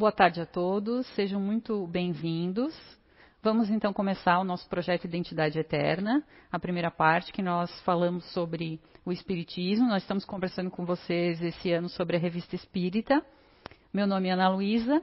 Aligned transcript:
Boa 0.00 0.10
tarde 0.10 0.40
a 0.40 0.46
todos, 0.46 1.06
sejam 1.08 1.38
muito 1.38 1.86
bem-vindos. 1.86 2.74
Vamos 3.42 3.68
então 3.68 3.92
começar 3.92 4.38
o 4.38 4.44
nosso 4.44 4.66
projeto 4.66 5.04
Identidade 5.04 5.58
Eterna, 5.58 6.24
a 6.50 6.58
primeira 6.58 6.90
parte 6.90 7.30
que 7.30 7.42
nós 7.42 7.70
falamos 7.82 8.24
sobre 8.32 8.80
o 9.04 9.12
Espiritismo. 9.12 9.86
Nós 9.86 10.02
estamos 10.02 10.24
conversando 10.24 10.70
com 10.70 10.86
vocês 10.86 11.42
esse 11.42 11.70
ano 11.70 11.90
sobre 11.90 12.16
a 12.16 12.18
Revista 12.18 12.56
Espírita. 12.56 13.22
Meu 13.92 14.06
nome 14.06 14.28
é 14.28 14.32
Ana 14.32 14.48
Luísa 14.48 15.02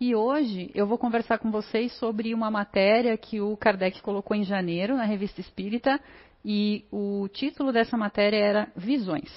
e 0.00 0.14
hoje 0.14 0.70
eu 0.74 0.86
vou 0.86 0.96
conversar 0.96 1.36
com 1.36 1.50
vocês 1.50 1.92
sobre 1.98 2.32
uma 2.32 2.50
matéria 2.50 3.18
que 3.18 3.38
o 3.38 3.54
Kardec 3.54 4.00
colocou 4.00 4.34
em 4.34 4.44
janeiro 4.44 4.96
na 4.96 5.04
Revista 5.04 5.42
Espírita 5.42 6.00
e 6.42 6.86
o 6.90 7.28
título 7.28 7.70
dessa 7.70 7.98
matéria 7.98 8.38
era 8.38 8.72
Visões. 8.74 9.30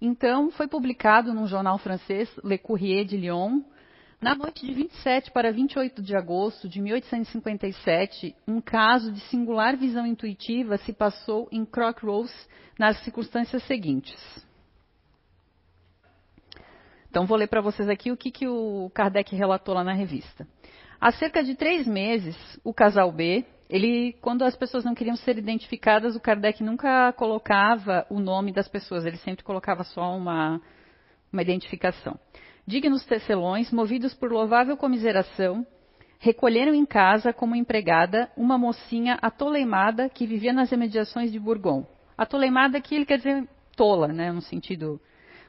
Então, 0.00 0.50
foi 0.50 0.68
publicado 0.68 1.34
num 1.34 1.46
jornal 1.46 1.76
francês, 1.78 2.30
Le 2.44 2.56
Courrier 2.56 3.04
de 3.04 3.16
Lyon, 3.16 3.62
na 4.20 4.34
noite 4.34 4.66
de 4.66 4.72
27 4.72 5.30
para 5.30 5.52
28 5.52 6.02
de 6.02 6.16
agosto 6.16 6.68
de 6.68 6.80
1857, 6.80 8.34
um 8.46 8.60
caso 8.60 9.12
de 9.12 9.20
singular 9.22 9.76
visão 9.76 10.06
intuitiva 10.06 10.76
se 10.78 10.92
passou 10.92 11.48
em 11.52 11.64
Crockroads 11.64 12.32
nas 12.78 12.98
circunstâncias 13.04 13.62
seguintes. 13.64 14.46
Então, 17.10 17.26
vou 17.26 17.36
ler 17.36 17.48
para 17.48 17.60
vocês 17.60 17.88
aqui 17.88 18.12
o 18.12 18.16
que, 18.16 18.30
que 18.30 18.46
o 18.46 18.90
Kardec 18.94 19.34
relatou 19.34 19.74
lá 19.74 19.82
na 19.82 19.94
revista. 19.94 20.46
Há 21.00 21.12
cerca 21.12 21.42
de 21.42 21.54
três 21.54 21.86
meses, 21.86 22.36
o 22.62 22.74
casal 22.74 23.10
B, 23.10 23.44
ele, 23.68 24.14
quando 24.22 24.42
as 24.42 24.56
pessoas 24.56 24.84
não 24.84 24.94
queriam 24.94 25.16
ser 25.16 25.36
identificadas, 25.36 26.16
o 26.16 26.20
Kardec 26.20 26.62
nunca 26.62 27.12
colocava 27.12 28.06
o 28.08 28.18
nome 28.18 28.52
das 28.52 28.66
pessoas, 28.66 29.04
ele 29.04 29.18
sempre 29.18 29.44
colocava 29.44 29.84
só 29.84 30.16
uma, 30.16 30.60
uma 31.32 31.42
identificação. 31.42 32.18
Dignos 32.66 33.04
tecelões, 33.04 33.70
movidos 33.70 34.14
por 34.14 34.32
louvável 34.32 34.76
comiseração, 34.76 35.66
recolheram 36.18 36.74
em 36.74 36.86
casa 36.86 37.32
como 37.32 37.54
empregada 37.54 38.30
uma 38.36 38.58
mocinha 38.58 39.18
atoleimada 39.20 40.08
que 40.08 40.26
vivia 40.26 40.52
nas 40.52 40.72
imediações 40.72 41.30
de 41.30 41.38
Bourgogne. 41.38 41.86
Atoleimada 42.16 42.78
aqui 42.78 42.94
ele 42.94 43.06
quer 43.06 43.18
dizer 43.18 43.46
tola, 43.76 44.08
né, 44.08 44.32
no 44.32 44.40
sentido. 44.40 45.00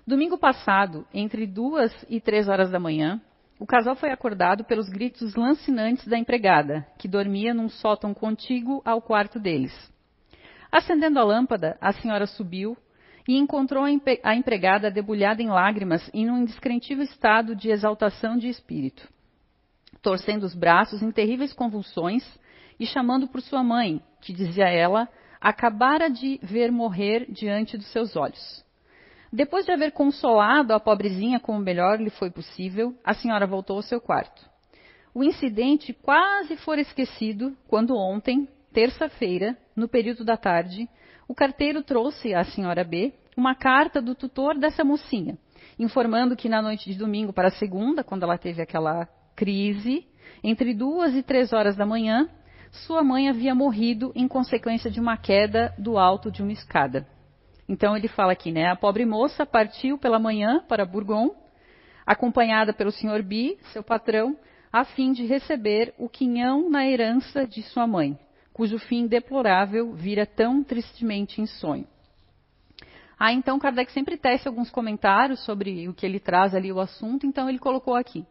Domingo 0.06 0.38
passado, 0.38 1.08
entre 1.14 1.48
duas 1.48 1.92
e 2.10 2.20
três 2.20 2.48
horas 2.48 2.70
da 2.70 2.80
manhã, 2.80 3.22
o 3.60 3.66
casal 3.66 3.96
foi 3.96 4.10
acordado 4.10 4.64
pelos 4.64 4.88
gritos 4.88 5.36
lancinantes 5.36 6.08
da 6.08 6.18
empregada, 6.18 6.88
que 6.98 7.10
dormia 7.10 7.54
num 7.54 7.68
sótão 7.68 8.14
contíguo 8.14 8.82
ao 8.86 9.02
quarto 9.02 9.38
deles. 9.38 9.74
Acendendo 10.72 11.20
a 11.20 11.24
lâmpada, 11.24 11.78
a 11.82 11.92
senhora 11.92 12.26
subiu, 12.26 12.78
e 13.28 13.36
encontrou 13.38 13.84
a 14.24 14.36
empregada 14.36 14.90
debulhada 14.90 15.44
em 15.44 15.50
lágrimas 15.50 16.10
e 16.14 16.26
num 16.26 16.38
indescritível 16.40 17.04
estado 17.04 17.56
de 17.56 17.70
exaltação 17.70 18.38
de 18.38 18.48
espírito, 18.48 19.08
torcendo 20.02 20.46
os 20.46 20.56
braços 20.56 21.04
em 21.04 21.12
terríveis 21.12 21.54
convulsões 21.54 22.24
e 22.80 22.88
chamando 22.88 23.28
por 23.28 23.42
sua 23.42 23.62
mãe, 23.62 24.02
que 24.22 24.34
dizia 24.34 24.68
ela, 24.70 25.08
acabara 25.40 26.10
de 26.10 26.40
ver 26.42 26.72
morrer 26.72 27.28
diante 27.30 27.78
dos 27.78 27.92
seus 27.92 28.16
olhos. 28.16 28.66
Depois 29.32 29.64
de 29.64 29.72
haver 29.72 29.92
consolado 29.92 30.74
a 30.74 30.80
pobrezinha 30.80 31.40
como 31.40 31.60
melhor 31.60 32.00
lhe 32.00 32.10
foi 32.10 32.32
possível, 32.32 32.96
a 33.04 33.14
senhora 33.14 33.46
voltou 33.46 33.76
ao 33.76 33.84
seu 33.84 34.02
quarto. 34.02 34.50
O 35.14 35.24
incidente 35.24 35.94
quase 35.94 36.58
foi 36.58 36.82
esquecido 36.82 37.56
quando 37.68 37.96
ontem, 37.96 38.48
terça-feira, 38.74 39.56
no 39.76 39.88
período 39.88 40.26
da 40.26 40.36
tarde, 40.36 40.90
o 41.28 41.36
carteiro 41.36 41.84
trouxe 41.84 42.34
à 42.34 42.44
senhora 42.44 42.84
B 42.84 43.14
uma 43.38 43.54
carta 43.54 44.02
do 44.02 44.16
tutor 44.16 44.58
dessa 44.58 44.84
mocinha, 44.84 45.38
informando 45.78 46.36
que 46.36 46.50
na 46.50 46.62
noite 46.62 46.92
de 46.92 46.98
domingo 46.98 47.32
para 47.32 47.52
segunda, 47.52 48.04
quando 48.04 48.24
ela 48.24 48.38
teve 48.38 48.64
aquela 48.64 49.08
crise, 49.36 50.08
entre 50.44 50.74
duas 50.74 51.14
e 51.16 51.22
três 51.22 51.54
horas 51.54 51.76
da 51.76 51.86
manhã, 51.86 52.28
sua 52.72 53.04
mãe 53.04 53.30
havia 53.30 53.54
morrido 53.54 54.12
em 54.16 54.28
consequência 54.28 54.90
de 54.90 55.00
uma 55.00 55.18
queda 55.18 55.74
do 55.78 55.98
alto 56.00 56.32
de 56.32 56.42
uma 56.42 56.52
escada. 56.52 57.08
Então 57.70 57.96
ele 57.96 58.08
fala 58.08 58.32
aqui, 58.32 58.52
né? 58.52 58.66
A 58.66 58.76
pobre 58.76 59.06
moça 59.06 59.46
partiu 59.46 59.96
pela 59.96 60.18
manhã 60.18 60.66
para 60.68 60.84
Bourgogne, 60.84 61.32
acompanhada 62.04 62.74
pelo 62.74 62.92
Sr. 62.92 63.22
B, 63.22 63.60
seu 63.72 63.84
patrão, 63.84 64.36
a 64.74 64.84
fim 64.84 65.12
de 65.12 65.24
receber 65.28 65.94
o 66.00 66.10
quinhão 66.10 66.68
na 66.68 66.88
herança 66.88 67.46
de 67.46 67.62
sua 67.62 67.86
mãe, 67.86 68.18
cujo 68.52 68.80
fim 68.80 69.06
deplorável 69.06 69.94
vira 69.94 70.26
tão 70.26 70.64
tristemente 70.64 71.42
em 71.42 71.46
sonho. 71.46 71.88
Ah, 73.20 73.32
então 73.32 73.60
Kardec 73.60 73.92
sempre 73.92 74.18
tece 74.18 74.48
alguns 74.48 74.72
comentários 74.72 75.44
sobre 75.46 75.88
o 75.88 75.94
que 75.94 76.08
ele 76.08 76.20
traz 76.20 76.56
ali 76.56 76.72
o 76.72 76.80
assunto, 76.80 77.28
então 77.28 77.48
ele 77.48 77.60
colocou 77.60 77.94
aqui. 77.96 78.26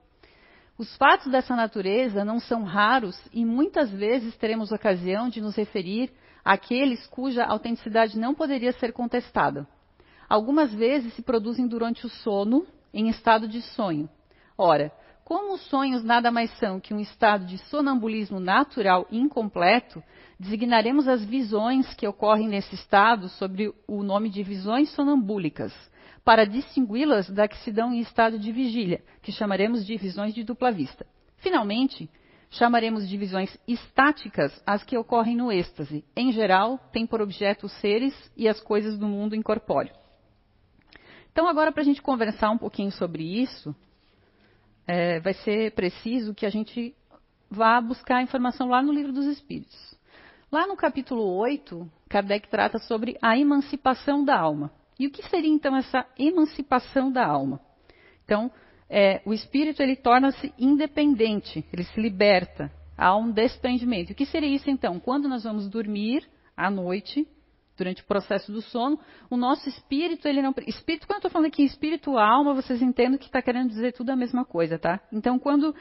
Os 0.77 0.97
fatos 0.97 1.31
dessa 1.31 1.55
natureza 1.55 2.25
não 2.25 2.41
são 2.41 2.65
raros 2.65 3.17
e 3.33 3.45
muitas 3.45 3.93
vezes 3.93 4.37
teremos 4.37 4.73
ocasião 4.73 5.29
de 5.29 5.41
nos 5.41 5.55
referir 5.55 6.11
àqueles 6.49 7.07
cuja 7.09 7.45
autenticidade 7.45 8.19
não 8.19 8.35
poderia 8.35 8.73
ser 8.73 8.91
contestada. 8.91 9.69
Algumas 10.27 10.73
vezes 10.73 11.13
se 11.13 11.21
produzem 11.21 11.67
durante 11.67 12.07
o 12.07 12.09
sono, 12.09 12.67
em 12.93 13.11
estado 13.11 13.47
de 13.47 13.61
sonho. 13.61 14.09
Ora, 14.57 14.91
como 15.27 15.53
os 15.53 15.61
sonhos 15.69 16.03
nada 16.03 16.31
mais 16.31 16.51
são 16.59 16.81
que 16.81 16.95
um 16.95 17.01
estado 17.01 17.45
de 17.45 17.59
sonambulismo 17.59 18.41
natural 18.41 19.07
incompleto, 19.13 20.03
designaremos 20.41 21.07
as 21.07 21.23
visões 21.23 21.93
que 21.93 22.09
ocorrem 22.09 22.49
nesse 22.49 22.75
estado 22.75 23.29
sob 23.29 23.71
o 23.87 24.03
nome 24.03 24.31
de 24.31 24.43
visões 24.43 24.89
sonambúlicas, 24.93 25.75
para 26.25 26.47
distingui-las 26.47 27.29
da 27.29 27.47
que 27.47 27.59
se 27.59 27.71
dão 27.71 27.93
em 27.93 28.01
estado 28.01 28.39
de 28.39 28.51
vigília, 28.51 29.05
que 29.21 29.33
chamaremos 29.33 29.85
de 29.85 29.99
visões 29.99 30.33
de 30.33 30.45
dupla 30.45 30.73
vista. 30.73 31.07
Finalmente, 31.37 32.09
chamaremos 32.51 33.09
de 33.09 33.17
visões 33.17 33.57
estáticas 33.67 34.63
as 34.67 34.83
que 34.83 34.97
ocorrem 34.97 35.37
no 35.37 35.53
êxtase. 35.53 36.05
Em 36.17 36.33
geral, 36.33 36.79
têm 36.93 37.07
por 37.07 37.21
objeto 37.21 37.67
os 37.67 37.73
seres 37.81 38.15
e 38.37 38.49
as 38.49 38.61
coisas 38.61 38.99
do 38.99 39.07
mundo 39.07 39.37
incorpóreo. 39.37 39.95
Então, 41.31 41.47
agora, 41.47 41.71
para 41.71 41.83
a 41.83 41.85
gente 41.85 42.03
conversar 42.03 42.51
um 42.51 42.59
pouquinho 42.59 42.91
sobre 42.91 43.23
isso, 43.23 43.75
é, 44.87 45.21
vai 45.21 45.35
ser 45.35 45.73
preciso 45.73 46.35
que 46.35 46.47
a 46.47 46.51
gente 46.51 46.95
vá 47.51 47.81
buscar 47.81 48.23
informação 48.23 48.69
lá 48.69 48.83
no 48.83 48.93
Livro 48.93 49.13
dos 49.13 49.27
Espíritos. 49.27 49.97
Lá 50.51 50.67
no 50.67 50.77
capítulo 50.77 51.23
8, 51.37 51.89
Kardec 52.09 52.49
trata 52.49 52.79
sobre 52.79 53.19
a 53.21 53.39
emancipação 53.39 54.25
da 54.25 54.39
alma. 54.39 54.73
E 54.99 55.07
o 55.07 55.11
que 55.11 55.23
seria 55.29 55.51
então 55.51 55.77
essa 55.77 56.07
emancipação 56.19 57.13
da 57.13 57.25
alma? 57.25 57.61
Então, 58.25 58.51
é, 58.91 59.21
o 59.25 59.33
espírito 59.33 59.83
ele 59.83 59.97
torna-se 59.97 60.53
independente, 60.59 61.65
ele 61.73 61.85
se 61.85 62.01
liberta, 62.01 62.71
há 62.97 63.17
um 63.17 63.31
desprendimento. 63.31 64.13
O 64.13 64.15
que 64.15 64.27
seria 64.27 64.49
isso 64.49 64.71
então? 64.71 64.99
Quando 64.99 65.29
nós 65.29 65.45
vamos 65.45 65.69
dormir 65.69 66.27
à 66.57 66.71
noite, 66.71 67.27
durante 67.77 68.03
o 68.03 68.07
processo 68.07 68.51
do 68.51 68.61
sono, 68.61 68.99
o 69.31 69.37
nosso 69.37 69.69
espírito, 69.69 70.27
ele 70.27 70.43
não. 70.43 70.53
Espírito, 70.67 71.07
quando 71.07 71.17
eu 71.17 71.19
estou 71.19 71.31
falando 71.31 71.47
aqui 71.47 71.63
espírito, 71.63 72.19
alma, 72.19 72.53
vocês 72.53 72.83
entendem 72.83 73.17
que 73.17 73.27
está 73.27 73.41
querendo 73.41 73.69
dizer 73.69 73.93
tudo 73.93 74.11
a 74.11 74.17
mesma 74.17 74.45
coisa, 74.45 74.79
tá? 74.79 75.01
Então, 75.13 75.39
quando 75.39 75.75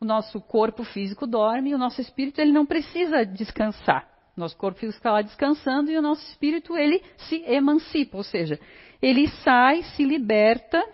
o 0.00 0.04
nosso 0.04 0.40
corpo 0.40 0.82
físico 0.82 1.26
dorme, 1.26 1.74
o 1.74 1.78
nosso 1.78 2.00
espírito 2.00 2.40
ele 2.40 2.52
não 2.52 2.66
precisa 2.66 3.24
descansar. 3.24 4.08
Nosso 4.36 4.56
corpo 4.56 4.80
físico 4.80 4.98
está 4.98 5.12
lá 5.12 5.22
descansando 5.22 5.92
e 5.92 5.96
o 5.96 6.02
nosso 6.02 6.26
espírito 6.26 6.76
ele 6.76 7.00
se 7.16 7.36
emancipa, 7.46 8.16
ou 8.16 8.24
seja, 8.24 8.58
ele 9.00 9.28
sai, 9.28 9.84
se 9.94 10.04
liberta 10.04 10.84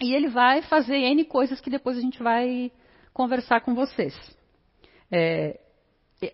e 0.00 0.14
ele 0.14 0.28
vai 0.28 0.62
fazer 0.62 0.96
N 0.96 1.24
coisas 1.24 1.60
que 1.60 1.70
depois 1.70 1.96
a 1.96 2.00
gente 2.00 2.22
vai 2.22 2.70
conversar 3.12 3.60
com 3.60 3.74
vocês. 3.74 4.14
É, 5.10 5.58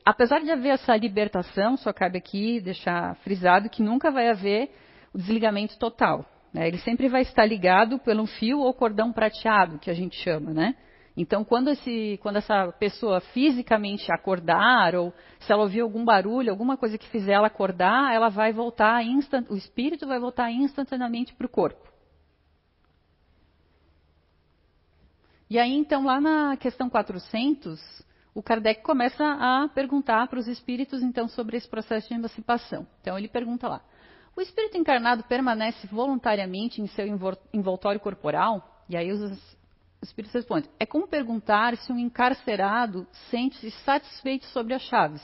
apesar 0.05 0.41
de 0.41 0.51
haver 0.51 0.71
essa 0.71 0.97
libertação, 0.97 1.77
só 1.77 1.93
cabe 1.93 2.19
aqui 2.19 2.61
deixar 2.61 3.17
frisado 3.17 3.71
que 3.71 3.83
nunca 3.83 4.11
vai 4.11 4.29
haver 4.29 4.71
o 5.13 5.19
desligamento 5.19 5.79
total. 5.79 6.25
Né? 6.53 6.69
Ele 6.69 6.79
sempre 6.79 7.09
vai 7.09 7.23
estar 7.23 7.45
ligado 7.45 7.99
pelo 7.99 8.27
fio 8.27 8.61
ou 8.61 8.73
cordão 8.75 9.13
prateado, 9.13 9.79
que 9.79 9.91
a 9.91 9.95
gente 9.95 10.17
chama, 10.17 10.53
né? 10.53 10.75
Então, 11.17 11.45
quando, 11.45 11.71
esse, 11.71 12.19
quando, 12.23 12.39
essa 12.39 12.73
pessoa 12.73 13.21
fisicamente 13.21 14.11
acordar, 14.11 14.97
ou 14.97 15.13
se 15.39 15.53
ela 15.53 15.63
ouvir 15.63 15.81
algum 15.81 16.05
barulho, 16.05 16.51
alguma 16.51 16.77
coisa 16.77 16.99
que 16.99 17.09
fizer 17.09 17.35
ela 17.35 17.47
acordar, 17.47 18.13
ela 18.13 18.29
vai 18.29 18.53
voltar 18.53 19.05
instant, 19.05 19.49
o 19.49 19.57
espírito 19.57 20.09
vai 20.09 20.19
voltar 20.19 20.51
instantaneamente 20.51 21.33
para 21.33 21.47
o 21.47 21.51
corpo. 21.51 21.94
E 25.49 25.59
aí, 25.59 25.73
então, 25.73 26.05
lá 26.05 26.21
na 26.21 26.57
questão 26.57 26.89
400, 26.89 27.81
o 28.35 28.43
Kardec 28.43 28.83
começa 28.83 29.25
a 29.25 29.69
perguntar 29.69 30.27
para 30.27 30.39
os 30.39 30.49
espíritos, 30.49 31.03
então, 31.03 31.29
sobre 31.29 31.57
esse 31.57 31.69
processo 31.69 32.09
de 32.09 32.15
emancipação. 32.15 32.87
Então, 33.01 33.19
ele 33.19 33.29
pergunta 33.29 33.69
lá: 33.69 33.83
o 34.37 34.41
espírito 34.41 34.77
encarnado 34.77 35.23
permanece 35.25 35.87
voluntariamente 35.87 36.81
em 36.81 36.87
seu 36.89 37.07
envoltório 37.53 38.01
corporal? 38.01 38.83
E 38.89 38.97
aí 38.97 39.13
os 39.13 39.55
espíritos 40.03 40.35
respondem: 40.35 40.71
é 40.81 40.87
como 40.87 41.07
perguntar 41.07 41.77
se 41.77 41.93
um 41.93 41.99
encarcerado 41.99 43.07
sente-se 43.31 43.71
satisfeito 43.83 44.47
sobre 44.47 44.75
as 44.75 44.83
chaves. 44.83 45.23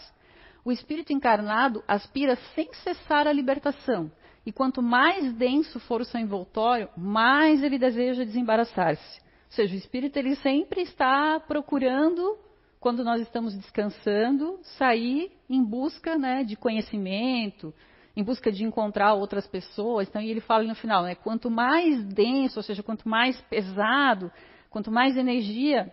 O 0.64 0.70
espírito 0.70 1.12
encarnado 1.12 1.82
aspira 1.88 2.36
sem 2.54 2.72
cessar 2.74 3.26
a 3.26 3.32
libertação 3.32 4.12
e 4.44 4.52
quanto 4.52 4.82
mais 4.82 5.32
denso 5.34 5.80
for 5.80 6.00
o 6.00 6.04
seu 6.04 6.20
envoltório, 6.20 6.88
mais 6.96 7.62
ele 7.62 7.78
deseja 7.78 8.24
desembaraçar-se. 8.24 9.20
Ou 9.50 9.56
seja, 9.56 9.74
o 9.74 9.78
espírito 9.78 10.16
ele 10.16 10.36
sempre 10.36 10.82
está 10.82 11.40
procurando, 11.40 12.38
quando 12.78 13.02
nós 13.02 13.20
estamos 13.20 13.52
descansando, 13.52 14.60
sair 14.78 15.32
em 15.48 15.62
busca 15.62 16.16
né, 16.16 16.44
de 16.44 16.54
conhecimento, 16.54 17.74
em 18.16 18.22
busca 18.22 18.52
de 18.52 18.62
encontrar 18.62 19.14
outras 19.14 19.48
pessoas. 19.48 20.08
Então, 20.08 20.22
ele 20.22 20.40
fala 20.40 20.62
no 20.62 20.74
final, 20.76 21.02
né, 21.02 21.16
quanto 21.16 21.50
mais 21.50 22.04
denso, 22.04 22.60
ou 22.60 22.62
seja, 22.62 22.80
quanto 22.80 23.08
mais 23.08 23.40
pesado, 23.42 24.30
quanto 24.70 24.88
mais 24.88 25.16
energia 25.16 25.92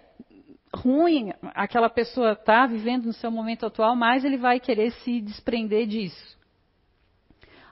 ruim 0.71 1.33
aquela 1.55 1.89
pessoa 1.89 2.33
está 2.33 2.67
vivendo 2.67 3.05
no 3.05 3.13
seu 3.13 3.31
momento 3.31 3.65
atual, 3.65 3.95
mais 3.95 4.23
ele 4.23 4.37
vai 4.37 4.59
querer 4.59 4.91
se 4.91 5.19
desprender 5.19 5.87
disso. 5.87 6.37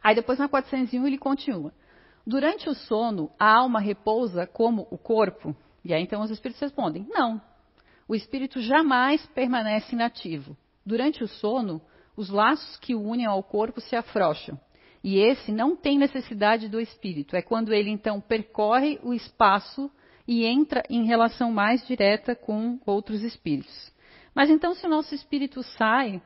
Aí 0.01 0.15
depois 0.15 0.39
na 0.39 0.49
401 0.49 1.05
ele 1.05 1.17
continua. 1.19 1.71
Durante 2.25 2.67
o 2.67 2.73
sono, 2.73 3.29
a 3.37 3.53
alma 3.55 3.79
repousa 3.79 4.47
como 4.47 4.87
o 4.89 4.97
corpo? 4.97 5.55
E 5.85 5.93
aí 5.93 6.01
então 6.01 6.21
os 6.23 6.31
espíritos 6.31 6.59
respondem: 6.59 7.07
não. 7.07 7.39
O 8.07 8.15
espírito 8.15 8.59
jamais 8.59 9.25
permanece 9.27 9.95
inativo. 9.95 10.57
Durante 10.85 11.23
o 11.23 11.27
sono, 11.27 11.81
os 12.17 12.29
laços 12.29 12.77
que 12.77 12.93
o 12.93 13.01
unem 13.01 13.25
ao 13.25 13.41
corpo 13.43 13.79
se 13.79 13.95
afrouxam. 13.95 14.59
E 15.03 15.19
esse 15.19 15.51
não 15.51 15.75
tem 15.75 15.97
necessidade 15.97 16.67
do 16.67 16.79
espírito. 16.79 17.35
É 17.35 17.41
quando 17.41 17.71
ele 17.71 17.91
então 17.91 18.19
percorre 18.19 18.99
o 19.03 19.13
espaço 19.13 19.89
e 20.27 20.45
entra 20.45 20.83
em 20.89 21.05
relação 21.05 21.51
mais 21.51 21.85
direta 21.85 22.35
com 22.35 22.79
outros 22.85 23.21
espíritos. 23.21 23.93
Mas 24.33 24.49
então, 24.49 24.73
se 24.73 24.85
o 24.85 24.89
nosso 24.89 25.13
espírito 25.13 25.61
sai 25.63 26.21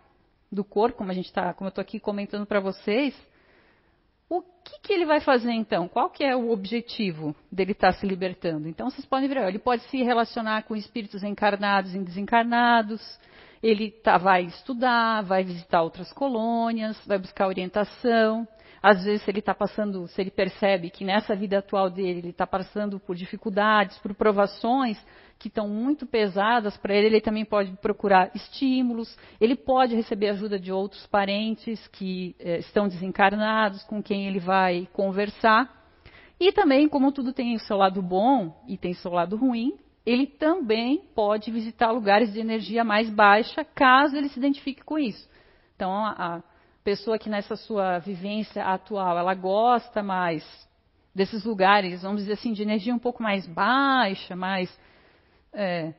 do 0.52 0.64
corpo, 0.64 0.98
como 0.98 1.12
a 1.12 1.14
gente 1.14 1.26
está, 1.26 1.54
como 1.54 1.68
eu 1.68 1.70
estou 1.70 1.82
aqui 1.82 2.00
comentando 2.00 2.46
para 2.46 2.60
vocês, 2.60 3.14
o 4.30 4.42
que, 4.42 4.80
que, 4.84 4.94
ele 4.94 5.06
vai 5.06 5.20
fazer 5.20 5.52
então? 5.52 5.88
Qual 5.88 6.10
que 6.10 6.24
é 6.24 6.36
o 6.36 6.52
objetivo 6.52 7.36
dele 7.52 7.72
estar 7.72 7.94
tá 7.94 8.00
se 8.00 8.06
libertando? 8.06 8.68
Então 8.68 8.90
vocês 8.90 9.06
podem 9.06 9.28
ver, 9.28 9.38
ele 9.48 9.58
pode 9.58 9.82
se 9.84 10.04
relacionar 10.04 10.64
com 10.64 10.76
espíritos 10.76 11.24
encarnados 11.24 11.96
e 11.96 12.00
desencarnados, 12.00 13.02
ele 13.62 13.90
tá, 13.90 14.18
vai 14.18 14.44
estudar, 14.44 15.24
vai 15.24 15.44
visitar 15.44 15.82
outras 15.82 16.14
colônias, 16.14 16.98
vai 17.06 17.18
buscar 17.18 17.48
orientação, 17.48 18.48
às 18.82 19.04
vezes, 19.04 19.24
se 19.24 19.32
ele 19.32 19.40
está 19.40 19.54
passando, 19.54 20.08
se 20.08 20.22
ele 20.22 20.32
percebe 20.32 20.90
que 20.90 21.04
nessa 21.04 21.36
vida 21.36 21.60
atual 21.60 21.90
dele 21.90 22.20
ele 22.20 22.30
está 22.30 22.48
passando 22.48 23.00
por 23.00 23.16
dificuldades, 23.16 23.98
por 24.00 24.14
provações 24.14 24.98
que 25.38 25.48
estão 25.48 25.68
muito 25.68 26.06
pesadas 26.06 26.76
para 26.78 26.94
ele, 26.94 27.08
ele 27.08 27.22
também 27.22 27.46
pode 27.46 27.72
procurar 27.78 28.32
estímulos, 28.36 29.18
ele 29.40 29.56
pode 29.56 29.96
receber 29.96 30.30
ajuda 30.30 30.60
de 30.60 30.72
outros 30.72 31.06
parentes 31.08 31.88
que 31.88 32.36
eh, 32.40 32.60
estão 32.60 32.88
desencarnados, 32.88 33.84
com 33.84 34.04
quem 34.04 34.28
ele 34.28 34.40
vai 34.40 34.88
conversar. 34.92 35.78
E 36.40 36.52
também, 36.52 36.88
como 36.88 37.12
tudo 37.12 37.34
tem 37.34 37.56
o 37.56 37.60
seu 37.60 37.78
lado 37.78 38.02
bom 38.02 38.62
e 38.68 38.78
tem 38.78 38.92
o 38.92 38.96
seu 38.96 39.12
lado 39.12 39.36
ruim, 39.36 39.78
ele 40.06 40.26
também 40.26 41.04
pode 41.14 41.52
visitar 41.52 41.92
lugares 41.92 42.34
de 42.34 42.40
energia 42.40 42.84
mais 42.84 43.10
baixa, 43.10 43.64
caso 43.64 44.16
ele 44.16 44.30
se 44.30 44.40
identifique 44.40 44.84
com 44.84 44.98
isso. 44.98 45.30
Então, 45.76 45.94
a, 45.94 46.44
pessoa 46.84 47.20
que 47.20 47.30
nessa 47.30 47.56
sua 47.56 48.00
vivência 48.00 48.64
atual, 48.64 49.18
ela 49.18 49.34
gosta 49.34 50.02
mais 50.02 50.44
desses 51.14 51.44
lugares, 51.44 52.02
vamos 52.02 52.22
dizer 52.22 52.34
assim, 52.34 52.54
de 52.54 52.62
energia 52.62 52.94
um 52.94 53.00
pouco 53.00 53.22
mais 53.22 53.46
baixa, 53.46 54.36
mais 54.36 54.70
é, 55.54 55.94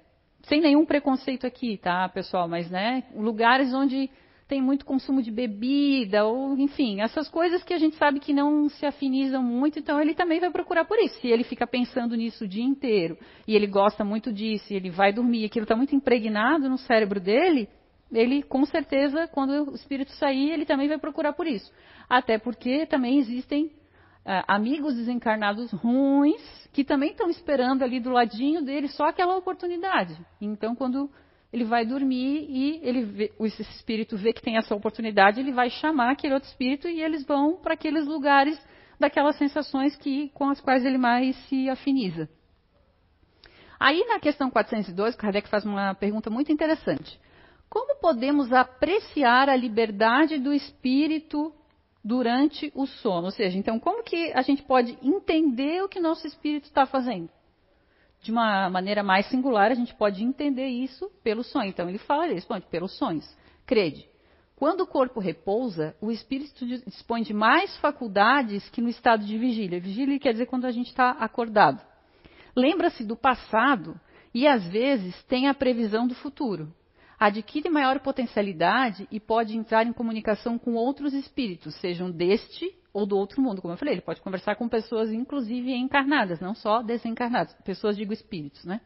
sem 0.45 0.61
nenhum 0.61 0.87
preconceito 0.87 1.47
aqui, 1.47 1.77
tá, 1.77 2.09
pessoal? 2.09 2.49
Mas, 2.49 2.71
né, 2.71 3.05
lugares 3.15 3.75
onde 3.75 4.11
tem 4.49 4.61
muito 4.61 4.85
consumo 4.85 5.23
de 5.23 5.31
bebida, 5.31 6.25
ou 6.25 6.59
enfim, 6.59 7.01
essas 7.01 7.29
coisas 7.29 7.63
que 7.63 7.73
a 7.73 7.79
gente 7.79 7.95
sabe 7.97 8.19
que 8.19 8.33
não 8.33 8.69
se 8.69 8.85
afinizam 8.85 9.41
muito, 9.43 9.79
então 9.79 10.01
ele 10.01 10.13
também 10.13 10.41
vai 10.41 10.51
procurar 10.51 10.85
por 10.85 10.99
isso. 10.99 11.21
Se 11.21 11.29
ele 11.29 11.45
fica 11.45 11.69
pensando 11.69 12.17
nisso 12.17 12.45
o 12.45 12.49
dia 12.49 12.65
inteiro, 12.65 13.17
e 13.47 13.55
ele 13.55 13.69
gosta 13.69 14.05
muito 14.05 14.33
disso, 14.33 14.73
e 14.73 14.77
ele 14.77 14.91
vai 14.91 15.13
dormir, 15.13 15.45
aquilo 15.45 15.63
está 15.63 15.77
muito 15.77 15.95
impregnado 15.95 16.69
no 16.69 16.79
cérebro 16.79 17.21
dele, 17.21 17.69
ele 18.13 18.43
com 18.43 18.65
certeza, 18.65 19.29
quando 19.29 19.71
o 19.71 19.75
espírito 19.75 20.11
sair, 20.13 20.51
ele 20.51 20.65
também 20.65 20.89
vai 20.89 20.99
procurar 20.99 21.33
por 21.33 21.47
isso. 21.47 21.73
Até 22.09 22.39
porque 22.39 22.87
também 22.87 23.19
existem 23.19 23.67
uh, 23.67 24.45
amigos 24.49 24.97
desencarnados 24.97 25.71
ruins 25.73 26.43
que 26.73 26.85
também 26.85 27.11
estão 27.11 27.29
esperando 27.29 27.83
ali 27.83 28.01
do 28.01 28.11
ladinho 28.11 28.63
dele 28.63 28.89
só 28.89 29.07
aquela 29.07 29.37
oportunidade. 29.37 30.17
Então, 30.41 30.75
quando 30.75 31.11
ele 31.53 31.65
vai 31.65 31.85
dormir 31.85 32.47
e 32.49 32.81
ele 32.83 33.05
vê, 33.05 33.33
esse 33.41 33.63
espírito 33.63 34.17
vê 34.17 34.33
que 34.33 34.43
tem 34.43 34.57
essa 34.57 34.75
oportunidade, 34.75 35.41
ele 35.41 35.53
vai 35.53 35.69
chamar 35.69 36.13
aquele 36.13 36.35
outro 36.35 36.49
espírito 36.49 36.89
e 36.89 37.03
eles 37.03 37.25
vão 37.25 37.57
para 37.57 37.75
aqueles 37.75 38.07
lugares 38.07 38.61
daquelas 39.01 39.37
sensações 39.37 39.97
que, 39.97 40.29
com 40.31 40.49
as 40.49 40.61
quais 40.61 40.85
ele 40.85 40.99
mais 40.99 41.35
se 41.49 41.69
afiniza. 41.69 42.29
Aí, 43.81 44.05
na 44.07 44.21
questão 44.21 44.51
402, 44.51 45.17
Kardec 45.17 45.49
faz 45.49 45.65
uma 45.65 45.95
pergunta 45.95 46.29
muito 46.29 46.53
interessante. 46.53 47.19
Como 47.71 48.01
podemos 48.01 48.53
apreciar 48.53 49.49
a 49.49 49.55
liberdade 49.55 50.39
do 50.39 50.53
espírito 50.53 51.55
durante 52.05 52.73
o 52.75 52.85
sono? 52.85 53.27
Ou 53.27 53.31
seja, 53.31 53.57
então, 53.57 53.79
como 53.79 54.03
que 54.03 54.33
a 54.33 54.43
gente 54.43 54.61
pode 54.65 54.99
entender 55.01 55.81
o 55.81 55.89
que 55.89 56.01
nosso 56.01 56.27
espírito 56.27 56.65
está 56.65 56.85
fazendo? 56.85 57.31
De 58.23 58.33
uma 58.33 58.69
maneira 58.69 59.05
mais 59.05 59.27
singular, 59.27 59.71
a 59.71 59.77
gente 59.77 59.95
pode 59.95 60.25
entender 60.25 60.67
isso 60.67 61.09
pelo 61.23 61.45
sonho. 61.45 61.69
Então, 61.69 61.89
ele 61.89 61.99
fala, 61.99 62.25
ele 62.25 62.35
responde, 62.35 62.67
pelos 62.67 62.99
sonhos. 62.99 63.25
Crede, 63.65 64.11
quando 64.57 64.81
o 64.81 64.87
corpo 64.87 65.21
repousa, 65.21 65.95
o 66.01 66.11
espírito 66.11 66.67
dispõe 66.67 67.23
de 67.23 67.33
mais 67.33 67.77
faculdades 67.77 68.69
que 68.71 68.83
no 68.83 68.89
estado 68.89 69.25
de 69.25 69.39
vigília. 69.39 69.79
Vigília 69.81 70.19
quer 70.19 70.33
dizer 70.33 70.47
quando 70.47 70.65
a 70.65 70.73
gente 70.73 70.89
está 70.89 71.11
acordado. 71.13 71.81
Lembra-se 72.57 73.05
do 73.05 73.15
passado 73.15 73.99
e, 74.35 74.45
às 74.45 74.67
vezes, 74.67 75.23
tem 75.27 75.47
a 75.47 75.55
previsão 75.55 76.09
do 76.09 76.17
futuro 76.17 76.75
adquire 77.21 77.69
maior 77.69 78.01
potencialidade 78.01 79.07
e 79.11 79.21
pode 79.21 79.55
entrar 79.55 79.87
em 79.87 79.93
comunicação 79.93 80.59
com 80.59 80.73
outros 80.73 81.13
espíritos, 81.13 81.75
sejam 81.75 82.11
deste 82.11 82.75
ou 82.95 83.05
do 83.05 83.15
outro 83.15 83.43
mundo. 83.43 83.61
Como 83.61 83.75
eu 83.75 83.79
falei, 83.79 83.95
ele 83.95 84.01
pode 84.01 84.23
conversar 84.23 84.57
com 84.57 84.67
pessoas, 84.67 85.13
inclusive 85.13 85.71
encarnadas, 85.75 86.41
não 86.41 86.55
só 86.55 86.81
desencarnadas. 86.81 87.55
Pessoas, 87.63 87.95
digo 87.95 88.15
espíritos, 88.15 88.65
né? 88.65 88.81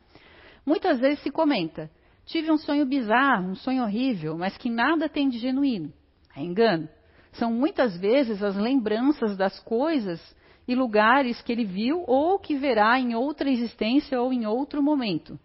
Muitas 0.66 0.98
vezes 0.98 1.22
se 1.22 1.31
comenta: 1.31 1.88
tive 2.26 2.50
um 2.50 2.58
sonho 2.58 2.84
bizarro, 2.84 3.50
um 3.50 3.54
sonho 3.54 3.84
horrível, 3.84 4.37
mas 4.37 4.56
que 4.56 4.69
nada 4.69 5.08
tem 5.08 5.28
de 5.28 5.38
genuíno. 5.38 5.92
É 6.37 6.42
engano. 6.42 6.88
São 7.34 7.52
muitas 7.52 7.96
vezes 7.96 8.42
as 8.42 8.56
lembranças 8.56 9.37
das 9.37 9.60
coisas 9.60 10.20
e 10.66 10.75
lugares 10.75 11.40
que 11.40 11.52
ele 11.52 11.64
viu 11.64 12.02
ou 12.06 12.38
que 12.40 12.56
verá 12.56 12.98
em 12.98 13.14
outra 13.14 13.48
existência 13.48 14.20
ou 14.20 14.32
em 14.32 14.44
outro 14.44 14.82
momento. 14.82 15.38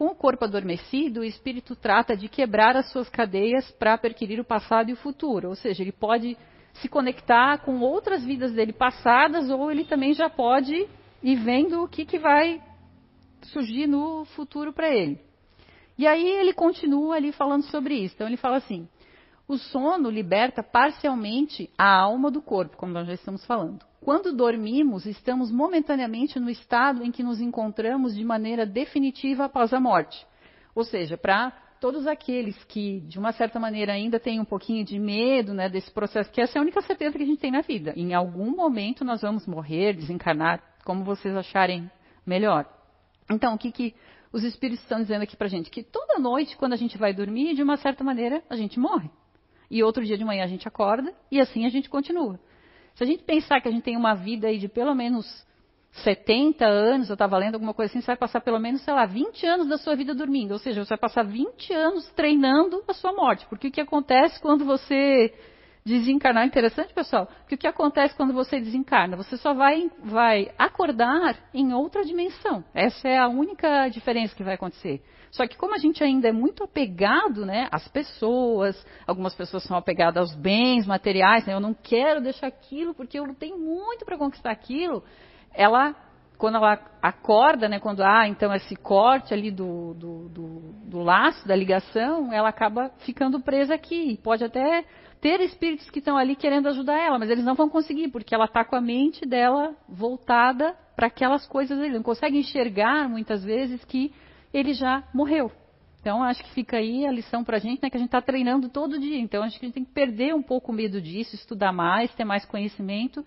Com 0.00 0.06
o 0.06 0.14
corpo 0.14 0.46
adormecido, 0.46 1.20
o 1.20 1.24
espírito 1.24 1.76
trata 1.76 2.16
de 2.16 2.26
quebrar 2.26 2.74
as 2.74 2.90
suas 2.90 3.06
cadeias 3.10 3.70
para 3.72 3.98
perquirir 3.98 4.40
o 4.40 4.44
passado 4.44 4.88
e 4.88 4.94
o 4.94 4.96
futuro. 4.96 5.50
Ou 5.50 5.54
seja, 5.54 5.82
ele 5.82 5.92
pode 5.92 6.38
se 6.72 6.88
conectar 6.88 7.58
com 7.58 7.80
outras 7.80 8.24
vidas 8.24 8.50
dele 8.54 8.72
passadas, 8.72 9.50
ou 9.50 9.70
ele 9.70 9.84
também 9.84 10.14
já 10.14 10.30
pode 10.30 10.88
ir 11.22 11.36
vendo 11.44 11.82
o 11.82 11.86
que, 11.86 12.06
que 12.06 12.18
vai 12.18 12.62
surgir 13.42 13.86
no 13.86 14.24
futuro 14.24 14.72
para 14.72 14.88
ele. 14.88 15.20
E 15.98 16.06
aí 16.06 16.26
ele 16.26 16.54
continua 16.54 17.16
ali 17.16 17.30
falando 17.30 17.64
sobre 17.64 17.94
isso. 17.94 18.14
Então 18.14 18.26
ele 18.26 18.38
fala 18.38 18.56
assim: 18.56 18.88
o 19.46 19.58
sono 19.58 20.08
liberta 20.08 20.62
parcialmente 20.62 21.68
a 21.76 21.94
alma 21.94 22.30
do 22.30 22.40
corpo, 22.40 22.74
como 22.78 22.90
nós 22.90 23.06
já 23.06 23.12
estamos 23.12 23.44
falando. 23.44 23.89
Quando 24.00 24.34
dormimos, 24.34 25.04
estamos 25.04 25.50
momentaneamente 25.52 26.40
no 26.40 26.48
estado 26.48 27.04
em 27.04 27.10
que 27.10 27.22
nos 27.22 27.38
encontramos 27.38 28.16
de 28.16 28.24
maneira 28.24 28.64
definitiva 28.64 29.44
após 29.44 29.74
a 29.74 29.80
morte. 29.80 30.26
Ou 30.74 30.84
seja, 30.84 31.18
para 31.18 31.50
todos 31.80 32.06
aqueles 32.06 32.62
que, 32.64 33.00
de 33.00 33.18
uma 33.18 33.32
certa 33.32 33.60
maneira, 33.60 33.92
ainda 33.92 34.18
têm 34.18 34.40
um 34.40 34.44
pouquinho 34.44 34.84
de 34.84 34.98
medo 34.98 35.52
né, 35.52 35.68
desse 35.68 35.90
processo, 35.90 36.32
que 36.32 36.40
essa 36.40 36.56
é 36.56 36.58
a 36.58 36.62
única 36.62 36.80
certeza 36.80 37.16
que 37.16 37.22
a 37.22 37.26
gente 37.26 37.40
tem 37.40 37.50
na 37.50 37.60
vida. 37.60 37.92
Em 37.94 38.14
algum 38.14 38.50
momento 38.50 39.04
nós 39.04 39.20
vamos 39.20 39.46
morrer, 39.46 39.94
desencarnar, 39.94 40.62
como 40.82 41.04
vocês 41.04 41.36
acharem 41.36 41.90
melhor. 42.24 42.66
Então, 43.30 43.54
o 43.54 43.58
que, 43.58 43.70
que 43.70 43.94
os 44.32 44.42
espíritos 44.44 44.82
estão 44.82 45.00
dizendo 45.00 45.22
aqui 45.22 45.36
para 45.36 45.46
a 45.46 45.50
gente? 45.50 45.70
Que 45.70 45.82
toda 45.82 46.18
noite, 46.18 46.56
quando 46.56 46.72
a 46.72 46.76
gente 46.76 46.96
vai 46.96 47.12
dormir, 47.12 47.54
de 47.54 47.62
uma 47.62 47.76
certa 47.76 48.02
maneira, 48.02 48.42
a 48.48 48.56
gente 48.56 48.80
morre. 48.80 49.10
E 49.70 49.82
outro 49.82 50.04
dia 50.04 50.16
de 50.16 50.24
manhã 50.24 50.44
a 50.44 50.48
gente 50.48 50.66
acorda 50.66 51.14
e 51.30 51.38
assim 51.38 51.66
a 51.66 51.68
gente 51.68 51.88
continua. 51.90 52.40
Se 52.94 53.04
a 53.04 53.06
gente 53.06 53.22
pensar 53.22 53.60
que 53.60 53.68
a 53.68 53.70
gente 53.70 53.82
tem 53.82 53.96
uma 53.96 54.14
vida 54.14 54.48
aí 54.48 54.58
de 54.58 54.68
pelo 54.68 54.94
menos 54.94 55.26
70 55.92 56.64
anos, 56.64 57.08
eu 57.08 57.14
estava 57.14 57.36
lendo 57.36 57.54
alguma 57.54 57.74
coisa 57.74 57.90
assim, 57.90 58.00
você 58.00 58.06
vai 58.06 58.16
passar 58.16 58.40
pelo 58.40 58.58
menos, 58.58 58.82
sei 58.82 58.94
lá, 58.94 59.06
20 59.06 59.44
anos 59.46 59.68
da 59.68 59.76
sua 59.76 59.96
vida 59.96 60.14
dormindo. 60.14 60.52
Ou 60.52 60.58
seja, 60.58 60.84
você 60.84 60.90
vai 60.90 60.98
passar 60.98 61.24
20 61.24 61.72
anos 61.72 62.08
treinando 62.12 62.82
a 62.86 62.94
sua 62.94 63.12
morte. 63.12 63.46
Porque 63.48 63.68
o 63.68 63.72
que 63.72 63.80
acontece 63.80 64.40
quando 64.40 64.64
você 64.64 65.34
desencarnar. 65.84 66.46
Interessante, 66.46 66.92
pessoal, 66.92 67.28
que 67.48 67.54
o 67.54 67.58
que 67.58 67.66
acontece 67.66 68.14
quando 68.14 68.32
você 68.32 68.60
desencarna? 68.60 69.16
Você 69.16 69.36
só 69.36 69.54
vai, 69.54 69.90
vai 70.02 70.50
acordar 70.58 71.36
em 71.54 71.72
outra 71.72 72.04
dimensão. 72.04 72.64
Essa 72.74 73.08
é 73.08 73.18
a 73.18 73.28
única 73.28 73.88
diferença 73.88 74.34
que 74.34 74.44
vai 74.44 74.54
acontecer. 74.54 75.02
Só 75.30 75.46
que 75.46 75.56
como 75.56 75.74
a 75.74 75.78
gente 75.78 76.02
ainda 76.02 76.28
é 76.28 76.32
muito 76.32 76.64
apegado 76.64 77.46
né, 77.46 77.68
às 77.70 77.86
pessoas, 77.86 78.84
algumas 79.06 79.34
pessoas 79.34 79.62
são 79.62 79.76
apegadas 79.76 80.16
aos 80.16 80.34
bens 80.34 80.86
materiais, 80.86 81.46
né, 81.46 81.54
eu 81.54 81.60
não 81.60 81.72
quero 81.72 82.20
deixar 82.20 82.48
aquilo 82.48 82.92
porque 82.94 83.18
eu 83.18 83.32
tenho 83.34 83.56
muito 83.56 84.04
para 84.04 84.18
conquistar 84.18 84.50
aquilo, 84.50 85.04
ela 85.54 85.94
quando 86.36 86.56
ela 86.56 86.80
acorda, 87.02 87.68
né, 87.68 87.78
quando 87.78 88.02
há 88.02 88.26
então 88.26 88.52
esse 88.54 88.74
corte 88.74 89.34
ali 89.34 89.50
do, 89.50 89.92
do, 89.92 90.28
do, 90.30 90.60
do, 90.86 90.98
laço, 91.00 91.46
da 91.46 91.54
ligação, 91.54 92.32
ela 92.32 92.48
acaba 92.48 92.90
ficando 93.00 93.38
presa 93.40 93.74
aqui. 93.74 94.18
Pode 94.24 94.42
até 94.42 94.86
ter 95.20 95.40
espíritos 95.40 95.90
que 95.90 95.98
estão 95.98 96.16
ali 96.16 96.34
querendo 96.34 96.68
ajudar 96.68 96.98
ela, 96.98 97.18
mas 97.18 97.30
eles 97.30 97.44
não 97.44 97.54
vão 97.54 97.68
conseguir, 97.68 98.08
porque 98.08 98.34
ela 98.34 98.46
está 98.46 98.64
com 98.64 98.74
a 98.74 98.80
mente 98.80 99.26
dela 99.26 99.76
voltada 99.88 100.74
para 100.96 101.08
aquelas 101.08 101.46
coisas 101.46 101.78
ali. 101.78 101.90
Não 101.90 102.02
consegue 102.02 102.38
enxergar 102.38 103.08
muitas 103.08 103.44
vezes 103.44 103.84
que 103.84 104.12
ele 104.52 104.72
já 104.72 105.04
morreu. 105.14 105.50
Então, 106.00 106.22
acho 106.22 106.42
que 106.42 106.50
fica 106.52 106.78
aí 106.78 107.06
a 107.06 107.12
lição 107.12 107.44
para 107.44 107.58
a 107.58 107.60
gente, 107.60 107.82
né, 107.82 107.90
que 107.90 107.96
a 107.96 108.00
gente 108.00 108.08
está 108.08 108.22
treinando 108.22 108.70
todo 108.70 108.98
dia. 108.98 109.18
Então, 109.18 109.42
acho 109.42 109.58
que 109.58 109.66
a 109.66 109.68
gente 109.68 109.74
tem 109.74 109.84
que 109.84 109.92
perder 109.92 110.34
um 110.34 110.42
pouco 110.42 110.72
o 110.72 110.74
medo 110.74 111.00
disso, 111.00 111.34
estudar 111.34 111.72
mais, 111.72 112.14
ter 112.14 112.24
mais 112.24 112.46
conhecimento 112.46 113.24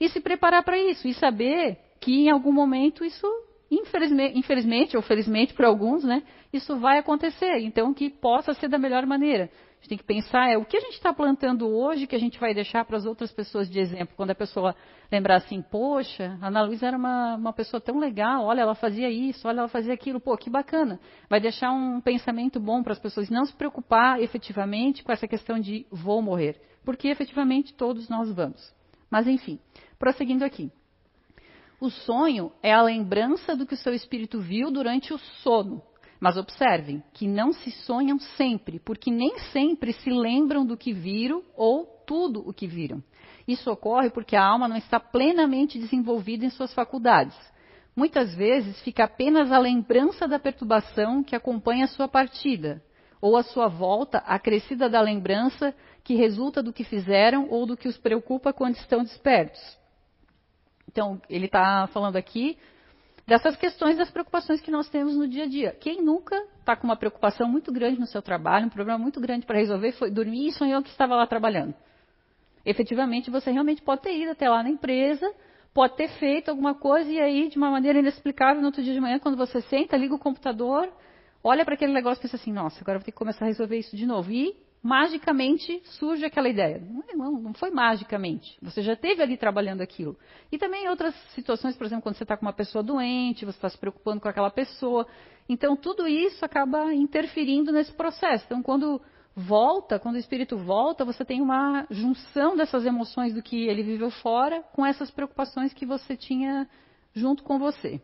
e 0.00 0.08
se 0.08 0.20
preparar 0.20 0.64
para 0.64 0.76
isso. 0.76 1.06
E 1.06 1.14
saber 1.14 1.78
que 2.00 2.24
em 2.24 2.30
algum 2.30 2.52
momento 2.52 3.04
isso, 3.04 3.26
infelizmente, 3.70 4.36
infelizmente 4.36 4.96
ou 4.96 5.02
felizmente 5.02 5.54
para 5.54 5.68
alguns, 5.68 6.02
né, 6.02 6.24
isso 6.52 6.76
vai 6.78 6.98
acontecer. 6.98 7.58
Então, 7.60 7.94
que 7.94 8.10
possa 8.10 8.52
ser 8.54 8.68
da 8.68 8.78
melhor 8.78 9.06
maneira. 9.06 9.48
Gente 9.86 9.90
tem 9.90 9.98
que 9.98 10.04
pensar 10.04 10.50
é 10.50 10.58
o 10.58 10.64
que 10.64 10.76
a 10.76 10.80
gente 10.80 10.94
está 10.94 11.14
plantando 11.14 11.68
hoje 11.68 12.08
que 12.08 12.16
a 12.16 12.18
gente 12.18 12.40
vai 12.40 12.52
deixar 12.52 12.84
para 12.84 12.96
as 12.96 13.06
outras 13.06 13.30
pessoas 13.30 13.70
de 13.70 13.78
exemplo. 13.78 14.16
Quando 14.16 14.32
a 14.32 14.34
pessoa 14.34 14.74
lembrar 15.12 15.36
assim, 15.36 15.62
poxa, 15.62 16.36
a 16.42 16.48
Ana 16.48 16.62
Luísa 16.62 16.88
era 16.88 16.96
uma, 16.96 17.36
uma 17.36 17.52
pessoa 17.52 17.80
tão 17.80 17.96
legal, 17.96 18.46
olha, 18.46 18.62
ela 18.62 18.74
fazia 18.74 19.08
isso, 19.08 19.46
olha, 19.46 19.60
ela 19.60 19.68
fazia 19.68 19.94
aquilo, 19.94 20.18
pô, 20.18 20.36
que 20.36 20.50
bacana. 20.50 20.98
Vai 21.30 21.38
deixar 21.38 21.70
um 21.70 22.00
pensamento 22.00 22.58
bom 22.58 22.82
para 22.82 22.94
as 22.94 22.98
pessoas, 22.98 23.30
não 23.30 23.44
se 23.44 23.54
preocupar 23.54 24.20
efetivamente 24.20 25.04
com 25.04 25.12
essa 25.12 25.28
questão 25.28 25.60
de 25.60 25.86
vou 25.88 26.20
morrer, 26.20 26.60
porque 26.84 27.06
efetivamente 27.06 27.72
todos 27.72 28.08
nós 28.08 28.28
vamos. 28.32 28.74
Mas 29.08 29.28
enfim, 29.28 29.60
prosseguindo 30.00 30.44
aqui. 30.44 30.68
O 31.80 31.90
sonho 31.90 32.50
é 32.60 32.72
a 32.72 32.82
lembrança 32.82 33.54
do 33.54 33.64
que 33.64 33.74
o 33.74 33.78
seu 33.78 33.94
espírito 33.94 34.40
viu 34.40 34.68
durante 34.68 35.14
o 35.14 35.18
sono. 35.44 35.80
Mas 36.20 36.36
observem 36.36 37.02
que 37.12 37.26
não 37.26 37.52
se 37.52 37.70
sonham 37.70 38.18
sempre, 38.18 38.78
porque 38.78 39.10
nem 39.10 39.38
sempre 39.52 39.92
se 39.92 40.10
lembram 40.10 40.64
do 40.64 40.76
que 40.76 40.92
viram 40.92 41.42
ou 41.54 41.84
tudo 42.06 42.42
o 42.48 42.52
que 42.52 42.66
viram. 42.66 43.02
Isso 43.46 43.70
ocorre 43.70 44.10
porque 44.10 44.34
a 44.34 44.44
alma 44.44 44.66
não 44.68 44.76
está 44.76 44.98
plenamente 44.98 45.78
desenvolvida 45.78 46.44
em 46.44 46.50
suas 46.50 46.72
faculdades. 46.72 47.36
Muitas 47.94 48.34
vezes 48.34 48.80
fica 48.82 49.04
apenas 49.04 49.50
a 49.50 49.58
lembrança 49.58 50.26
da 50.26 50.38
perturbação 50.38 51.22
que 51.22 51.36
acompanha 51.36 51.84
a 51.84 51.88
sua 51.88 52.08
partida, 52.08 52.82
ou 53.20 53.36
a 53.36 53.42
sua 53.42 53.68
volta 53.68 54.18
acrescida 54.18 54.88
da 54.88 55.00
lembrança 55.00 55.74
que 56.04 56.14
resulta 56.14 56.62
do 56.62 56.72
que 56.72 56.84
fizeram 56.84 57.48
ou 57.48 57.66
do 57.66 57.76
que 57.76 57.88
os 57.88 57.96
preocupa 57.96 58.52
quando 58.52 58.76
estão 58.76 59.02
despertos. 59.02 59.60
Então, 60.88 61.20
ele 61.28 61.46
está 61.46 61.86
falando 61.88 62.16
aqui 62.16 62.56
dessas 63.26 63.56
questões 63.56 63.96
das 63.96 64.10
preocupações 64.10 64.60
que 64.60 64.70
nós 64.70 64.88
temos 64.88 65.16
no 65.16 65.26
dia 65.26 65.44
a 65.44 65.48
dia. 65.48 65.76
Quem 65.80 66.00
nunca 66.00 66.36
está 66.60 66.76
com 66.76 66.86
uma 66.86 66.96
preocupação 66.96 67.48
muito 67.48 67.72
grande 67.72 67.98
no 67.98 68.06
seu 68.06 68.22
trabalho, 68.22 68.66
um 68.66 68.70
problema 68.70 68.98
muito 68.98 69.20
grande 69.20 69.44
para 69.44 69.58
resolver, 69.58 69.92
foi 69.92 70.10
dormir 70.10 70.48
e 70.48 70.52
sonhou 70.52 70.82
que 70.82 70.90
estava 70.90 71.16
lá 71.16 71.26
trabalhando? 71.26 71.74
Efetivamente, 72.64 73.30
você 73.30 73.50
realmente 73.50 73.82
pode 73.82 74.02
ter 74.02 74.16
ido 74.16 74.32
até 74.32 74.48
lá 74.48 74.62
na 74.62 74.70
empresa, 74.70 75.28
pode 75.74 75.96
ter 75.96 76.08
feito 76.18 76.50
alguma 76.50 76.74
coisa 76.74 77.10
e 77.10 77.20
aí, 77.20 77.48
de 77.48 77.56
uma 77.56 77.70
maneira 77.70 77.98
inexplicável, 77.98 78.60
no 78.60 78.68
outro 78.68 78.82
dia 78.82 78.94
de 78.94 79.00
manhã, 79.00 79.18
quando 79.18 79.36
você 79.36 79.60
senta, 79.62 79.96
liga 79.96 80.14
o 80.14 80.18
computador, 80.18 80.88
olha 81.42 81.64
para 81.64 81.74
aquele 81.74 81.92
negócio 81.92 82.20
e 82.20 82.22
pensa 82.22 82.36
assim, 82.36 82.52
nossa, 82.52 82.80
agora 82.80 82.98
vou 82.98 83.04
ter 83.04 83.12
que 83.12 83.18
começar 83.18 83.44
a 83.44 83.48
resolver 83.48 83.76
isso 83.76 83.96
de 83.96 84.06
novo. 84.06 84.30
E 84.32 84.56
magicamente 84.82 85.82
surge 85.98 86.24
aquela 86.24 86.48
ideia. 86.48 86.80
Não, 87.14 87.32
não, 87.32 87.54
foi 87.54 87.70
magicamente. 87.70 88.56
Você 88.62 88.82
já 88.82 88.92
esteve 88.92 89.22
ali 89.22 89.36
trabalhando 89.36 89.80
aquilo. 89.80 90.16
E 90.50 90.58
também 90.58 90.88
outras 90.88 91.14
situações, 91.34 91.76
por 91.76 91.86
exemplo, 91.86 92.02
quando 92.02 92.16
você 92.16 92.22
está 92.24 92.36
com 92.36 92.46
uma 92.46 92.52
pessoa 92.52 92.82
doente, 92.82 93.44
você 93.44 93.58
está 93.58 93.68
se 93.68 93.78
preocupando 93.78 94.20
com 94.20 94.28
aquela 94.28 94.50
pessoa. 94.50 95.06
Então, 95.48 95.76
tudo 95.76 96.06
isso 96.06 96.44
acaba 96.44 96.94
interferindo 96.94 97.72
nesse 97.72 97.92
processo. 97.92 98.44
Então, 98.46 98.62
quando 98.62 99.00
volta, 99.34 99.98
quando 99.98 100.14
o 100.14 100.18
espírito 100.18 100.56
volta, 100.56 101.04
você 101.04 101.24
tem 101.24 101.42
uma 101.42 101.86
junção 101.90 102.56
dessas 102.56 102.86
emoções 102.86 103.34
do 103.34 103.42
que 103.42 103.66
ele 103.66 103.82
viveu 103.82 104.10
fora 104.10 104.62
com 104.72 104.84
essas 104.84 105.10
preocupações 105.10 105.74
que 105.74 105.84
você 105.84 106.16
tinha 106.16 106.68
junto 107.14 107.42
com 107.42 107.58
você. 107.58 108.00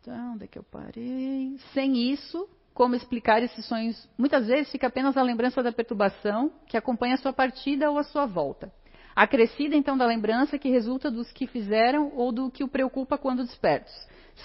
Então, 0.00 0.32
onde 0.32 0.44
é 0.44 0.46
que 0.48 0.58
eu 0.58 0.64
parei? 0.64 1.56
Sem 1.72 2.12
isso, 2.12 2.48
como 2.74 2.94
explicar 2.94 3.42
esses 3.42 3.64
sonhos. 3.66 4.08
Muitas 4.16 4.46
vezes 4.46 4.70
fica 4.70 4.86
apenas 4.86 5.16
a 5.16 5.22
lembrança 5.22 5.62
da 5.62 5.72
perturbação 5.72 6.52
que 6.66 6.76
acompanha 6.76 7.14
a 7.14 7.18
sua 7.18 7.32
partida 7.32 7.90
ou 7.90 7.98
a 7.98 8.02
sua 8.02 8.26
volta. 8.26 8.72
Acrescida 9.14 9.76
então 9.76 9.96
da 9.96 10.06
lembrança 10.06 10.58
que 10.58 10.70
resulta 10.70 11.10
dos 11.10 11.30
que 11.30 11.46
fizeram 11.46 12.12
ou 12.16 12.32
do 12.32 12.50
que 12.50 12.64
o 12.64 12.68
preocupa 12.68 13.18
quando 13.18 13.44
despertos. 13.44 13.92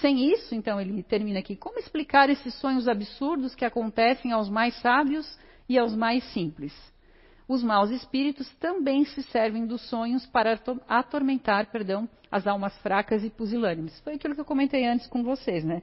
Sem 0.02 0.32
isso, 0.32 0.54
então, 0.54 0.80
ele 0.80 1.02
termina 1.04 1.40
aqui. 1.40 1.56
Como 1.56 1.80
explicar 1.80 2.30
esses 2.30 2.54
sonhos 2.56 2.88
absurdos 2.88 3.56
que 3.56 3.64
acontecem 3.64 4.32
aos 4.32 4.50
mais 4.50 4.76
sábios 4.82 5.40
e 5.70 5.78
aos 5.78 5.96
mais 5.96 6.24
simples? 6.34 6.74
Os 7.48 7.64
maus 7.64 7.90
espíritos 7.92 8.54
também 8.56 9.06
se 9.06 9.24
servem 9.24 9.66
dos 9.66 9.82
sonhos 9.90 10.26
para 10.26 10.60
atormentar, 10.88 11.72
perdão, 11.72 12.10
as 12.30 12.46
almas 12.46 12.78
fracas 12.80 13.24
e 13.24 13.30
pusilânimes. 13.30 13.98
Foi 14.02 14.16
aquilo 14.16 14.36
que 14.36 14.42
eu 14.42 14.46
comentei 14.46 14.86
antes 14.86 15.08
com 15.08 15.24
vocês, 15.24 15.64
né? 15.64 15.82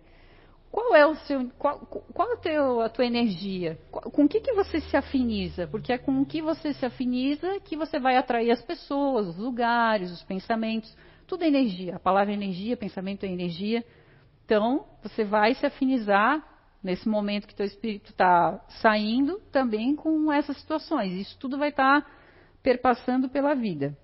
Qual 0.75 0.93
é 0.97 1.07
o 1.07 1.15
seu, 1.15 1.49
qual, 1.57 1.79
qual 1.87 2.33
é 2.33 2.35
a, 2.35 2.37
teu, 2.37 2.81
a 2.81 2.89
tua 2.89 3.07
energia? 3.07 3.79
Com 3.93 4.25
o 4.25 4.29
que, 4.29 4.41
que 4.41 4.53
você 4.55 4.81
se 4.81 4.97
afiniza? 4.97 5.69
Porque 5.69 5.93
é 5.93 5.99
com 5.99 6.21
o 6.21 6.27
que 6.27 6.43
você 6.43 6.73
se 6.73 6.85
afiniza 6.85 7.61
que 7.61 7.77
você 7.77 8.01
vai 8.01 8.17
atrair 8.17 8.51
as 8.51 8.61
pessoas, 8.61 9.29
os 9.29 9.37
lugares, 9.37 10.11
os 10.11 10.25
pensamentos. 10.25 10.93
Tudo 11.29 11.45
é 11.45 11.47
energia. 11.47 11.95
A 11.95 12.01
palavra 12.01 12.33
é 12.33 12.35
energia, 12.35 12.77
pensamento 12.77 13.23
é 13.23 13.29
energia. 13.29 13.85
Então, 14.45 14.85
você 15.01 15.23
vai 15.23 15.55
se 15.55 15.65
afinizar 15.65 16.45
nesse 16.83 17.09
momento 17.09 17.47
que 17.47 17.55
teu 17.55 17.67
espírito 17.67 18.11
está 18.11 18.61
saindo 18.83 19.41
também 19.53 19.95
com 19.95 20.33
essas 20.33 20.57
situações. 20.57 21.13
Isso 21.13 21.39
tudo 21.39 21.57
vai 21.57 21.69
estar 21.69 22.03
tá 22.03 22.11
perpassando 22.65 23.29
pela 23.29 23.55
vida. 23.55 23.97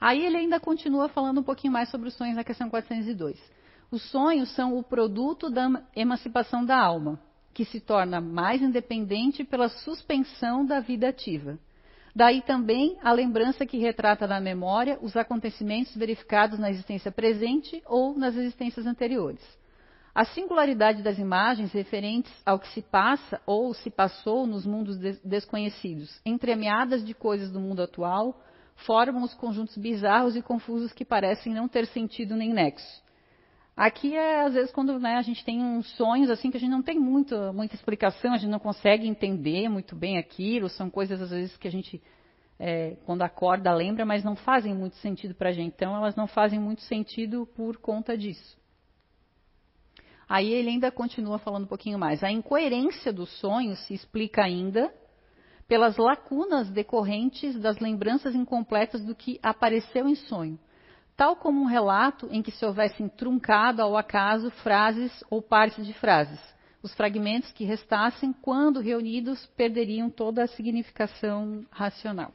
Aí 0.00 0.24
ele 0.24 0.36
ainda 0.36 0.60
continua 0.60 1.08
falando 1.08 1.40
um 1.40 1.44
pouquinho 1.44 1.72
mais 1.72 1.90
sobre 1.90 2.06
os 2.06 2.14
sonhos 2.14 2.36
na 2.36 2.44
questão 2.44 2.70
402. 2.70 3.58
Os 3.90 4.02
sonhos 4.10 4.48
são 4.54 4.78
o 4.78 4.84
produto 4.84 5.50
da 5.50 5.68
emancipação 5.96 6.64
da 6.64 6.78
alma, 6.78 7.18
que 7.52 7.64
se 7.64 7.80
torna 7.80 8.20
mais 8.20 8.62
independente 8.62 9.42
pela 9.42 9.68
suspensão 9.68 10.64
da 10.64 10.78
vida 10.78 11.08
ativa. 11.08 11.58
Daí 12.14 12.40
também 12.40 12.96
a 13.02 13.10
lembrança 13.10 13.66
que 13.66 13.78
retrata 13.78 14.28
na 14.28 14.40
memória 14.40 14.96
os 15.02 15.16
acontecimentos 15.16 15.96
verificados 15.96 16.58
na 16.58 16.70
existência 16.70 17.10
presente 17.10 17.82
ou 17.84 18.16
nas 18.16 18.36
existências 18.36 18.86
anteriores. 18.86 19.42
A 20.14 20.24
singularidade 20.24 21.02
das 21.02 21.18
imagens 21.18 21.72
referentes 21.72 22.32
ao 22.46 22.60
que 22.60 22.68
se 22.68 22.82
passa 22.82 23.40
ou 23.44 23.74
se 23.74 23.90
passou 23.90 24.46
nos 24.46 24.64
mundos 24.64 24.98
desconhecidos, 25.24 26.20
entremeadas 26.24 27.04
de 27.04 27.14
coisas 27.14 27.50
do 27.50 27.60
mundo 27.60 27.82
atual, 27.82 28.40
formam 28.86 29.24
os 29.24 29.34
conjuntos 29.34 29.76
bizarros 29.76 30.36
e 30.36 30.42
confusos 30.42 30.92
que 30.92 31.04
parecem 31.04 31.52
não 31.52 31.66
ter 31.68 31.86
sentido 31.86 32.36
nem 32.36 32.52
nexo. 32.52 33.09
Aqui 33.80 34.14
é 34.14 34.42
às 34.42 34.52
vezes 34.52 34.70
quando 34.70 35.00
né, 35.00 35.14
a 35.14 35.22
gente 35.22 35.42
tem 35.42 35.58
uns 35.58 35.88
sonhos 35.96 36.28
assim 36.28 36.50
que 36.50 36.58
a 36.58 36.60
gente 36.60 36.68
não 36.68 36.82
tem 36.82 37.00
muito, 37.00 37.34
muita 37.54 37.74
explicação, 37.74 38.34
a 38.34 38.36
gente 38.36 38.50
não 38.50 38.58
consegue 38.58 39.08
entender 39.08 39.70
muito 39.70 39.96
bem 39.96 40.18
aquilo, 40.18 40.68
são 40.68 40.90
coisas 40.90 41.18
às 41.22 41.30
vezes 41.30 41.56
que 41.56 41.66
a 41.66 41.70
gente 41.70 41.98
é, 42.58 42.98
quando 43.06 43.22
acorda 43.22 43.72
lembra, 43.72 44.04
mas 44.04 44.22
não 44.22 44.36
fazem 44.36 44.74
muito 44.74 44.96
sentido 44.96 45.34
para 45.34 45.48
a 45.48 45.52
gente. 45.52 45.72
Então 45.76 45.96
elas 45.96 46.14
não 46.14 46.26
fazem 46.26 46.58
muito 46.58 46.82
sentido 46.82 47.48
por 47.56 47.78
conta 47.78 48.18
disso. 48.18 48.58
Aí 50.28 50.52
ele 50.52 50.68
ainda 50.68 50.90
continua 50.92 51.38
falando 51.38 51.64
um 51.64 51.68
pouquinho 51.68 51.98
mais. 51.98 52.22
A 52.22 52.30
incoerência 52.30 53.10
dos 53.10 53.30
sonhos 53.40 53.78
se 53.86 53.94
explica 53.94 54.44
ainda 54.44 54.92
pelas 55.66 55.96
lacunas 55.96 56.68
decorrentes 56.68 57.58
das 57.58 57.78
lembranças 57.78 58.34
incompletas 58.34 59.02
do 59.02 59.14
que 59.14 59.40
apareceu 59.42 60.06
em 60.06 60.16
sonho 60.16 60.58
tal 61.20 61.36
como 61.36 61.60
um 61.60 61.66
relato 61.66 62.26
em 62.30 62.40
que 62.40 62.50
se 62.50 62.64
houvessem 62.64 63.06
truncado 63.06 63.82
ao 63.82 63.94
acaso 63.94 64.50
frases 64.62 65.22
ou 65.28 65.42
partes 65.42 65.84
de 65.84 65.92
frases. 65.92 66.40
Os 66.82 66.94
fragmentos 66.94 67.52
que 67.52 67.62
restassem, 67.62 68.32
quando 68.32 68.80
reunidos, 68.80 69.44
perderiam 69.54 70.08
toda 70.08 70.42
a 70.42 70.46
significação 70.46 71.62
racional. 71.70 72.32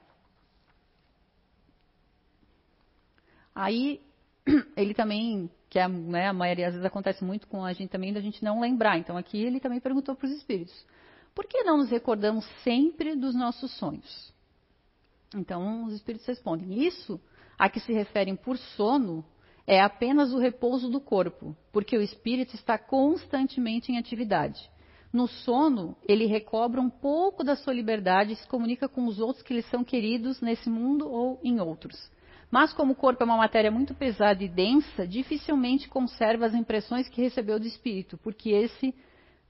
Aí, 3.56 4.00
ele 4.78 4.94
também, 4.94 5.50
que 5.68 5.80
é, 5.80 5.88
né, 5.88 6.28
a 6.28 6.34
maioria 6.34 6.68
às 6.68 6.74
vezes 6.74 6.86
acontece 6.86 7.24
muito 7.24 7.48
com 7.48 7.66
a 7.66 7.74
gente 7.74 7.90
também, 7.90 8.14
da 8.14 8.22
gente 8.22 8.44
não 8.44 8.62
lembrar. 8.62 9.00
Então, 9.00 9.18
aqui 9.18 9.42
ele 9.42 9.60
também 9.60 9.80
perguntou 9.80 10.16
para 10.16 10.28
os 10.28 10.32
espíritos: 10.32 10.86
por 11.34 11.48
que 11.48 11.64
não 11.64 11.78
nos 11.78 11.90
recordamos 11.90 12.46
sempre 12.64 13.16
dos 13.16 13.34
nossos 13.34 13.76
sonhos? 13.80 14.32
Então, 15.34 15.86
os 15.86 15.94
espíritos 15.96 16.28
respondem: 16.28 16.86
Isso 16.86 17.20
a 17.58 17.70
que 17.70 17.80
se 17.80 17.94
referem 17.94 18.36
por 18.36 18.58
sono 18.58 19.24
é 19.68 19.82
apenas 19.82 20.32
o 20.32 20.38
repouso 20.38 20.90
do 20.90 21.00
corpo, 21.00 21.56
porque 21.72 21.98
o 21.98 22.02
espírito 22.02 22.56
está 22.56 22.78
constantemente 22.78 23.92
em 23.92 23.98
atividade. 23.98 24.70
No 25.12 25.28
sono, 25.28 25.96
ele 26.08 26.26
recobra 26.26 26.82
um 26.82 26.90
pouco 26.90 27.44
da 27.44 27.56
sua 27.56 27.74
liberdade 27.74 28.34
e 28.34 28.36
se 28.36 28.48
comunica 28.48 28.90
com 28.90 29.06
os 29.08 29.20
outros 29.20 29.44
que 29.44 29.54
lhe 29.54 29.62
são 29.64 29.84
queridos 29.84 30.42
nesse 30.42 30.70
mundo 30.70 31.10
ou 31.10 31.40
em 31.44 31.60
outros. 31.60 32.12
Mas, 32.52 32.74
como 32.74 32.94
o 32.94 32.96
corpo 32.96 33.24
é 33.24 33.26
uma 33.26 33.38
matéria 33.38 33.72
muito 33.72 33.94
pesada 33.94 34.44
e 34.44 34.48
densa, 34.48 35.08
dificilmente 35.08 35.90
conserva 35.90 36.46
as 36.46 36.54
impressões 36.54 37.08
que 37.10 37.22
recebeu 37.22 37.60
do 37.60 37.66
espírito, 37.66 38.18
porque 38.18 38.50
esse 38.50 38.94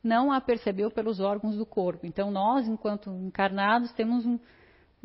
não 0.03 0.31
a 0.31 0.39
percebeu 0.39 0.91
pelos 0.91 1.19
órgãos 1.19 1.57
do 1.57 1.65
corpo. 1.65 2.05
Então, 2.05 2.29
nós, 2.29 2.67
enquanto 2.67 3.09
encarnados, 3.09 3.91
temos 3.93 4.25
um, 4.25 4.39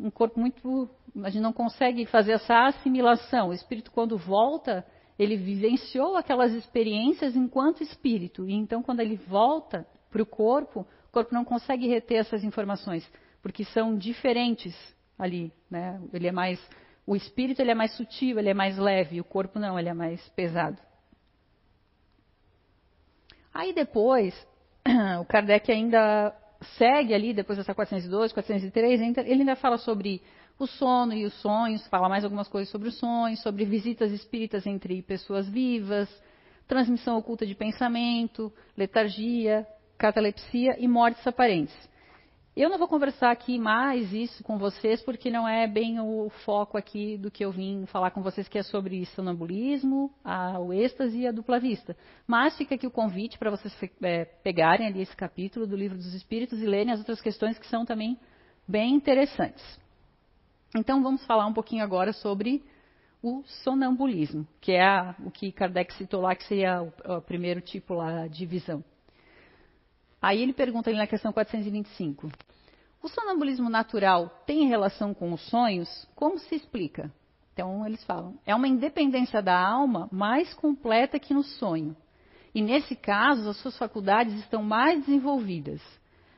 um 0.01 0.09
corpo 0.09 0.39
muito. 0.39 0.89
A 1.23 1.29
gente 1.29 1.41
não 1.41 1.53
consegue 1.53 2.05
fazer 2.05 2.33
essa 2.33 2.65
assimilação. 2.65 3.49
O 3.49 3.53
espírito, 3.53 3.91
quando 3.91 4.17
volta, 4.17 4.85
ele 5.17 5.37
vivenciou 5.37 6.15
aquelas 6.15 6.51
experiências 6.53 7.35
enquanto 7.35 7.83
espírito. 7.83 8.49
E 8.49 8.53
então, 8.53 8.81
quando 8.81 9.01
ele 9.01 9.15
volta 9.15 9.85
para 10.09 10.21
o 10.21 10.25
corpo, 10.25 10.81
o 11.09 11.11
corpo 11.11 11.33
não 11.33 11.45
consegue 11.45 11.87
reter 11.87 12.17
essas 12.19 12.43
informações, 12.43 13.09
porque 13.41 13.63
são 13.65 13.95
diferentes 13.95 14.75
ali. 15.17 15.53
Né? 15.69 16.01
Ele 16.11 16.27
é 16.27 16.31
mais. 16.31 16.59
O 17.05 17.15
espírito 17.15 17.61
ele 17.61 17.71
é 17.71 17.75
mais 17.75 17.95
sutil, 17.95 18.39
ele 18.39 18.49
é 18.49 18.53
mais 18.53 18.77
leve, 18.77 19.19
o 19.19 19.23
corpo 19.23 19.59
não, 19.59 19.77
ele 19.77 19.89
é 19.89 19.93
mais 19.93 20.27
pesado. 20.29 20.77
Aí 23.53 23.73
depois, 23.73 24.33
o 25.19 25.25
Kardec 25.25 25.71
ainda 25.71 26.33
segue 26.77 27.13
ali, 27.13 27.33
depois 27.33 27.57
dessa 27.57 27.73
402, 27.73 28.33
403, 28.33 29.01
ele 29.01 29.41
ainda 29.41 29.55
fala 29.55 29.77
sobre 29.77 30.21
o 30.59 30.67
sono 30.67 31.13
e 31.13 31.25
os 31.25 31.33
sonhos, 31.41 31.85
fala 31.87 32.07
mais 32.07 32.23
algumas 32.23 32.47
coisas 32.47 32.69
sobre 32.69 32.89
os 32.89 32.97
sonhos, 32.97 33.41
sobre 33.41 33.65
visitas 33.65 34.11
espíritas 34.11 34.65
entre 34.67 35.01
pessoas 35.01 35.49
vivas, 35.49 36.07
transmissão 36.67 37.17
oculta 37.17 37.45
de 37.45 37.55
pensamento, 37.55 38.53
letargia, 38.77 39.65
catalepsia 39.97 40.75
e 40.79 40.87
mortes 40.87 41.25
aparentes. 41.25 41.73
Eu 42.53 42.69
não 42.69 42.77
vou 42.77 42.87
conversar 42.87 43.31
aqui 43.31 43.57
mais 43.57 44.11
isso 44.11 44.43
com 44.43 44.57
vocês, 44.57 45.01
porque 45.01 45.31
não 45.31 45.47
é 45.47 45.65
bem 45.65 46.01
o 46.01 46.29
foco 46.43 46.77
aqui 46.77 47.17
do 47.17 47.31
que 47.31 47.45
eu 47.45 47.51
vim 47.51 47.85
falar 47.85 48.11
com 48.11 48.21
vocês, 48.21 48.45
que 48.49 48.57
é 48.57 48.63
sobre 48.63 49.05
sonambulismo, 49.05 50.13
a, 50.21 50.59
o 50.59 50.73
êxtase 50.73 51.17
e 51.17 51.27
a 51.27 51.31
dupla 51.31 51.61
vista. 51.61 51.95
Mas 52.27 52.57
fica 52.57 52.75
aqui 52.75 52.85
o 52.85 52.91
convite 52.91 53.39
para 53.39 53.49
vocês 53.49 53.73
é, 54.01 54.25
pegarem 54.25 54.85
ali 54.85 55.01
esse 55.01 55.15
capítulo 55.15 55.65
do 55.65 55.77
Livro 55.77 55.97
dos 55.97 56.13
Espíritos 56.13 56.61
e 56.61 56.65
lerem 56.65 56.91
as 56.91 56.99
outras 56.99 57.21
questões 57.21 57.57
que 57.57 57.67
são 57.67 57.85
também 57.85 58.19
bem 58.67 58.95
interessantes. 58.95 59.63
Então 60.75 61.01
vamos 61.01 61.25
falar 61.25 61.47
um 61.47 61.53
pouquinho 61.53 61.85
agora 61.85 62.11
sobre 62.11 62.61
o 63.23 63.43
sonambulismo, 63.63 64.45
que 64.59 64.73
é 64.73 64.83
a, 64.83 65.15
o 65.25 65.31
que 65.31 65.53
Kardec 65.53 65.93
citou 65.93 66.19
lá, 66.19 66.35
que 66.35 66.43
seria 66.43 66.81
o, 66.83 66.91
o 67.13 67.21
primeiro 67.21 67.61
tipo 67.61 67.93
lá 67.93 68.27
de 68.27 68.45
visão. 68.45 68.83
Aí 70.21 70.41
ele 70.41 70.53
pergunta 70.53 70.89
ali 70.89 70.97
na 70.97 71.07
questão 71.07 71.33
425. 71.33 72.31
O 73.01 73.09
sonambulismo 73.09 73.69
natural 73.69 74.29
tem 74.45 74.67
relação 74.67 75.13
com 75.13 75.33
os 75.33 75.41
sonhos? 75.49 76.07
Como 76.13 76.37
se 76.37 76.55
explica? 76.55 77.11
Então 77.53 77.85
eles 77.85 78.03
falam, 78.03 78.37
é 78.45 78.55
uma 78.55 78.67
independência 78.67 79.41
da 79.41 79.59
alma 79.59 80.07
mais 80.11 80.53
completa 80.53 81.19
que 81.19 81.33
no 81.33 81.43
sonho. 81.43 81.97
E 82.53 82.61
nesse 82.61 82.95
caso, 82.95 83.49
as 83.49 83.57
suas 83.57 83.77
faculdades 83.77 84.33
estão 84.35 84.61
mais 84.61 84.99
desenvolvidas. 85.05 85.81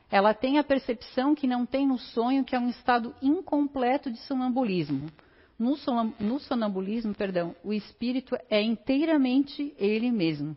Ela 0.10 0.34
tem 0.34 0.60
a 0.60 0.64
percepção 0.64 1.34
que 1.34 1.48
não 1.48 1.66
tem 1.66 1.88
no 1.88 1.98
sonho, 1.98 2.44
que 2.44 2.56
é 2.56 2.60
um 2.60 2.70
estado 2.70 3.16
incompleto 3.22 4.12
de 4.12 4.20
sonambulismo. 4.20 5.10
No, 5.58 6.40
sonambulismo, 6.40 7.16
perdão, 7.16 7.56
o 7.64 7.74
espírito 7.74 8.38
é 8.50 8.62
inteiramente 8.62 9.74
ele 9.78 10.12
mesmo. 10.12 10.56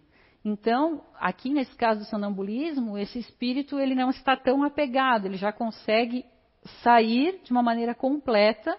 Então, 0.49 1.03
aqui 1.19 1.50
nesse 1.50 1.75
caso 1.75 1.99
do 1.99 2.07
sonambulismo, 2.07 2.97
esse 2.97 3.19
espírito 3.19 3.81
ele 3.81 3.97
não 3.97 4.11
está 4.11 4.37
tão 4.37 4.62
apegado, 4.62 5.26
ele 5.26 5.37
já 5.37 5.53
consegue 5.53 6.25
sair 6.85 7.41
de 7.43 7.50
uma 7.50 7.65
maneira 7.65 7.97
completa, 7.97 8.79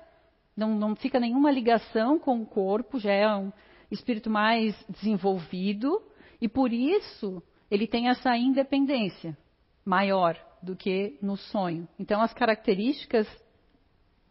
não, 0.56 0.76
não 0.76 0.96
fica 0.96 1.20
nenhuma 1.20 1.52
ligação 1.52 2.18
com 2.18 2.42
o 2.42 2.46
corpo, 2.46 2.98
já 2.98 3.12
é 3.12 3.28
um 3.36 3.52
espírito 3.92 4.30
mais 4.30 4.74
desenvolvido 4.88 6.02
e 6.40 6.48
por 6.48 6.72
isso 6.72 7.44
ele 7.70 7.86
tem 7.86 8.08
essa 8.08 8.38
independência 8.38 9.38
maior 9.84 10.38
do 10.64 10.74
que 10.74 11.18
no 11.22 11.36
sonho. 11.36 11.86
Então, 12.00 12.22
as 12.22 12.34
características 12.34 13.27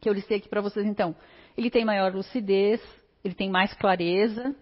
que 0.01 0.09
eu 0.09 0.15
listei 0.15 0.39
aqui 0.39 0.49
para 0.49 0.63
vocês, 0.63 0.87
então, 0.87 1.15
ele 1.55 1.69
tem 1.69 1.85
maior 1.85 2.15
lucidez, 2.15 2.81
ele 3.23 3.35
tem 3.35 3.51
mais 3.51 3.75
clareza, 3.75 4.57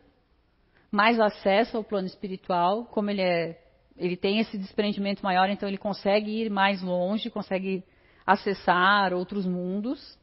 mais 0.95 1.19
acesso 1.19 1.77
ao 1.77 1.85
plano 1.85 2.07
espiritual, 2.07 2.85
como 2.87 3.11
ele 3.11 3.21
é, 3.21 3.61
ele 3.97 4.17
tem 4.17 4.39
esse 4.39 4.57
desprendimento 4.57 5.23
maior, 5.25 5.51
então 5.51 5.69
ele 5.69 5.77
consegue 5.77 6.31
ir 6.31 6.51
mais 6.51 6.81
longe, 6.83 7.31
consegue 7.31 7.83
acessar 8.25 9.13
outros 9.13 9.45
mundos. 9.45 10.17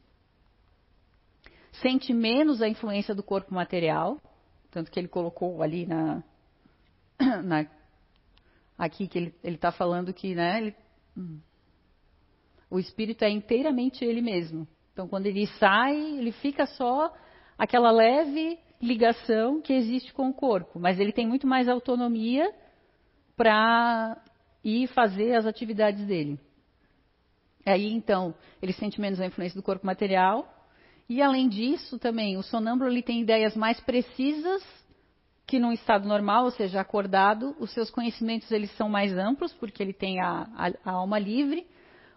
Sente 1.72 2.12
menos 2.14 2.62
a 2.62 2.68
influência 2.68 3.14
do 3.14 3.22
corpo 3.22 3.54
material, 3.54 4.18
tanto 4.70 4.90
que 4.90 4.98
ele 4.98 5.08
colocou 5.08 5.62
ali 5.62 5.86
na, 5.86 6.22
na 7.44 7.66
aqui 8.78 9.06
que 9.06 9.18
ele 9.18 9.34
está 9.44 9.70
falando 9.70 10.12
que, 10.12 10.34
né, 10.34 10.58
ele, 10.58 10.74
o 12.70 12.78
espírito 12.78 13.24
é 13.24 13.30
inteiramente 13.30 14.04
ele 14.04 14.22
mesmo. 14.22 14.66
Então, 14.92 15.06
quando 15.06 15.26
ele 15.26 15.46
sai, 15.58 15.94
ele 16.18 16.32
fica 16.32 16.66
só 16.66 17.14
aquela 17.58 17.90
leve 17.90 18.58
ligação 18.82 19.60
que 19.60 19.72
existe 19.72 20.12
com 20.12 20.28
o 20.28 20.34
corpo, 20.34 20.80
mas 20.80 20.98
ele 20.98 21.12
tem 21.12 21.26
muito 21.26 21.46
mais 21.46 21.68
autonomia 21.68 22.52
para 23.36 24.20
ir 24.64 24.88
fazer 24.88 25.34
as 25.36 25.46
atividades 25.46 26.04
dele. 26.04 26.38
Aí 27.64 27.92
então 27.92 28.34
ele 28.60 28.72
sente 28.72 29.00
menos 29.00 29.20
a 29.20 29.26
influência 29.26 29.58
do 29.58 29.62
corpo 29.62 29.86
material. 29.86 30.52
E 31.08 31.22
além 31.22 31.48
disso 31.48 31.96
também 31.98 32.36
o 32.36 32.42
sonâmbulo 32.42 32.90
ele 32.90 33.02
tem 33.02 33.20
ideias 33.20 33.54
mais 33.54 33.78
precisas 33.80 34.62
que 35.46 35.58
num 35.58 35.72
estado 35.72 36.08
normal, 36.08 36.44
ou 36.44 36.50
seja, 36.50 36.80
acordado, 36.80 37.54
os 37.60 37.70
seus 37.72 37.90
conhecimentos 37.90 38.50
eles 38.50 38.70
são 38.76 38.88
mais 38.88 39.12
amplos 39.12 39.52
porque 39.52 39.82
ele 39.82 39.92
tem 39.92 40.20
a, 40.20 40.48
a, 40.56 40.90
a 40.90 40.92
alma 40.92 41.18
livre, 41.18 41.66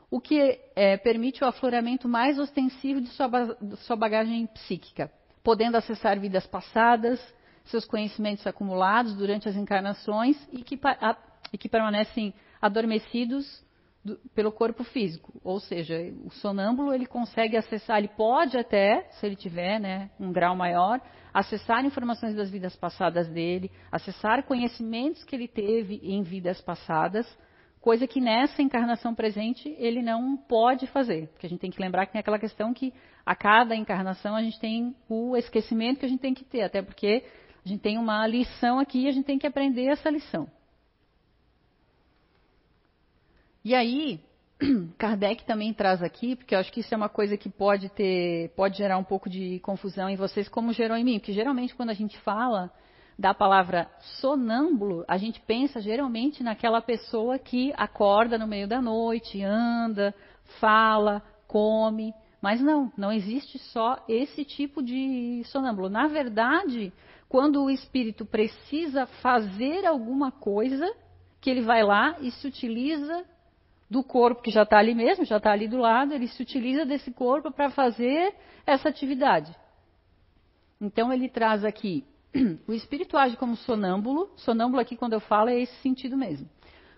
o 0.09 0.21
que 0.21 0.59
é, 0.75 0.97
permite 0.97 1.43
o 1.43 1.47
afloramento 1.47 2.07
mais 2.07 2.39
ostensivo 2.39 3.01
de 3.01 3.09
sua, 3.09 3.27
de 3.61 3.77
sua 3.77 3.95
bagagem 3.95 4.47
psíquica 4.47 5.11
podendo 5.45 5.77
acessar 5.77 6.19
vidas 6.19 6.47
passadas, 6.47 7.21
seus 7.65 7.85
conhecimentos 7.85 8.45
acumulados 8.47 9.15
durante 9.15 9.47
as 9.47 9.55
encarnações 9.55 10.35
e 10.51 10.63
que, 10.63 10.79
a, 10.83 11.15
e 11.53 11.57
que 11.57 11.69
permanecem 11.69 12.33
adormecidos 12.59 13.63
do, 14.03 14.17
pelo 14.33 14.51
corpo 14.51 14.83
físico. 14.83 15.39
Ou 15.43 15.59
seja, 15.59 15.95
o 16.25 16.31
sonâmbulo 16.31 16.91
ele 16.91 17.05
consegue 17.05 17.55
acessar, 17.55 17.99
ele 17.99 18.07
pode 18.07 18.57
até, 18.57 19.07
se 19.11 19.25
ele 19.27 19.35
tiver 19.35 19.79
né, 19.79 20.09
um 20.19 20.33
grau 20.33 20.55
maior, 20.55 20.99
acessar 21.31 21.85
informações 21.85 22.35
das 22.35 22.49
vidas 22.49 22.75
passadas 22.75 23.27
dele, 23.27 23.71
acessar 23.91 24.43
conhecimentos 24.43 25.23
que 25.23 25.35
ele 25.35 25.47
teve 25.47 26.01
em 26.03 26.23
vidas 26.23 26.59
passadas, 26.59 27.27
coisa 27.85 28.07
que 28.07 28.19
nessa 28.19 28.63
encarnação 28.63 29.13
presente 29.13 29.75
ele 29.77 30.01
não 30.01 30.35
pode 30.35 30.87
fazer. 30.87 31.27
Porque 31.27 31.45
a 31.45 31.49
gente 31.49 31.59
tem 31.59 31.69
que 31.69 31.79
lembrar 31.79 32.07
que 32.07 32.13
tem 32.13 32.19
aquela 32.19 32.39
questão 32.39 32.73
que 32.73 32.91
a 33.23 33.35
cada 33.35 33.75
encarnação 33.75 34.35
a 34.35 34.41
gente 34.41 34.59
tem 34.59 34.95
o 35.07 35.37
esquecimento 35.37 35.99
que 35.99 36.05
a 36.07 36.09
gente 36.09 36.19
tem 36.19 36.33
que 36.33 36.43
ter, 36.43 36.63
até 36.63 36.81
porque 36.81 37.23
a 37.63 37.69
gente 37.69 37.81
tem 37.81 37.99
uma 37.99 38.25
lição 38.25 38.79
aqui 38.79 39.03
e 39.03 39.07
a 39.07 39.11
gente 39.11 39.25
tem 39.25 39.37
que 39.37 39.45
aprender 39.45 39.85
essa 39.85 40.09
lição. 40.09 40.47
E 43.63 43.75
aí, 43.75 44.19
Kardec 44.97 45.45
também 45.45 45.71
traz 45.71 46.01
aqui, 46.01 46.35
porque 46.35 46.55
eu 46.55 46.59
acho 46.59 46.73
que 46.73 46.79
isso 46.79 46.91
é 46.91 46.97
uma 46.97 47.09
coisa 47.09 47.37
que 47.37 47.49
pode 47.51 47.89
ter, 47.89 48.49
pode 48.55 48.79
gerar 48.79 48.97
um 48.97 49.03
pouco 49.03 49.29
de 49.29 49.59
confusão 49.59 50.09
em 50.09 50.15
vocês, 50.15 50.49
como 50.49 50.73
gerou 50.73 50.97
em 50.97 51.03
mim, 51.03 51.19
porque 51.19 51.33
geralmente 51.33 51.75
quando 51.75 51.91
a 51.91 51.95
gente 51.95 52.17
fala 52.21 52.71
da 53.17 53.33
palavra 53.33 53.89
sonâmbulo, 54.19 55.05
a 55.07 55.17
gente 55.17 55.39
pensa 55.41 55.79
geralmente 55.79 56.43
naquela 56.43 56.81
pessoa 56.81 57.39
que 57.39 57.73
acorda 57.77 58.37
no 58.37 58.47
meio 58.47 58.67
da 58.67 58.81
noite, 58.81 59.41
anda, 59.41 60.13
fala, 60.59 61.21
come. 61.47 62.13
Mas 62.41 62.61
não, 62.61 62.91
não 62.97 63.11
existe 63.11 63.57
só 63.57 64.03
esse 64.07 64.43
tipo 64.43 64.83
de 64.83 65.43
sonâmbulo. 65.45 65.89
Na 65.89 66.07
verdade, 66.07 66.91
quando 67.29 67.63
o 67.63 67.69
espírito 67.69 68.25
precisa 68.25 69.05
fazer 69.05 69.85
alguma 69.85 70.31
coisa, 70.31 70.93
que 71.39 71.49
ele 71.49 71.61
vai 71.61 71.83
lá 71.83 72.17
e 72.19 72.31
se 72.31 72.47
utiliza 72.47 73.23
do 73.89 74.03
corpo 74.03 74.41
que 74.41 74.51
já 74.51 74.63
está 74.63 74.79
ali 74.79 74.95
mesmo, 74.95 75.25
já 75.25 75.37
está 75.37 75.51
ali 75.51 75.67
do 75.67 75.77
lado, 75.77 76.13
ele 76.13 76.27
se 76.27 76.41
utiliza 76.41 76.85
desse 76.85 77.11
corpo 77.11 77.51
para 77.51 77.69
fazer 77.69 78.33
essa 78.65 78.89
atividade. 78.89 79.55
Então 80.81 81.13
ele 81.13 81.29
traz 81.29 81.63
aqui 81.63 82.03
o 82.67 82.73
espírito 82.73 83.17
age 83.17 83.37
como 83.37 83.55
sonâmbulo. 83.55 84.29
Sonâmbulo 84.35 84.81
aqui, 84.81 84.95
quando 84.95 85.13
eu 85.13 85.19
falo, 85.19 85.49
é 85.49 85.59
esse 85.59 85.75
sentido 85.81 86.17
mesmo. 86.17 86.47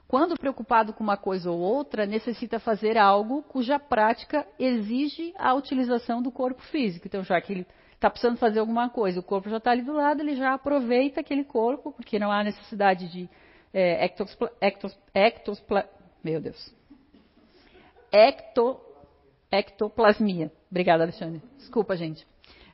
quando 0.08 0.38
preocupado 0.38 0.93
com 0.93 1.04
uma 1.04 1.17
coisa 1.17 1.52
ou 1.52 1.60
outra, 1.60 2.06
necessita 2.06 2.60
fazer 2.60 2.97
algo 2.97 3.43
cuja 3.43 3.78
prática 3.78 4.47
exige 4.58 5.34
a 5.38 5.54
utilização 5.54 6.21
do 6.21 6.32
corpo 6.32 6.62
físico. 6.63 7.08
Então, 7.08 7.23
já 7.23 7.39
que 7.41 7.52
ele 7.52 7.67
está 7.93 8.10
precisando 8.10 8.38
fazer 8.38 8.60
alguma 8.60 8.89
coisa, 8.89 9.19
o 9.19 9.23
corpo 9.23 9.50
já 9.50 9.58
está 9.58 9.71
ali 9.71 9.82
do 9.82 9.93
lado, 9.93 10.21
ele 10.21 10.36
já 10.36 10.54
aproveita 10.54 11.19
aquele 11.19 11.43
corpo, 11.43 11.91
porque 11.91 12.17
não 12.17 12.32
há 12.32 12.43
necessidade 12.43 13.10
de 13.10 13.30
é, 13.73 14.06
ectospla, 14.06 14.52
ectos, 14.62 14.97
ectospla, 15.13 15.89
meu 16.23 16.39
Deus, 16.39 16.73
ecto, 18.12 18.80
ectoplasmia. 19.52 20.52
Obrigada, 20.71 21.04
Alexandre. 21.04 21.41
Desculpa, 21.58 21.95
gente. 21.95 22.26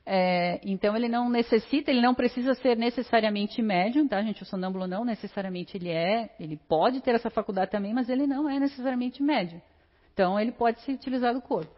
É, 0.05 0.59
então 0.63 0.97
ele 0.97 1.07
não 1.07 1.29
necessita, 1.29 1.89
ele 1.89 2.01
não 2.01 2.13
precisa 2.13 2.53
ser 2.55 2.75
necessariamente 2.75 3.61
médium, 3.61 4.07
tá, 4.07 4.21
gente? 4.21 4.43
O 4.43 4.45
sonâmbulo 4.45 4.85
não 4.85 5.05
necessariamente 5.05 5.77
ele 5.77 5.89
é, 5.89 6.29
ele 6.37 6.57
pode 6.67 7.01
ter 7.01 7.15
essa 7.15 7.29
faculdade 7.29 7.71
também, 7.71 7.93
mas 7.93 8.09
ele 8.09 8.27
não 8.27 8.49
é 8.49 8.59
necessariamente 8.59 9.23
médium. 9.23 9.61
Então 10.13 10.37
ele 10.37 10.51
pode 10.51 10.81
se 10.81 10.91
utilizar 10.91 11.33
do 11.33 11.41
corpo. 11.41 11.73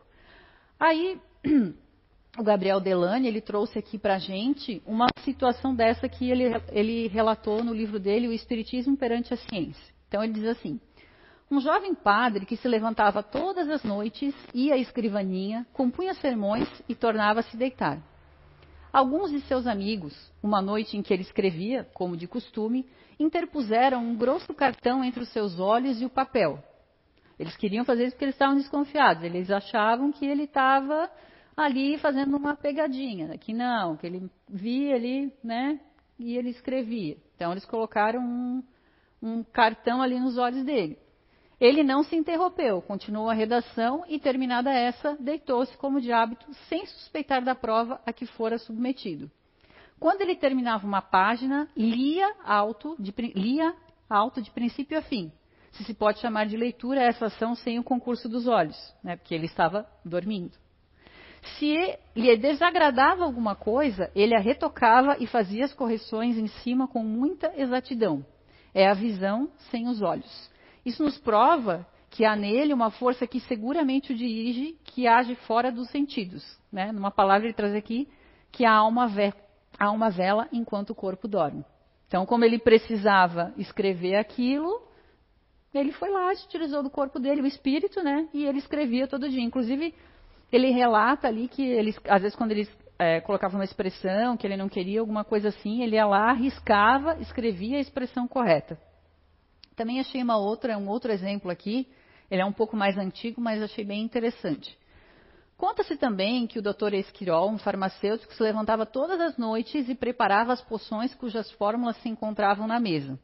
Aí 0.80 1.22
o 2.38 2.44
Gabriel 2.44 2.80
Delane 2.80 3.28
ele 3.28 3.42
trouxe 3.42 3.78
aqui 3.78 4.00
para 4.00 4.18
gente 4.18 4.82
uma 4.88 5.06
situação 5.24 5.76
dessa 5.76 6.10
que 6.10 6.30
ele, 6.30 6.46
ele 6.72 7.08
relatou 7.08 7.64
no 7.64 7.74
livro 7.74 8.00
dele, 8.00 8.28
O 8.28 8.34
Espiritismo 8.34 8.98
perante 8.98 9.34
a 9.36 9.38
Ciência. 9.38 9.94
Então 10.08 10.24
ele 10.24 10.34
diz 10.34 10.46
assim: 10.46 10.80
um 11.50 11.62
jovem 11.62 11.94
padre 11.94 12.44
que 12.44 12.58
se 12.58 12.68
levantava 12.68 13.22
todas 13.22 13.70
as 13.70 13.84
noites, 13.84 14.34
ia 14.52 14.74
à 14.74 14.78
escrivaninha, 14.78 15.66
compunha 15.72 16.16
sermões 16.16 16.68
e 16.90 16.96
tornava-se 16.96 17.56
deitar. 17.56 18.15
Alguns 18.96 19.30
de 19.30 19.42
seus 19.42 19.68
amigos, 19.68 20.16
uma 20.42 20.62
noite 20.62 20.96
em 20.96 21.02
que 21.02 21.14
ele 21.14 21.24
escrevia, 21.24 21.84
como 21.94 22.16
de 22.16 22.30
costume, 22.30 22.88
interpuseram 23.20 24.02
um 24.02 24.16
grosso 24.16 24.54
cartão 24.54 25.04
entre 25.04 25.22
os 25.22 25.28
seus 25.34 25.60
olhos 25.60 26.02
e 26.02 26.06
o 26.06 26.10
papel. 26.10 26.64
Eles 27.38 27.58
queriam 27.58 27.84
fazer 27.84 28.06
isso 28.06 28.14
porque 28.14 28.24
eles 28.24 28.36
estavam 28.36 28.56
desconfiados. 28.56 29.22
Eles 29.22 29.52
achavam 29.52 30.14
que 30.14 30.26
ele 30.26 30.44
estava 30.44 31.12
ali 31.58 31.98
fazendo 31.98 32.38
uma 32.38 32.56
pegadinha, 32.56 33.28
né? 33.28 33.38
que 33.38 33.54
não, 33.54 33.98
que 33.98 34.08
ele 34.08 34.32
via 34.48 34.96
ali, 34.96 35.30
né, 35.44 35.78
e 36.18 36.38
ele 36.38 36.52
escrevia. 36.52 37.18
Então 37.36 37.52
eles 37.52 37.66
colocaram 37.66 38.22
um, 38.22 38.64
um 39.22 39.44
cartão 39.44 40.02
ali 40.02 40.18
nos 40.18 40.38
olhos 40.38 40.64
dele. 40.64 40.98
Ele 41.60 41.84
não 41.84 42.04
se 42.04 42.16
interrompeu, 42.16 42.82
continuou 42.82 43.30
a 43.30 43.34
redação 43.34 44.04
e, 44.08 44.20
terminada 44.20 44.72
essa, 44.72 45.16
deitou-se 45.20 45.76
como 45.78 46.02
de 46.02 46.12
hábito, 46.12 46.46
sem 46.68 46.86
suspeitar 46.86 47.44
da 47.44 47.56
prova 47.56 48.02
a 48.06 48.12
que 48.12 48.26
fora 48.26 48.58
submetido. 48.58 49.32
Quando 50.00 50.22
ele 50.22 50.36
terminava 50.36 50.86
uma 50.86 51.02
página, 51.02 51.70
lia 51.76 52.30
alto 52.44 52.96
de, 53.00 53.14
lia 53.34 53.74
alto 54.10 54.42
de 54.42 54.52
princípio 54.52 54.98
a 54.98 55.02
fim. 55.02 55.32
Se 55.72 55.84
se 55.84 55.94
pode 55.94 56.20
chamar 56.20 56.46
de 56.46 56.58
leitura 56.58 57.02
essa 57.02 57.28
ação 57.28 57.56
sem 57.56 57.80
o 57.80 57.84
concurso 57.84 58.30
dos 58.30 58.48
olhos, 58.48 58.78
né, 59.04 59.16
porque 59.16 59.34
ele 59.34 59.46
estava 59.46 59.88
dormindo. 60.04 60.54
Se 61.58 61.98
lhe 62.16 62.36
desagradava 62.38 63.24
alguma 63.24 63.56
coisa, 63.56 64.12
ele 64.16 64.36
a 64.36 64.40
retocava 64.40 65.18
e 65.20 65.28
fazia 65.28 65.66
as 65.66 65.74
correções 65.74 66.38
em 66.38 66.48
cima 66.48 66.88
com 66.88 67.04
muita 67.04 67.54
exatidão. 67.56 68.26
É 68.74 68.88
a 68.90 68.94
visão 68.94 69.50
sem 69.70 69.88
os 69.88 70.02
olhos. 70.02 70.50
Isso 70.86 71.04
nos 71.04 71.18
prova 71.18 71.86
que 72.10 72.24
há 72.24 72.36
nele 72.36 72.74
uma 72.74 72.92
força 72.92 73.28
que 73.28 73.42
seguramente 73.42 74.14
o 74.14 74.16
dirige, 74.16 74.78
que 74.86 75.08
age 75.08 75.36
fora 75.36 75.72
dos 75.72 75.90
sentidos. 75.90 76.44
Né? 76.72 76.92
Numa 76.92 77.12
palavra, 77.12 77.48
ele 77.48 77.54
traz 77.54 77.74
aqui 77.76 78.08
que 78.52 78.64
a 78.64 78.72
alma, 78.72 79.08
ve 79.08 79.34
a 79.78 79.86
alma 79.88 80.10
vela 80.10 80.48
enquanto 80.54 80.92
o 80.92 80.96
corpo 80.96 81.28
dorme. 81.28 81.66
Então, 82.08 82.26
como 82.26 82.46
ele 82.46 82.58
precisava 82.58 83.54
escrever 83.58 84.16
aquilo, 84.16 84.82
ele 85.74 85.92
foi 85.92 86.10
lá, 86.10 86.32
utilizou 86.32 86.82
do 86.82 86.90
corpo 86.90 87.20
dele 87.20 87.42
o 87.42 87.48
espírito, 87.48 88.02
né? 88.02 88.30
E 88.34 88.46
ele 88.46 88.60
escrevia 88.60 89.08
todo 89.08 89.28
dia. 89.28 89.42
Inclusive, 89.42 89.94
ele 90.52 90.72
relata 90.72 91.28
ali 91.28 91.50
que 91.50 91.64
ele, 91.64 91.94
às 92.08 92.22
vezes, 92.22 92.38
quando 92.38 92.52
ele 92.52 92.70
é, 92.98 93.20
colocava 93.20 93.58
uma 93.58 93.66
expressão 93.66 94.38
que 94.38 94.48
ele 94.48 94.56
não 94.56 94.70
queria, 94.70 95.02
alguma 95.02 95.26
coisa 95.26 95.50
assim, 95.50 95.84
ele 95.84 95.98
ia 95.98 96.06
lá, 96.06 96.30
arriscava, 96.30 97.18
escrevia 97.20 97.78
a 97.78 97.82
expressão 97.82 98.26
correta. 98.28 98.80
Também 99.76 100.00
achei 100.00 100.22
uma 100.22 100.38
outra, 100.38 100.78
um 100.78 100.88
outro 100.88 101.12
exemplo 101.12 101.52
aqui, 101.52 101.88
ele 102.30 102.42
é 102.42 102.46
um 102.46 102.54
pouco 102.54 102.76
mais 102.76 102.98
antigo, 102.98 103.42
mas 103.42 103.62
achei 103.62 103.84
bem 103.84 104.02
interessante. 104.02 104.78
Conta-se 105.58 105.96
também 105.96 106.48
que 106.48 106.60
o 106.60 106.62
Dr. 106.62 106.94
Esquirol, 106.94 107.50
um 107.50 107.58
farmacêutico, 107.58 108.34
se 108.34 108.44
levantava 108.44 108.86
todas 108.86 109.20
as 109.22 109.38
noites 109.38 109.88
e 109.88 109.96
preparava 109.96 110.52
as 110.52 110.62
poções 110.62 111.14
cujas 111.16 111.50
fórmulas 111.52 111.96
se 111.98 112.10
encontravam 112.10 112.68
na 112.68 112.80
mesa. 112.80 113.18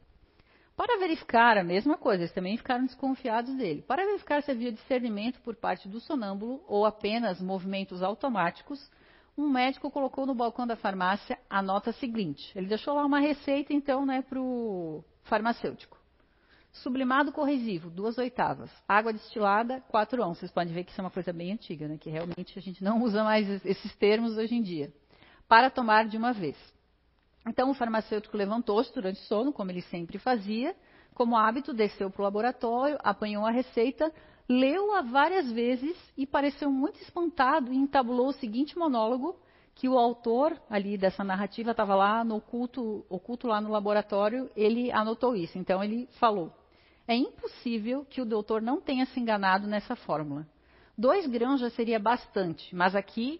Para 0.74 0.98
verificar 0.98 1.58
a 1.58 1.64
mesma 1.64 1.98
coisa, 1.98 2.22
eles 2.22 2.32
também 2.32 2.56
ficaram 2.56 2.86
desconfiados 2.86 3.54
dele. 3.56 3.82
Para 3.82 4.06
verificar 4.06 4.42
se 4.42 4.50
havia 4.50 4.72
discernimento 4.72 5.40
por 5.42 5.54
parte 5.54 5.86
do 5.88 6.00
sonâmbulo 6.00 6.62
ou 6.66 6.86
apenas 6.86 7.40
movimentos 7.40 8.02
automáticos, 8.02 8.90
um 9.36 9.48
médico 9.48 9.90
colocou 9.90 10.24
no 10.24 10.34
balcão 10.34 10.66
da 10.66 10.76
farmácia 10.76 11.38
a 11.48 11.60
nota 11.60 11.92
seguinte. 11.92 12.50
Ele 12.56 12.66
deixou 12.66 12.94
lá 12.94 13.04
uma 13.04 13.20
receita, 13.20 13.74
então, 13.74 14.06
né, 14.06 14.22
para 14.22 14.40
o 14.40 15.04
farmacêutico. 15.24 16.01
Sublimado 16.72 17.32
corrosivo, 17.32 17.90
duas 17.90 18.16
oitavas. 18.16 18.70
Água 18.88 19.12
destilada, 19.12 19.82
quatro 19.88 20.22
onças. 20.22 20.38
Vocês 20.38 20.52
podem 20.52 20.72
ver 20.72 20.84
que 20.84 20.90
isso 20.90 21.00
é 21.00 21.04
uma 21.04 21.10
coisa 21.10 21.32
bem 21.32 21.52
antiga, 21.52 21.86
né? 21.86 21.98
que 21.98 22.08
realmente 22.08 22.58
a 22.58 22.62
gente 22.62 22.82
não 22.82 23.02
usa 23.02 23.22
mais 23.22 23.64
esses 23.64 23.94
termos 23.96 24.38
hoje 24.38 24.54
em 24.54 24.62
dia. 24.62 24.92
Para 25.46 25.68
tomar 25.68 26.06
de 26.06 26.16
uma 26.16 26.32
vez. 26.32 26.56
Então 27.46 27.70
o 27.70 27.74
farmacêutico 27.74 28.36
levantou-se 28.36 28.92
durante 28.94 29.20
o 29.20 29.24
sono, 29.24 29.52
como 29.52 29.70
ele 29.70 29.82
sempre 29.82 30.18
fazia. 30.18 30.74
Como 31.14 31.36
hábito, 31.36 31.74
desceu 31.74 32.10
para 32.10 32.22
o 32.22 32.24
laboratório, 32.24 32.98
apanhou 33.04 33.44
a 33.44 33.50
receita, 33.50 34.10
leu-a 34.48 35.02
várias 35.02 35.52
vezes 35.52 35.94
e 36.16 36.26
pareceu 36.26 36.70
muito 36.70 36.98
espantado 37.02 37.70
e 37.70 37.76
entabulou 37.76 38.28
o 38.28 38.32
seguinte 38.32 38.78
monólogo 38.78 39.36
que 39.74 39.88
o 39.88 39.98
autor 39.98 40.58
ali 40.70 40.96
dessa 40.96 41.22
narrativa 41.22 41.72
estava 41.72 41.94
lá 41.94 42.24
no 42.24 42.36
oculto, 42.36 43.04
oculto 43.10 43.46
lá 43.46 43.60
no 43.60 43.70
laboratório, 43.70 44.50
ele 44.56 44.90
anotou 44.90 45.36
isso. 45.36 45.58
Então 45.58 45.84
ele 45.84 46.08
falou: 46.18 46.52
é 47.12 47.16
impossível 47.16 48.06
que 48.06 48.22
o 48.22 48.24
doutor 48.24 48.62
não 48.62 48.80
tenha 48.80 49.04
se 49.06 49.20
enganado 49.20 49.66
nessa 49.66 49.94
fórmula. 49.94 50.46
Dois 50.96 51.26
grãos 51.26 51.60
já 51.60 51.68
seria 51.70 51.98
bastante, 51.98 52.74
mas 52.74 52.96
aqui, 52.96 53.38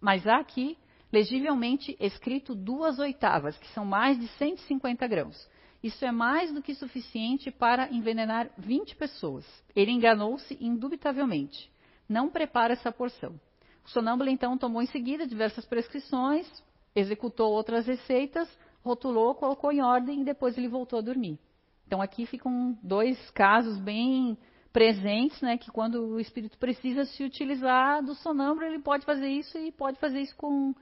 mas 0.00 0.26
há 0.26 0.38
aqui 0.38 0.78
legivelmente 1.12 1.96
escrito 2.00 2.54
duas 2.54 2.98
oitavas, 2.98 3.56
que 3.58 3.68
são 3.68 3.84
mais 3.84 4.18
de 4.18 4.26
150 4.28 5.06
grãos. 5.06 5.48
Isso 5.82 6.02
é 6.04 6.10
mais 6.10 6.52
do 6.52 6.62
que 6.62 6.74
suficiente 6.74 7.50
para 7.50 7.92
envenenar 7.92 8.50
20 8.56 8.96
pessoas. 8.96 9.44
Ele 9.76 9.92
enganou-se 9.92 10.56
indubitavelmente. 10.58 11.70
Não 12.08 12.30
prepara 12.30 12.72
essa 12.72 12.90
porção. 12.90 13.38
O 13.84 13.90
sonâmbulo 13.90 14.30
então 14.30 14.56
tomou 14.56 14.80
em 14.80 14.86
seguida 14.86 15.26
diversas 15.26 15.66
prescrições, 15.66 16.50
executou 16.96 17.52
outras 17.52 17.86
receitas, 17.86 18.48
rotulou, 18.82 19.34
colocou 19.34 19.70
em 19.70 19.82
ordem 19.82 20.22
e 20.22 20.24
depois 20.24 20.56
ele 20.56 20.68
voltou 20.68 20.98
a 20.98 21.02
dormir. 21.02 21.38
Então 21.86 22.00
aqui 22.00 22.26
ficam 22.26 22.76
dois 22.82 23.18
casos 23.30 23.78
bem 23.78 24.36
presentes, 24.72 25.40
né, 25.40 25.56
que 25.56 25.70
quando 25.70 26.04
o 26.04 26.20
espírito 26.20 26.58
precisa 26.58 27.04
se 27.04 27.22
utilizar 27.22 28.02
do 28.02 28.14
sonâmbulo, 28.16 28.66
ele 28.66 28.80
pode 28.80 29.04
fazer 29.04 29.28
isso 29.28 29.56
e 29.56 29.70
pode 29.70 30.00
fazer 30.00 30.20
isso 30.20 30.34
com 30.34 30.74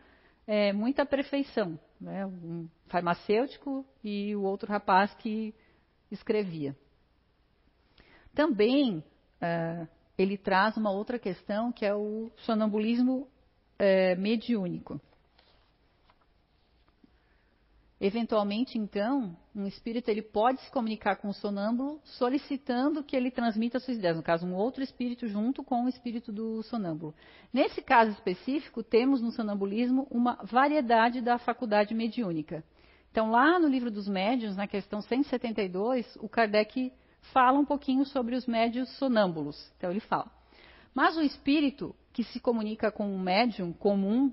é, 0.47 0.73
muita 0.73 1.05
perfeição. 1.05 1.79
Né, 2.01 2.27
um 2.27 2.69
farmacêutico 2.89 3.87
e 4.03 4.35
o 4.35 4.43
outro 4.43 4.69
rapaz 4.69 5.15
que 5.15 5.55
escrevia. 6.11 6.77
Também 8.35 8.99
uh, 8.99 9.89
ele 10.17 10.37
traz 10.37 10.77
uma 10.77 10.91
outra 10.91 11.19
questão 11.19 11.71
que 11.71 11.85
é 11.85 11.95
o 11.95 12.31
sonambulismo 12.39 13.29
uh, 13.79 14.21
mediúnico. 14.21 15.01
Eventualmente, 18.05 18.77
então, 18.77 19.37
um 19.55 19.65
espírito 19.65 20.09
ele 20.09 20.23
pode 20.23 20.61
se 20.61 20.73
comunicar 20.73 21.15
com 21.15 21.29
o 21.29 21.33
sonâmbulo 21.33 22.01
solicitando 22.03 23.05
que 23.05 23.15
ele 23.15 23.31
transmita 23.31 23.79
suas 23.79 23.97
ideias, 23.97 24.17
no 24.17 24.25
caso, 24.25 24.45
um 24.45 24.57
outro 24.57 24.83
espírito 24.83 25.29
junto 25.29 25.63
com 25.63 25.85
o 25.85 25.89
espírito 25.89 26.33
do 26.33 26.65
sonâmbulo. 26.65 27.15
Nesse 27.53 27.81
caso 27.81 28.11
específico, 28.11 28.83
temos 28.83 29.23
no 29.23 29.31
sonambulismo 29.31 30.09
uma 30.11 30.35
variedade 30.43 31.21
da 31.21 31.39
faculdade 31.39 31.95
mediúnica. 31.95 32.65
Então, 33.13 33.31
lá 33.31 33.57
no 33.61 33.69
livro 33.69 33.89
dos 33.89 34.09
médiuns, 34.09 34.57
na 34.57 34.67
questão 34.67 35.01
172, 35.01 36.17
o 36.17 36.29
Kardec 36.29 36.93
fala 37.33 37.61
um 37.61 37.65
pouquinho 37.65 38.05
sobre 38.05 38.35
os 38.35 38.47
médios 38.49 38.89
sonâmbulos. 38.97 39.73
Então, 39.77 39.93
ele 39.93 40.01
fala: 40.01 40.29
Mas 40.93 41.17
o 41.17 41.23
espírito 41.23 41.95
que 42.13 42.25
se 42.25 42.41
comunica 42.41 42.91
com 42.91 43.07
um 43.07 43.21
médium 43.21 43.73
comum 43.73 44.33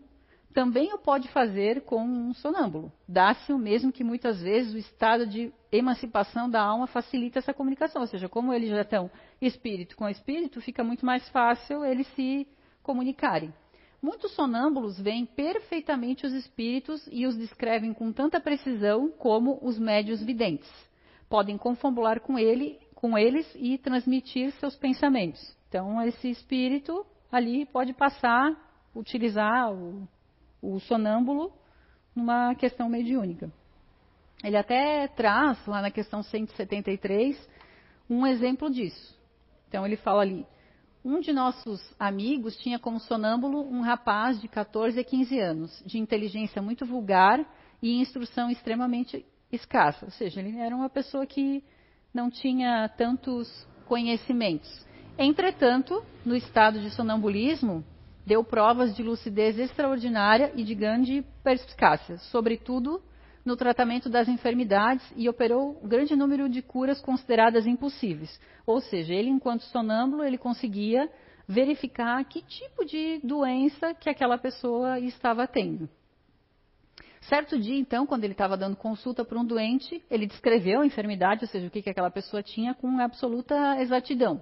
também 0.53 0.93
o 0.93 0.97
pode 0.97 1.27
fazer 1.29 1.81
com 1.81 2.03
um 2.03 2.33
sonâmbulo. 2.33 2.91
Dá-se 3.07 3.53
o 3.53 3.57
mesmo 3.57 3.91
que 3.91 4.03
muitas 4.03 4.41
vezes 4.41 4.73
o 4.73 4.77
estado 4.77 5.27
de 5.27 5.53
emancipação 5.71 6.49
da 6.49 6.61
alma 6.61 6.87
facilita 6.87 7.39
essa 7.39 7.53
comunicação. 7.53 8.01
Ou 8.01 8.07
seja, 8.07 8.27
como 8.27 8.53
eles 8.53 8.69
já 8.69 8.81
estão 8.81 9.11
espírito 9.39 9.95
com 9.95 10.09
espírito, 10.09 10.59
fica 10.59 10.83
muito 10.83 11.05
mais 11.05 11.27
fácil 11.29 11.85
eles 11.85 12.07
se 12.15 12.47
comunicarem. 12.81 13.53
Muitos 14.01 14.31
sonâmbulos 14.33 14.99
veem 14.99 15.25
perfeitamente 15.25 16.25
os 16.25 16.33
espíritos 16.33 17.07
e 17.11 17.27
os 17.27 17.35
descrevem 17.37 17.93
com 17.93 18.11
tanta 18.11 18.39
precisão 18.39 19.09
como 19.09 19.59
os 19.61 19.77
médios 19.77 20.23
videntes. 20.23 20.71
Podem 21.29 21.57
confabular 21.57 22.21
com 22.21 22.39
ele, 22.39 22.79
com 22.95 23.17
eles 23.17 23.45
e 23.55 23.77
transmitir 23.77 24.51
seus 24.53 24.75
pensamentos. 24.75 25.55
Então, 25.67 26.01
esse 26.01 26.29
espírito 26.29 27.05
ali 27.31 27.65
pode 27.67 27.93
passar, 27.93 28.55
utilizar 28.95 29.71
o, 29.71 30.07
o 30.61 30.79
sonâmbulo 30.79 31.51
numa 32.15 32.55
questão 32.55 32.89
mediúnica. 32.89 33.51
Ele 34.43 34.57
até 34.57 35.07
traz, 35.07 35.57
lá 35.65 35.81
na 35.81 35.91
questão 35.91 36.23
173, 36.23 37.49
um 38.09 38.25
exemplo 38.25 38.69
disso. 38.69 39.17
Então, 39.67 39.85
ele 39.85 39.97
fala 39.97 40.21
ali: 40.21 40.45
um 41.03 41.19
de 41.19 41.31
nossos 41.31 41.81
amigos 41.99 42.57
tinha 42.57 42.79
como 42.79 42.99
sonâmbulo 42.99 43.61
um 43.61 43.81
rapaz 43.81 44.39
de 44.39 44.47
14 44.47 44.99
a 44.99 45.03
15 45.03 45.39
anos, 45.39 45.83
de 45.85 45.97
inteligência 45.97 46.61
muito 46.61 46.85
vulgar 46.85 47.39
e 47.81 47.99
instrução 47.99 48.49
extremamente 48.49 49.25
escassa. 49.51 50.05
Ou 50.05 50.11
seja, 50.11 50.41
ele 50.41 50.57
era 50.57 50.75
uma 50.75 50.89
pessoa 50.89 51.25
que 51.25 51.63
não 52.13 52.29
tinha 52.29 52.87
tantos 52.89 53.47
conhecimentos. 53.85 54.85
Entretanto, 55.17 56.03
no 56.25 56.35
estado 56.35 56.79
de 56.79 56.89
sonambulismo, 56.91 57.83
deu 58.29 58.43
provas 58.43 58.95
de 58.95 59.01
lucidez 59.01 59.57
extraordinária 59.57 60.53
e 60.55 60.63
de 60.63 60.75
grande 60.75 61.25
perspicácia, 61.43 62.19
sobretudo 62.31 63.01
no 63.43 63.57
tratamento 63.57 64.07
das 64.07 64.27
enfermidades 64.27 65.03
e 65.15 65.27
operou 65.27 65.79
um 65.83 65.87
grande 65.87 66.15
número 66.15 66.47
de 66.47 66.61
curas 66.61 67.01
consideradas 67.01 67.65
impossíveis. 67.65 68.39
Ou 68.67 68.79
seja, 68.81 69.15
ele, 69.15 69.29
enquanto 69.29 69.63
sonâmbulo, 69.63 70.23
ele 70.23 70.37
conseguia 70.37 71.09
verificar 71.47 72.23
que 72.25 72.43
tipo 72.43 72.85
de 72.85 73.19
doença 73.23 73.95
que 73.95 74.07
aquela 74.07 74.37
pessoa 74.37 74.99
estava 74.99 75.47
tendo. 75.47 75.89
Certo 77.21 77.59
dia, 77.59 77.79
então, 77.79 78.05
quando 78.05 78.25
ele 78.25 78.33
estava 78.33 78.55
dando 78.55 78.75
consulta 78.75 79.25
para 79.25 79.39
um 79.39 79.45
doente, 79.45 80.03
ele 80.09 80.27
descreveu 80.27 80.81
a 80.81 80.85
enfermidade, 80.85 81.45
ou 81.45 81.49
seja, 81.49 81.65
o 81.65 81.71
que, 81.71 81.81
que 81.81 81.89
aquela 81.89 82.11
pessoa 82.11 82.43
tinha, 82.43 82.75
com 82.75 82.99
absoluta 82.99 83.81
exatidão. 83.81 84.39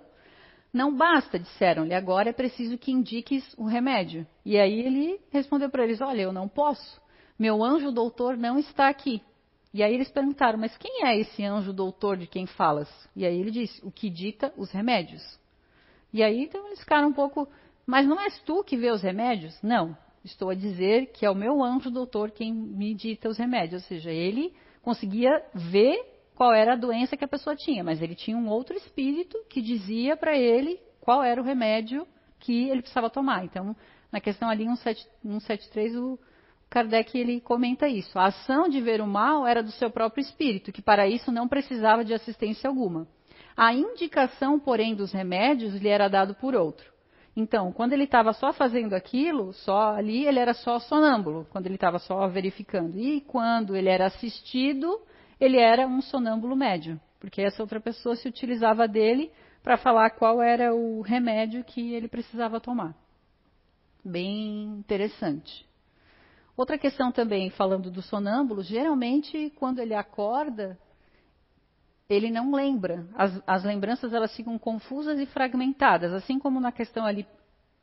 Não 0.73 0.95
basta, 0.95 1.39
disseram-lhe, 1.39 1.93
agora 1.93 2.29
é 2.29 2.33
preciso 2.33 2.77
que 2.77 2.91
indiques 2.91 3.43
o 3.57 3.65
remédio. 3.65 4.27
E 4.45 4.57
aí 4.57 4.79
ele 4.79 5.19
respondeu 5.31 5.69
para 5.69 5.83
eles: 5.83 6.01
Olha, 6.01 6.21
eu 6.21 6.33
não 6.33 6.47
posso. 6.47 7.01
Meu 7.39 7.63
anjo 7.63 7.91
doutor 7.91 8.35
não 8.35 8.59
está 8.59 8.89
aqui. 8.89 9.21
E 9.73 9.83
aí 9.83 9.93
eles 9.93 10.09
perguntaram: 10.09 10.59
Mas 10.59 10.75
quem 10.77 11.05
é 11.05 11.19
esse 11.19 11.43
anjo 11.43 11.71
doutor 11.71 12.17
de 12.17 12.27
quem 12.27 12.45
falas? 12.45 12.89
E 13.15 13.25
aí 13.25 13.39
ele 13.39 13.51
disse: 13.51 13.83
O 13.85 13.91
que 13.91 14.09
dita 14.09 14.53
os 14.57 14.71
remédios. 14.71 15.23
E 16.11 16.23
aí 16.23 16.43
então 16.43 16.65
eles 16.67 16.79
ficaram 16.79 17.09
um 17.09 17.13
pouco: 17.13 17.47
Mas 17.85 18.07
não 18.07 18.19
és 18.19 18.39
tu 18.39 18.63
que 18.63 18.77
vê 18.77 18.91
os 18.91 19.01
remédios? 19.01 19.57
Não. 19.61 19.97
Estou 20.23 20.49
a 20.49 20.55
dizer 20.55 21.11
que 21.13 21.25
é 21.25 21.29
o 21.29 21.35
meu 21.35 21.63
anjo 21.63 21.89
doutor 21.89 22.31
quem 22.31 22.53
me 22.53 22.93
dita 22.93 23.29
os 23.29 23.37
remédios. 23.37 23.83
Ou 23.83 23.87
seja, 23.87 24.11
ele 24.11 24.53
conseguia 24.81 25.41
ver 25.53 26.16
qual 26.37 26.53
era 26.53 26.73
a 26.73 26.75
doença 26.75 27.17
que 27.17 27.25
a 27.25 27.27
pessoa 27.27 27.55
tinha, 27.55 27.83
mas 27.83 27.99
ele 27.99 28.13
tinha 28.13 28.37
um 28.37 28.47
outro 28.47 28.77
espírito 28.77 29.35
que 29.49 29.59
dizia 29.59 30.15
para 30.15 30.37
ele 30.37 30.79
qual 31.01 31.23
era 31.23 31.41
o 31.41 31.43
remédio 31.43 32.07
que 32.39 32.69
ele 32.69 32.81
precisava 32.81 33.09
tomar. 33.09 33.43
Então, 33.43 33.75
na 34.11 34.21
questão 34.21 34.47
ali 34.47 34.67
173, 35.23 35.95
o 35.95 36.19
Kardec 36.69 37.17
ele 37.17 37.41
comenta 37.41 37.87
isso. 37.87 38.19
A 38.19 38.25
ação 38.25 38.69
de 38.69 38.79
ver 38.79 39.01
o 39.01 39.07
mal 39.07 39.47
era 39.47 39.63
do 39.63 39.71
seu 39.71 39.89
próprio 39.89 40.21
espírito, 40.21 40.71
que 40.71 40.79
para 40.79 41.07
isso 41.07 41.31
não 41.31 41.47
precisava 41.47 42.05
de 42.05 42.13
assistência 42.13 42.67
alguma. 42.67 43.07
A 43.55 43.73
indicação, 43.73 44.59
porém, 44.59 44.93
dos 44.93 45.11
remédios 45.11 45.73
lhe 45.81 45.89
era 45.89 46.07
dado 46.07 46.35
por 46.35 46.53
outro. 46.53 46.85
Então, 47.35 47.71
quando 47.71 47.93
ele 47.93 48.03
estava 48.03 48.31
só 48.31 48.53
fazendo 48.53 48.93
aquilo, 48.93 49.53
só 49.53 49.95
ali, 49.95 50.27
ele 50.27 50.37
era 50.37 50.53
só 50.53 50.77
sonâmbulo, 50.77 51.47
quando 51.49 51.65
ele 51.65 51.75
estava 51.75 51.97
só 51.97 52.27
verificando. 52.27 52.99
E 52.99 53.21
quando 53.21 53.75
ele 53.75 53.89
era 53.89 54.05
assistido, 54.05 55.01
ele 55.39 55.57
era 55.57 55.87
um 55.87 56.01
sonâmbulo 56.01 56.55
médio, 56.55 56.99
porque 57.19 57.41
essa 57.41 57.61
outra 57.61 57.79
pessoa 57.79 58.15
se 58.15 58.27
utilizava 58.27 58.87
dele 58.87 59.31
para 59.63 59.77
falar 59.77 60.11
qual 60.11 60.41
era 60.41 60.73
o 60.73 61.01
remédio 61.01 61.63
que 61.63 61.93
ele 61.93 62.07
precisava 62.07 62.59
tomar. 62.59 62.95
Bem 64.03 64.77
interessante. 64.79 65.65
Outra 66.55 66.77
questão 66.77 67.11
também, 67.11 67.49
falando 67.51 67.91
do 67.91 68.01
sonâmbulo, 68.01 68.63
geralmente 68.63 69.51
quando 69.57 69.79
ele 69.79 69.93
acorda, 69.93 70.77
ele 72.09 72.31
não 72.31 72.51
lembra. 72.51 73.05
As, 73.13 73.41
as, 73.45 73.63
lembranças 73.63 74.13
elas 74.13 74.35
ficam 74.35 74.57
confusas 74.57 75.19
e 75.19 75.25
fragmentadas, 75.25 76.13
assim 76.13 76.39
como 76.39 76.59
na 76.59 76.71
questão 76.71 77.05
ali 77.05 77.27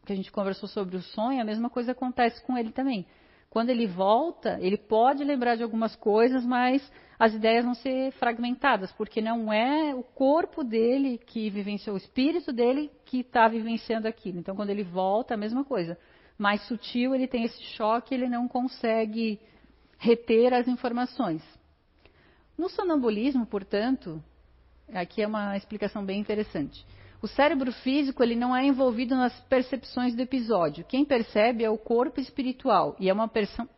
que 0.05 0.13
a 0.13 0.17
gente 0.17 0.33
conversou 0.33 0.69
sobre 0.69 0.97
o 0.97 1.03
sonho, 1.03 1.41
a 1.41 1.45
mesma 1.45 1.71
coisa 1.71 1.93
acontece 1.93 2.43
com 2.45 2.59
ele 2.59 2.73
também. 2.73 3.07
Quando 3.55 3.71
ele 3.71 3.87
volta, 3.87 4.59
ele 4.61 4.77
pode 4.77 5.23
lembrar 5.23 5.55
de 5.55 5.63
algumas 5.63 5.95
coisas, 5.95 6.45
mas 6.45 6.83
as 7.17 7.33
ideias 7.35 7.65
vão 7.65 7.73
ser 7.73 8.11
fragmentadas, 8.15 8.91
porque 8.91 9.21
não 9.21 9.53
é 9.53 9.95
o 9.95 10.03
corpo 10.03 10.65
dele 10.65 11.19
que 11.19 11.49
vivenciou, 11.51 11.95
o 11.95 11.97
espírito 11.97 12.53
dele 12.53 12.91
que 13.05 13.21
está 13.21 13.47
vivenciando 13.47 14.09
aquilo. 14.09 14.41
Então, 14.41 14.57
quando 14.57 14.71
ele 14.71 14.83
volta, 14.83 15.35
a 15.35 15.37
mesma 15.37 15.65
coisa. 15.65 15.97
Mais 16.37 16.67
sutil, 16.67 17.15
ele 17.15 17.29
tem 17.29 17.45
esse 17.45 17.63
choque, 17.77 18.13
ele 18.13 18.29
não 18.29 18.49
consegue 18.49 19.39
reter 19.99 20.53
as 20.53 20.67
informações. 20.67 21.41
No 22.59 22.69
sonambulismo, 22.69 23.47
portanto, 23.47 24.21
aqui 24.93 25.23
é 25.23 25.29
uma 25.29 25.57
explicação 25.57 26.05
bem 26.05 26.19
interessante. 26.19 26.85
O 27.25 27.27
cérebro 27.27 27.73
físico 27.73 28.23
ele 28.23 28.37
não 28.37 28.55
é 28.55 28.67
envolvido 28.67 29.17
nas 29.17 29.33
percepções 29.45 30.15
do 30.15 30.21
episódio. 30.21 30.85
Quem 30.85 31.07
percebe 31.07 31.65
é 31.65 31.71
o 31.71 31.79
corpo 31.79 32.21
espiritual 32.21 32.95
e 33.01 33.09
é 33.09 33.15
uma, 33.15 33.31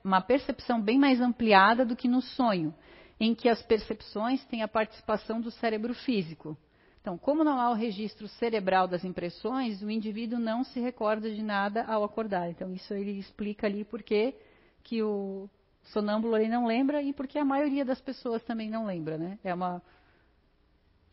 uma 0.03 0.21
percepção 0.21 0.83
bem 0.83 0.99
mais 0.99 1.21
ampliada 1.21 1.85
do 1.87 1.95
que 1.95 2.09
no 2.09 2.21
sonho, 2.21 2.75
em 3.21 3.37
que 3.37 3.49
as 3.49 3.63
percepções 3.63 4.45
têm 4.47 4.65
a 4.65 4.69
participação 4.69 5.41
do 5.41 5.53
cérebro 5.53 5.95
físico. 5.95 6.59
Então, 7.01 7.17
como 7.17 7.45
não 7.45 7.61
há 7.61 7.71
o 7.71 7.75
registro 7.75 8.27
cerebral 8.27 8.89
das 8.89 9.05
impressões, 9.05 9.81
o 9.81 9.89
indivíduo 9.89 10.41
não 10.41 10.65
se 10.65 10.81
recorda 10.81 11.31
de 11.31 11.41
nada 11.41 11.85
ao 11.85 12.03
acordar. 12.03 12.51
Então, 12.51 12.73
isso 12.73 12.93
ele 12.95 13.13
explica 13.13 13.69
ali 13.69 13.85
porque 13.85 14.35
que 14.83 15.05
o 15.05 15.49
sonâmbulo 15.85 16.37
ele 16.37 16.49
não 16.49 16.67
lembra 16.67 17.01
e 17.01 17.13
porque 17.13 17.39
a 17.39 17.45
maioria 17.45 17.85
das 17.85 18.01
pessoas 18.01 18.43
também 18.43 18.69
não 18.69 18.87
lembra, 18.87 19.17
né? 19.17 19.39
É 19.45 19.55
uma 19.55 19.81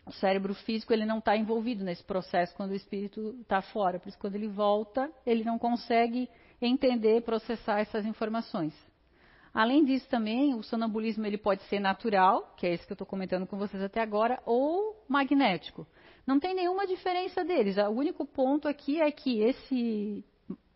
o 0.06 0.12
cérebro 0.12 0.54
físico 0.54 0.92
ele 0.92 1.06
não 1.06 1.20
está 1.20 1.36
envolvido 1.36 1.84
nesse 1.84 2.04
processo 2.04 2.56
quando 2.56 2.72
o 2.72 2.76
espírito 2.76 3.36
está 3.42 3.62
fora, 3.62 4.00
por 4.00 4.10
isso 4.10 4.20
quando 4.20 4.36
ele 4.36 4.48
volta 4.48 5.10
ele 5.26 5.44
não 5.44 5.58
consegue 5.58 6.30
entender, 6.62 7.22
processar 7.22 7.80
essas 7.80 8.06
informações. 8.06 8.74
Além 9.54 9.86
disso 9.86 10.10
também 10.10 10.56
o 10.56 10.64
sonambulismo 10.64 11.26
ele 11.26 11.38
pode 11.38 11.62
ser 11.64 11.80
natural, 11.80 12.54
que 12.58 12.66
é 12.66 12.74
esse 12.74 12.86
que 12.86 12.92
eu 12.92 12.96
estou 12.96 13.08
comentando 13.08 13.46
com 13.46 13.58
vocês 13.58 13.82
até 13.84 14.02
agora, 14.02 14.42
ou 14.46 15.06
magnético. 15.08 15.86
Não 16.26 16.40
tem 16.40 16.56
nenhuma 16.56 16.88
diferença 16.88 17.44
deles. 17.44 17.78
O 17.78 17.90
único 17.90 18.26
ponto 18.26 18.68
aqui 18.68 19.00
é 19.02 19.12
que 19.12 19.42
esse 19.42 20.24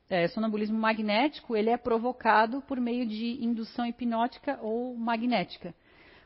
é, 0.10 0.28
sonambulismo 0.28 0.78
magnético 0.78 1.56
ele 1.56 1.70
é 1.70 1.78
provocado 1.78 2.62
por 2.62 2.80
meio 2.80 3.06
de 3.06 3.44
indução 3.44 3.86
hipnótica 3.86 4.60
ou 4.62 4.96
magnética. 4.96 5.74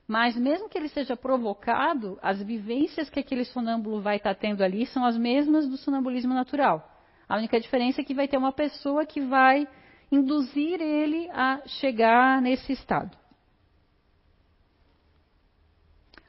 Mas 0.08 0.36
mesmo 0.36 0.68
que 0.68 0.78
ele 0.78 0.90
seja 0.90 1.16
provocado, 1.16 2.20
as 2.22 2.42
vivências 2.42 3.10
que 3.10 3.20
aquele 3.20 3.46
sonâmbulo 3.46 4.02
vai 4.02 4.18
estar 4.18 4.36
tendo 4.36 4.64
ali 4.64 4.86
são 4.88 5.06
as 5.06 5.18
mesmas 5.18 5.68
do 5.68 5.78
sonambulismo 5.78 6.34
natural. 6.34 6.88
A 7.28 7.38
única 7.38 7.60
diferença 7.60 8.02
é 8.02 8.04
que 8.04 8.14
vai 8.14 8.28
ter 8.28 8.38
uma 8.38 8.52
pessoa 8.52 9.06
que 9.06 9.22
vai 9.22 9.68
induzir 10.12 10.82
ele 10.82 11.30
a 11.32 11.62
chegar 11.66 12.42
nesse 12.42 12.74
estado. 12.74 13.18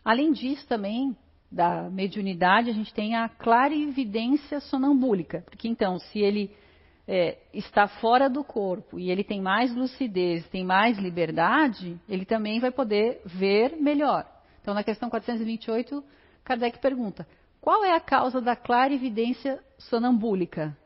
Além 0.04 0.32
disso, 0.32 0.66
também, 0.68 1.16
da 1.50 1.90
mediunidade, 1.90 2.70
a 2.70 2.72
gente 2.72 2.92
tem 2.94 3.16
a 3.16 3.28
clarividência 3.28 4.61
sonambúlica. 4.61 5.42
Porque 5.42 5.68
então, 5.68 5.98
se 5.98 6.18
ele 6.18 6.54
é, 7.06 7.38
está 7.52 7.88
fora 7.88 8.28
do 8.28 8.44
corpo 8.44 8.98
e 8.98 9.10
ele 9.10 9.24
tem 9.24 9.40
mais 9.40 9.74
lucidez, 9.74 10.46
tem 10.48 10.64
mais 10.64 10.98
liberdade, 10.98 12.00
ele 12.08 12.24
também 12.24 12.60
vai 12.60 12.70
poder 12.70 13.20
ver 13.24 13.76
melhor. 13.76 14.26
Então, 14.60 14.72
na 14.74 14.84
questão 14.84 15.10
428, 15.10 16.02
Kardec 16.44 16.78
pergunta: 16.78 17.26
qual 17.60 17.84
é 17.84 17.94
a 17.94 18.00
causa 18.00 18.40
da 18.40 18.54
clarividência 18.54 19.60
sonambúlica? 19.78 20.76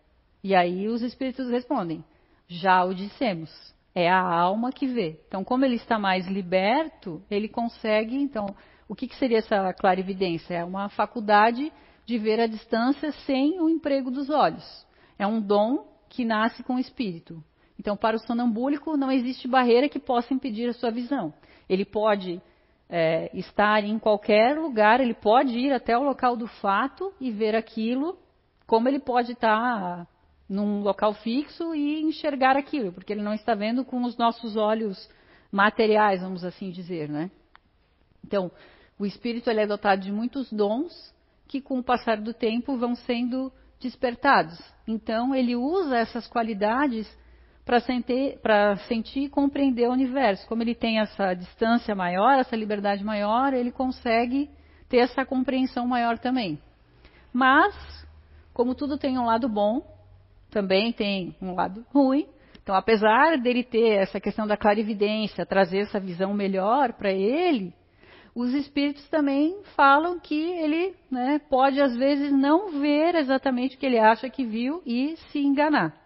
E 0.43 0.55
aí 0.55 0.89
os 0.89 1.03
espíritos 1.03 1.51
respondem: 1.51 2.05
já 2.49 2.85
o 2.85 2.95
dissemos, 2.95 3.51
é 3.95 4.11
a 4.11 4.21
alma 4.21 4.73
que 4.73 4.87
vê. 4.87 5.21
Então, 5.29 5.45
como 5.45 5.65
ele 5.65 5.77
está 5.77 5.99
mais 5.99 6.27
liberto, 6.27 7.23
ele 7.31 7.49
consegue. 7.49 8.17
Então, 8.17 8.55
o 8.89 8.95
que, 8.95 9.09
que 9.09 9.17
seria 9.17 9.39
essa 9.39 9.73
clarividência? 9.75 10.55
É 10.55 10.65
uma 10.65 10.89
faculdade 10.89 11.73
de 12.05 12.19
ver 12.19 12.41
a 12.41 12.47
distância 12.47 13.11
sem 13.27 13.61
o 13.61 13.69
emprego 13.69 14.11
dos 14.11 14.31
olhos. 14.31 14.87
É 15.19 15.27
um 15.27 15.41
dom 15.41 15.96
que 16.09 16.25
nasce 16.25 16.63
com 16.63 16.77
o 16.77 16.79
espírito. 16.79 17.43
Então, 17.79 17.97
para 17.97 18.17
o 18.17 18.21
sonambúlico, 18.21 18.97
não 18.97 19.11
existe 19.13 19.47
barreira 19.47 19.89
que 19.89 19.99
possa 19.99 20.33
impedir 20.33 20.69
a 20.69 20.73
sua 20.73 20.91
visão. 20.91 21.33
Ele 21.69 21.85
pode 21.85 22.41
é, 22.89 23.31
estar 23.37 23.85
em 23.85 23.99
qualquer 23.99 24.59
lugar, 24.59 25.01
ele 25.01 25.15
pode 25.15 25.59
ir 25.59 25.73
até 25.73 25.97
o 25.97 26.03
local 26.03 26.37
do 26.37 26.47
fato 26.47 27.13
e 27.21 27.31
ver 27.31 27.55
aquilo, 27.55 28.19
como 28.67 28.89
ele 28.89 28.99
pode 28.99 29.33
estar 29.33 30.07
num 30.49 30.81
local 30.81 31.13
fixo 31.13 31.75
e 31.75 32.03
enxergar 32.03 32.57
aquilo, 32.57 32.93
porque 32.93 33.13
ele 33.13 33.23
não 33.23 33.35
está 33.35 33.55
vendo 33.55 33.85
com 33.85 34.03
os 34.05 34.17
nossos 34.17 34.57
olhos 34.57 35.09
materiais, 35.51 36.21
vamos 36.23 36.45
assim 36.45 36.71
dizer, 36.71 37.09
né? 37.09 37.31
Então, 38.25 38.51
o 38.99 39.05
espírito 39.05 39.51
ele 39.51 39.61
é 39.61 39.67
dotado 39.67 40.03
de 40.03 40.13
muitos 40.13 40.53
dons 40.53 41.15
que 41.49 41.61
com 41.61 41.79
o 41.79 41.85
passar 41.85 42.21
do 42.21 42.33
tempo 42.33 42.77
vão 42.77 42.95
sendo 42.95 43.53
despertados. 43.81 44.59
Então 44.87 45.35
ele 45.35 45.57
usa 45.57 45.97
essas 45.97 46.27
qualidades 46.27 47.07
para 47.65 47.81
sentir, 47.81 48.39
sentir 48.87 49.21
e 49.25 49.29
compreender 49.29 49.89
o 49.89 49.93
universo. 49.93 50.47
Como 50.47 50.63
ele 50.63 50.75
tem 50.75 51.01
essa 51.01 51.35
distância 51.35 51.95
maior, 51.95 52.39
essa 52.39 52.55
liberdade 52.55 53.03
maior, 53.03 53.53
ele 53.53 53.73
consegue 53.73 54.49
ter 54.89 54.99
essa 54.99 55.25
compreensão 55.25 55.87
maior 55.87 56.17
também. 56.17 56.61
Mas, 57.33 57.75
como 58.55 58.75
tudo 58.75 58.97
tem 58.97 59.19
um 59.19 59.27
lado 59.27 59.49
bom, 59.49 59.83
também 60.49 60.93
tem 60.93 61.35
um 61.43 61.55
lado 61.55 61.85
ruim. 61.93 62.29
Então, 62.63 62.75
apesar 62.75 63.37
dele 63.39 63.63
ter 63.63 64.01
essa 64.01 64.21
questão 64.21 64.47
da 64.47 64.57
clarividência, 64.57 65.45
trazer 65.45 65.81
essa 65.81 66.01
visão 66.01 66.33
melhor 66.33 66.93
para 66.93 67.13
ele, 67.13 67.75
os 68.37 68.53
espíritos 68.53 69.09
também 69.09 69.63
falam 69.75 70.21
que 70.21 70.39
ele 70.39 70.95
né, 71.11 71.39
pode, 71.49 71.81
às 71.81 71.97
vezes, 71.97 72.31
não 72.31 72.79
ver 72.79 73.15
exatamente 73.15 73.77
o 73.77 73.79
que 73.79 73.87
ele 73.87 73.99
acha 73.99 74.29
que 74.29 74.45
viu 74.45 74.83
e 74.85 75.17
se 75.33 75.39
enganar. 75.39 75.97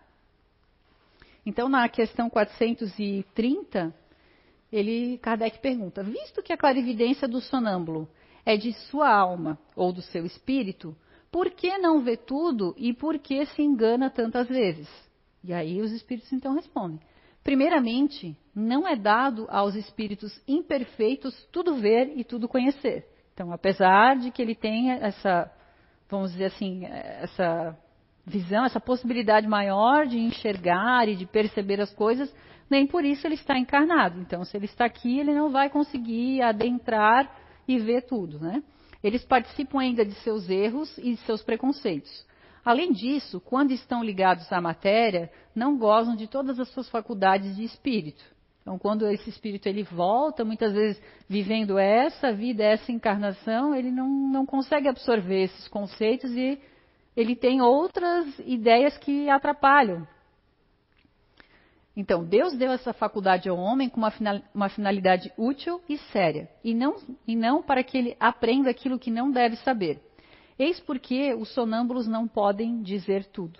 Então, 1.44 1.68
na 1.68 1.88
questão 1.88 2.30
430, 2.30 3.92
ele, 4.70 5.18
Kardec 5.18 5.58
pergunta: 5.58 6.04
visto 6.04 6.40
que 6.40 6.52
a 6.52 6.56
clarividência 6.56 7.26
do 7.26 7.40
sonâmbulo 7.40 8.08
é 8.46 8.56
de 8.56 8.72
sua 8.74 9.12
alma 9.12 9.58
ou 9.74 9.92
do 9.92 10.00
seu 10.00 10.24
espírito, 10.24 10.96
por 11.32 11.50
que 11.50 11.78
não 11.78 12.00
vê 12.00 12.16
tudo 12.16 12.76
e 12.78 12.94
por 12.94 13.18
que 13.18 13.44
se 13.46 13.60
engana 13.60 14.08
tantas 14.08 14.46
vezes? 14.46 14.88
E 15.42 15.52
aí 15.52 15.80
os 15.80 15.90
espíritos 15.90 16.32
então 16.32 16.54
respondem: 16.54 17.00
primeiramente, 17.42 18.36
não 18.54 18.86
é 18.86 18.96
dado 18.96 19.46
aos 19.48 19.74
espíritos 19.74 20.40
imperfeitos 20.46 21.34
tudo 21.52 21.76
ver 21.76 22.12
e 22.16 22.24
tudo 22.24 22.48
conhecer. 22.48 23.06
Então, 23.32 23.52
apesar 23.52 24.16
de 24.16 24.30
que 24.30 24.42
ele 24.42 24.54
tenha 24.54 24.94
essa, 24.96 25.50
vamos 26.08 26.32
dizer 26.32 26.46
assim, 26.46 26.84
essa 26.84 27.76
visão, 28.26 28.64
essa 28.64 28.80
possibilidade 28.80 29.46
maior 29.46 30.06
de 30.06 30.18
enxergar 30.18 31.08
e 31.08 31.16
de 31.16 31.26
perceber 31.26 31.80
as 31.80 31.92
coisas, 31.94 32.32
nem 32.68 32.86
por 32.86 33.04
isso 33.04 33.26
ele 33.26 33.34
está 33.34 33.58
encarnado. 33.58 34.20
Então, 34.20 34.44
se 34.44 34.56
ele 34.56 34.66
está 34.66 34.84
aqui, 34.84 35.18
ele 35.18 35.34
não 35.34 35.50
vai 35.50 35.68
conseguir 35.70 36.42
adentrar 36.42 37.34
e 37.66 37.78
ver 37.78 38.02
tudo, 38.02 38.38
né? 38.38 38.62
Eles 39.02 39.24
participam 39.24 39.80
ainda 39.80 40.04
de 40.04 40.14
seus 40.16 40.48
erros 40.50 40.96
e 40.98 41.12
de 41.12 41.16
seus 41.18 41.42
preconceitos. 41.42 42.24
Além 42.64 42.92
disso, 42.92 43.40
quando 43.40 43.72
estão 43.72 44.04
ligados 44.04 44.52
à 44.52 44.60
matéria, 44.60 45.30
não 45.54 45.78
gozam 45.78 46.14
de 46.14 46.26
todas 46.26 46.60
as 46.60 46.68
suas 46.68 46.88
faculdades 46.88 47.56
de 47.56 47.64
espírito. 47.64 48.22
Então, 48.60 48.78
quando 48.78 49.08
esse 49.08 49.30
espírito 49.30 49.66
ele 49.66 49.82
volta, 49.82 50.44
muitas 50.44 50.72
vezes 50.72 51.02
vivendo 51.28 51.78
essa 51.78 52.32
vida, 52.32 52.62
essa 52.62 52.92
encarnação, 52.92 53.74
ele 53.74 53.90
não, 53.90 54.08
não 54.08 54.44
consegue 54.44 54.88
absorver 54.88 55.44
esses 55.44 55.66
conceitos 55.68 56.30
e 56.32 56.60
ele 57.16 57.34
tem 57.34 57.62
outras 57.62 58.38
ideias 58.40 58.96
que 58.98 59.28
atrapalham. 59.30 60.06
Então, 61.96 62.24
Deus 62.24 62.56
deu 62.56 62.70
essa 62.70 62.92
faculdade 62.92 63.48
ao 63.48 63.58
homem 63.58 63.88
com 63.88 63.98
uma, 63.98 64.10
final, 64.10 64.40
uma 64.54 64.68
finalidade 64.68 65.32
útil 65.36 65.82
e 65.88 65.98
séria, 65.98 66.48
e 66.62 66.72
não, 66.72 66.96
e 67.26 67.34
não 67.34 67.62
para 67.62 67.82
que 67.82 67.98
ele 67.98 68.16
aprenda 68.20 68.70
aquilo 68.70 68.98
que 68.98 69.10
não 69.10 69.30
deve 69.30 69.56
saber. 69.56 70.00
Eis 70.60 70.78
porque 70.78 71.32
os 71.32 71.48
sonâmbulos 71.54 72.06
não 72.06 72.28
podem 72.28 72.82
dizer 72.82 73.24
tudo. 73.24 73.58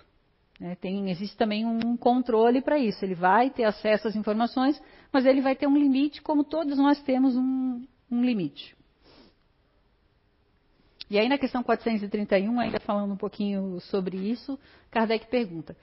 É, 0.61 0.75
tem, 0.75 1.09
existe 1.09 1.35
também 1.35 1.65
um 1.65 1.97
controle 1.97 2.61
para 2.61 2.77
isso. 2.77 3.03
Ele 3.03 3.15
vai 3.15 3.49
ter 3.49 3.63
acesso 3.63 4.07
às 4.07 4.15
informações, 4.15 4.79
mas 5.11 5.25
ele 5.25 5.41
vai 5.41 5.55
ter 5.55 5.65
um 5.65 5.75
limite, 5.75 6.21
como 6.21 6.43
todos 6.43 6.77
nós 6.77 7.01
temos 7.01 7.35
um, 7.35 7.83
um 8.11 8.23
limite. 8.23 8.77
E 11.09 11.17
aí, 11.17 11.27
na 11.27 11.39
questão 11.39 11.63
431, 11.63 12.59
ainda 12.59 12.79
falando 12.79 13.13
um 13.13 13.17
pouquinho 13.17 13.79
sobre 13.79 14.17
isso, 14.17 14.59
Kardec 14.91 15.25
pergunta: 15.25 15.75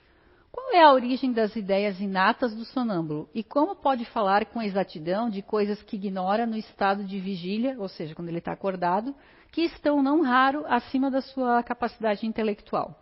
qual 0.49 0.71
é 0.73 0.81
a 0.81 0.93
origem 0.93 1.33
das 1.33 1.53
ideias 1.53 1.99
inatas 1.99 2.55
do 2.55 2.63
sonâmbulo 2.63 3.29
e 3.35 3.43
como 3.43 3.75
pode 3.75 4.05
falar 4.05 4.45
com 4.45 4.61
exatidão 4.61 5.29
de 5.29 5.41
coisas 5.41 5.83
que 5.83 5.97
ignora 5.97 6.47
no 6.47 6.55
estado 6.55 7.03
de 7.03 7.19
vigília, 7.19 7.75
ou 7.77 7.89
seja, 7.89 8.15
quando 8.15 8.29
ele 8.29 8.37
está 8.37 8.53
acordado, 8.53 9.13
que 9.51 9.61
estão 9.61 10.01
não 10.01 10.21
raro 10.21 10.65
acima 10.67 11.09
da 11.09 11.21
sua 11.21 11.61
capacidade 11.63 12.25
intelectual? 12.25 12.97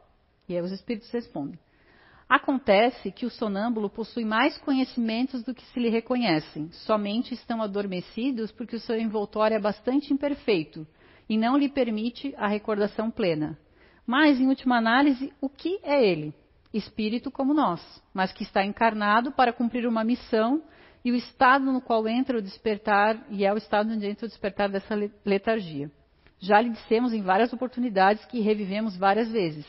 E 0.48 0.56
aí 0.56 0.62
os 0.62 0.72
espíritos 0.72 1.12
respondem. 1.12 1.60
Acontece 2.30 3.12
que 3.12 3.26
o 3.26 3.30
sonâmbulo 3.30 3.90
possui 3.90 4.26
mais 4.26 4.58
conhecimentos 4.58 5.44
do 5.44 5.54
que 5.54 5.66
se 5.66 5.80
lhe 5.80 5.90
reconhecem, 5.90 6.70
somente 6.72 7.34
estão 7.34 7.62
adormecidos 7.62 8.52
porque 8.52 8.76
o 8.76 8.80
seu 8.80 9.00
envoltório 9.00 9.56
é 9.56 9.60
bastante 9.60 10.14
imperfeito 10.14 10.86
e 11.30 11.38
não 11.38 11.58
lhe 11.58 11.70
permite 11.70 12.34
a 12.38 12.48
recordação 12.48 13.10
plena. 13.10 13.58
Mas, 14.06 14.40
em 14.40 14.48
última 14.48 14.78
análise, 14.78 15.34
o 15.42 15.50
que 15.50 15.80
é 15.84 16.06
ele? 16.06 16.34
espírito 16.74 17.32
como 17.32 17.54
nós, 17.54 17.82
mas 18.14 18.32
que 18.32 18.44
está 18.44 18.64
encarnado 18.64 19.32
para 19.32 19.54
cumprir 19.54 19.88
uma 19.88 20.04
missão 20.04 20.62
e 21.04 21.12
o 21.12 21.16
estado 21.16 21.72
no 21.72 21.82
qual 21.82 22.08
entra 22.08 22.38
o 22.38 22.42
despertar, 22.42 23.26
e 23.30 23.46
é 23.46 23.54
o 23.54 23.58
estado 23.58 23.94
onde 23.94 24.06
entra 24.06 24.26
o 24.26 24.30
despertar 24.30 24.70
dessa 24.70 24.94
letargia. 25.26 25.90
Já 26.40 26.62
lhe 26.62 26.70
dissemos 26.70 27.14
em 27.14 27.22
várias 27.22 27.52
oportunidades 27.54 28.24
que 28.26 28.40
revivemos 28.40 28.96
várias 28.98 29.32
vezes. 29.32 29.66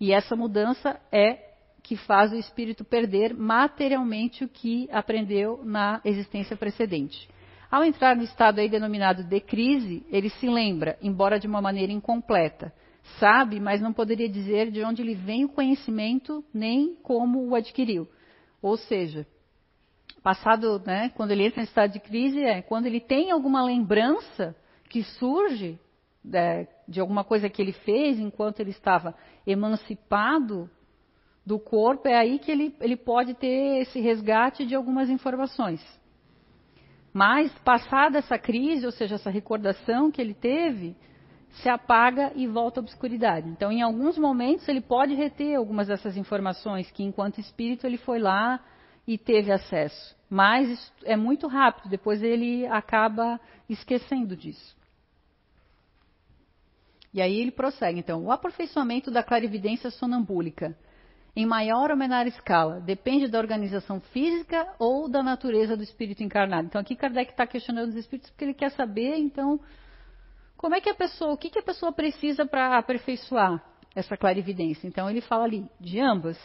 E 0.00 0.12
essa 0.12 0.36
mudança 0.36 1.00
é 1.12 1.44
que 1.82 1.96
faz 1.96 2.32
o 2.32 2.36
espírito 2.36 2.84
perder 2.84 3.34
materialmente 3.34 4.44
o 4.44 4.48
que 4.48 4.88
aprendeu 4.90 5.60
na 5.64 6.00
existência 6.04 6.56
precedente. 6.56 7.28
Ao 7.70 7.84
entrar 7.84 8.16
no 8.16 8.22
estado 8.22 8.60
aí 8.60 8.68
denominado 8.68 9.22
de 9.22 9.40
crise, 9.40 10.04
ele 10.10 10.30
se 10.30 10.48
lembra, 10.48 10.98
embora 11.02 11.38
de 11.38 11.46
uma 11.46 11.60
maneira 11.60 11.92
incompleta, 11.92 12.72
Sabe, 13.18 13.60
mas 13.60 13.80
não 13.80 13.92
poderia 13.92 14.28
dizer 14.28 14.70
de 14.70 14.82
onde 14.82 15.02
lhe 15.02 15.14
vem 15.14 15.44
o 15.44 15.48
conhecimento, 15.48 16.44
nem 16.52 16.94
como 16.96 17.48
o 17.48 17.54
adquiriu. 17.54 18.06
Ou 18.60 18.76
seja, 18.76 19.26
passado, 20.22 20.82
né, 20.84 21.10
quando 21.10 21.30
ele 21.30 21.46
entra 21.46 21.60
em 21.60 21.64
estado 21.64 21.92
de 21.92 22.00
crise, 22.00 22.42
é 22.42 22.60
quando 22.60 22.86
ele 22.86 23.00
tem 23.00 23.30
alguma 23.30 23.64
lembrança 23.64 24.54
que 24.90 25.02
surge 25.02 25.78
é, 26.32 26.66
de 26.88 27.00
alguma 27.00 27.24
coisa 27.24 27.48
que 27.48 27.60
ele 27.60 27.72
fez 27.72 28.18
enquanto 28.18 28.60
ele 28.60 28.70
estava 28.70 29.14
emancipado 29.46 30.70
do 31.44 31.58
corpo, 31.58 32.08
é 32.08 32.16
aí 32.16 32.38
que 32.38 32.50
ele, 32.50 32.74
ele 32.80 32.96
pode 32.96 33.34
ter 33.34 33.80
esse 33.80 34.00
resgate 34.00 34.66
de 34.66 34.74
algumas 34.74 35.08
informações. 35.08 35.80
Mas, 37.12 37.50
passada 37.60 38.18
essa 38.18 38.38
crise, 38.38 38.84
ou 38.84 38.92
seja, 38.92 39.14
essa 39.14 39.30
recordação 39.30 40.10
que 40.10 40.20
ele 40.20 40.34
teve, 40.34 40.96
se 41.62 41.68
apaga 41.68 42.32
e 42.34 42.46
volta 42.46 42.80
à 42.80 42.82
obscuridade. 42.82 43.48
Então, 43.48 43.72
em 43.72 43.80
alguns 43.80 44.18
momentos, 44.18 44.68
ele 44.68 44.80
pode 44.80 45.14
reter 45.14 45.56
algumas 45.56 45.86
dessas 45.86 46.16
informações 46.16 46.90
que, 46.90 47.02
enquanto 47.02 47.40
espírito, 47.40 47.86
ele 47.86 47.96
foi 47.96 48.18
lá 48.18 48.60
e 49.06 49.16
teve 49.16 49.52
acesso. 49.52 50.14
Mas 50.28 50.92
é 51.04 51.16
muito 51.16 51.46
rápido, 51.46 51.88
depois 51.88 52.22
ele 52.22 52.66
acaba 52.66 53.40
esquecendo 53.68 54.36
disso. 54.36 54.76
E 57.16 57.20
aí 57.20 57.40
ele 57.40 57.50
prossegue, 57.50 57.98
então, 57.98 58.22
o 58.24 58.30
aperfeiçoamento 58.30 59.10
da 59.10 59.22
clarividência 59.22 59.90
sonambúlica, 59.90 60.76
em 61.34 61.46
maior 61.46 61.90
ou 61.90 61.96
menor 61.96 62.26
escala, 62.26 62.80
depende 62.80 63.26
da 63.26 63.38
organização 63.38 64.00
física 64.00 64.66
ou 64.78 65.08
da 65.08 65.22
natureza 65.22 65.76
do 65.76 65.82
espírito 65.82 66.22
encarnado. 66.22 66.66
Então, 66.66 66.80
aqui 66.80 66.94
Kardec 66.94 67.32
está 67.32 67.46
questionando 67.46 67.88
os 67.88 67.96
espíritos 67.96 68.30
porque 68.30 68.44
ele 68.44 68.54
quer 68.54 68.70
saber, 68.70 69.16
então, 69.16 69.58
como 70.56 70.74
é 70.74 70.80
que 70.80 70.88
a 70.88 70.94
pessoa, 70.94 71.32
o 71.32 71.36
que, 71.36 71.50
que 71.50 71.58
a 71.58 71.62
pessoa 71.62 71.92
precisa 71.92 72.46
para 72.46 72.78
aperfeiçoar 72.78 73.62
essa 73.94 74.16
clarividência? 74.16 74.86
Então 74.86 75.08
ele 75.08 75.20
fala 75.20 75.44
ali 75.44 75.66
de 75.78 76.00
ambas. 76.00 76.38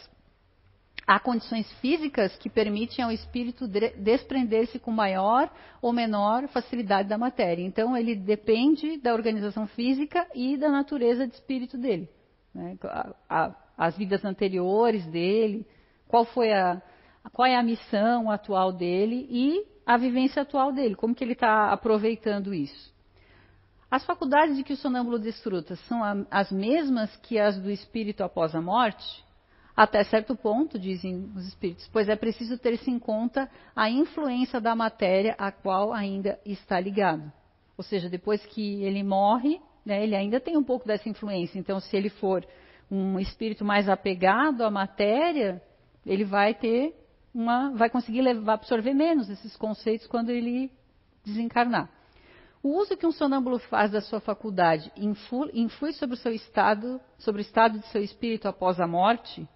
Há 1.06 1.18
condições 1.18 1.70
físicas 1.80 2.34
que 2.36 2.48
permitem 2.48 3.04
ao 3.04 3.10
espírito 3.10 3.66
desprender-se 3.66 4.78
com 4.78 4.92
maior 4.92 5.50
ou 5.80 5.92
menor 5.92 6.46
facilidade 6.48 7.08
da 7.08 7.18
matéria. 7.18 7.62
Então 7.62 7.96
ele 7.96 8.14
depende 8.14 8.98
da 8.98 9.12
organização 9.12 9.66
física 9.66 10.26
e 10.34 10.56
da 10.56 10.70
natureza 10.70 11.26
de 11.26 11.34
espírito 11.34 11.76
dele. 11.76 12.08
Né? 12.54 12.76
As 13.76 13.96
vidas 13.96 14.24
anteriores 14.24 15.04
dele, 15.06 15.66
qual 16.06 16.24
foi 16.24 16.52
a, 16.52 16.80
qual 17.32 17.46
é 17.46 17.56
a 17.56 17.62
missão 17.62 18.30
atual 18.30 18.72
dele 18.72 19.26
e 19.28 19.66
a 19.84 19.96
vivência 19.96 20.42
atual 20.42 20.72
dele, 20.72 20.94
como 20.94 21.14
que 21.14 21.24
ele 21.24 21.32
está 21.32 21.72
aproveitando 21.72 22.54
isso. 22.54 22.92
As 23.90 24.06
faculdades 24.06 24.56
de 24.56 24.62
que 24.62 24.72
o 24.72 24.76
sonâmbulo 24.76 25.18
desfruta 25.18 25.76
são 25.76 26.00
as 26.30 26.50
mesmas 26.50 27.14
que 27.16 27.38
as 27.38 27.58
do 27.58 27.70
espírito 27.70 28.22
após 28.22 28.54
a 28.54 28.60
morte? 28.60 29.24
Até 29.74 30.04
certo 30.04 30.36
ponto, 30.36 30.78
dizem 30.78 31.30
os 31.34 31.46
espíritos, 31.46 31.88
pois 31.90 32.08
é 32.08 32.14
preciso 32.14 32.58
ter-se 32.58 32.90
em 32.90 32.98
conta 32.98 33.50
a 33.74 33.88
influência 33.88 34.60
da 34.60 34.76
matéria 34.76 35.34
a 35.38 35.50
qual 35.50 35.92
ainda 35.92 36.38
está 36.44 36.78
ligado. 36.78 37.32
Ou 37.76 37.82
seja, 37.82 38.08
depois 38.08 38.44
que 38.44 38.82
ele 38.84 39.02
morre, 39.02 39.60
né, 39.84 40.02
ele 40.02 40.14
ainda 40.14 40.38
tem 40.38 40.58
um 40.58 40.62
pouco 40.62 40.86
dessa 40.86 41.08
influência. 41.08 41.58
Então, 41.58 41.80
se 41.80 41.96
ele 41.96 42.10
for 42.10 42.46
um 42.90 43.18
espírito 43.18 43.64
mais 43.64 43.88
apegado 43.88 44.62
à 44.62 44.70
matéria, 44.70 45.62
ele 46.04 46.24
vai 46.24 46.52
ter 46.52 46.94
uma, 47.34 47.70
vai 47.70 47.88
conseguir 47.88 48.20
levar, 48.20 48.54
absorver 48.54 48.92
menos 48.92 49.30
esses 49.30 49.56
conceitos 49.56 50.06
quando 50.06 50.28
ele 50.28 50.70
desencarnar. 51.24 51.88
O 52.62 52.76
uso 52.78 52.96
que 52.96 53.06
um 53.06 53.10
sonâmbulo 53.10 53.58
faz 53.58 53.90
da 53.90 54.00
sua 54.00 54.20
faculdade 54.20 54.92
influi, 54.96 55.92
sobre 55.94 56.14
o 56.14 56.18
seu 56.18 56.32
estado, 56.32 57.00
sobre 57.18 57.40
o 57.40 57.42
estado 57.42 57.78
de 57.78 57.86
seu 57.88 58.02
espírito 58.02 58.46
após 58.46 58.78
a 58.78 58.86
morte? 58.86 59.48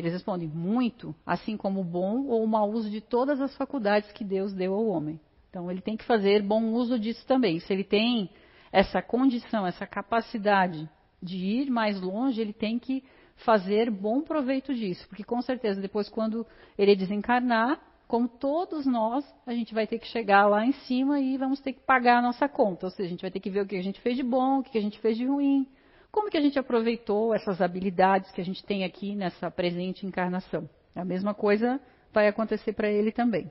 Eles 0.00 0.14
respondem 0.14 0.48
muito, 0.48 1.14
assim 1.26 1.56
como 1.58 1.84
bom 1.84 2.24
ou 2.26 2.46
mau 2.46 2.70
uso 2.70 2.88
de 2.90 3.02
todas 3.02 3.40
as 3.40 3.54
faculdades 3.56 4.10
que 4.12 4.24
Deus 4.24 4.54
deu 4.54 4.72
ao 4.72 4.86
homem. 4.86 5.20
Então 5.50 5.70
ele 5.70 5.82
tem 5.82 5.96
que 5.96 6.04
fazer 6.04 6.42
bom 6.42 6.72
uso 6.72 6.98
disso 6.98 7.26
também. 7.26 7.60
Se 7.60 7.70
ele 7.70 7.84
tem 7.84 8.30
essa 8.72 9.02
condição, 9.02 9.66
essa 9.66 9.86
capacidade 9.86 10.88
de 11.22 11.36
ir 11.36 11.70
mais 11.70 12.00
longe, 12.00 12.40
ele 12.40 12.54
tem 12.54 12.78
que 12.78 13.04
fazer 13.44 13.90
bom 13.90 14.22
proveito 14.22 14.74
disso, 14.74 15.06
porque 15.08 15.24
com 15.24 15.42
certeza 15.42 15.80
depois 15.80 16.08
quando 16.08 16.46
ele 16.78 16.96
desencarnar, 16.96 17.78
como 18.08 18.26
todos 18.26 18.86
nós, 18.86 19.24
a 19.46 19.52
gente 19.52 19.74
vai 19.74 19.86
ter 19.86 19.98
que 19.98 20.06
chegar 20.06 20.46
lá 20.46 20.64
em 20.64 20.72
cima 20.72 21.20
e 21.20 21.36
vamos 21.36 21.60
ter 21.60 21.74
que 21.74 21.80
pagar 21.80 22.18
a 22.18 22.22
nossa 22.22 22.48
conta. 22.48 22.86
Ou 22.86 22.90
seja, 22.90 23.06
a 23.06 23.10
gente 23.10 23.22
vai 23.22 23.30
ter 23.30 23.40
que 23.40 23.50
ver 23.50 23.60
o 23.60 23.66
que 23.66 23.76
a 23.76 23.82
gente 23.82 24.00
fez 24.00 24.16
de 24.16 24.22
bom, 24.22 24.58
o 24.58 24.62
que 24.62 24.78
a 24.78 24.80
gente 24.80 24.98
fez 24.98 25.16
de 25.16 25.26
ruim, 25.26 25.66
como 26.10 26.30
que 26.30 26.36
a 26.36 26.40
gente 26.40 26.58
aproveitou 26.58 27.34
essas 27.34 27.60
habilidades 27.60 28.30
que 28.32 28.40
a 28.40 28.44
gente 28.44 28.64
tem 28.64 28.84
aqui 28.84 29.14
nessa 29.14 29.50
presente 29.50 30.06
encarnação. 30.06 30.68
A 30.94 31.04
mesma 31.04 31.34
coisa 31.34 31.80
vai 32.12 32.26
acontecer 32.26 32.72
para 32.72 32.88
ele 32.88 33.12
também. 33.12 33.50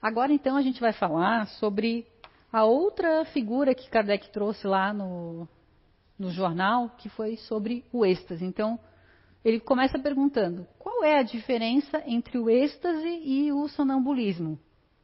Agora 0.00 0.32
então 0.32 0.56
a 0.56 0.62
gente 0.62 0.80
vai 0.80 0.92
falar 0.92 1.46
sobre 1.46 2.06
a 2.52 2.64
outra 2.64 3.24
figura 3.26 3.74
que 3.74 3.90
Kardec 3.90 4.30
trouxe 4.30 4.66
lá 4.66 4.92
no, 4.92 5.48
no 6.18 6.30
jornal, 6.30 6.90
que 6.98 7.08
foi 7.08 7.36
sobre 7.36 7.84
o 7.92 8.04
êxtase. 8.04 8.44
Então, 8.44 8.78
ele 9.44 9.60
começa 9.60 9.98
perguntando: 9.98 10.66
qual 10.78 11.04
é 11.04 11.18
a 11.18 11.22
diferença 11.22 12.02
entre 12.06 12.38
o 12.38 12.48
êxtase 12.48 13.08
e 13.24 13.52
o 13.52 13.68
sonambulismo? 13.68 14.58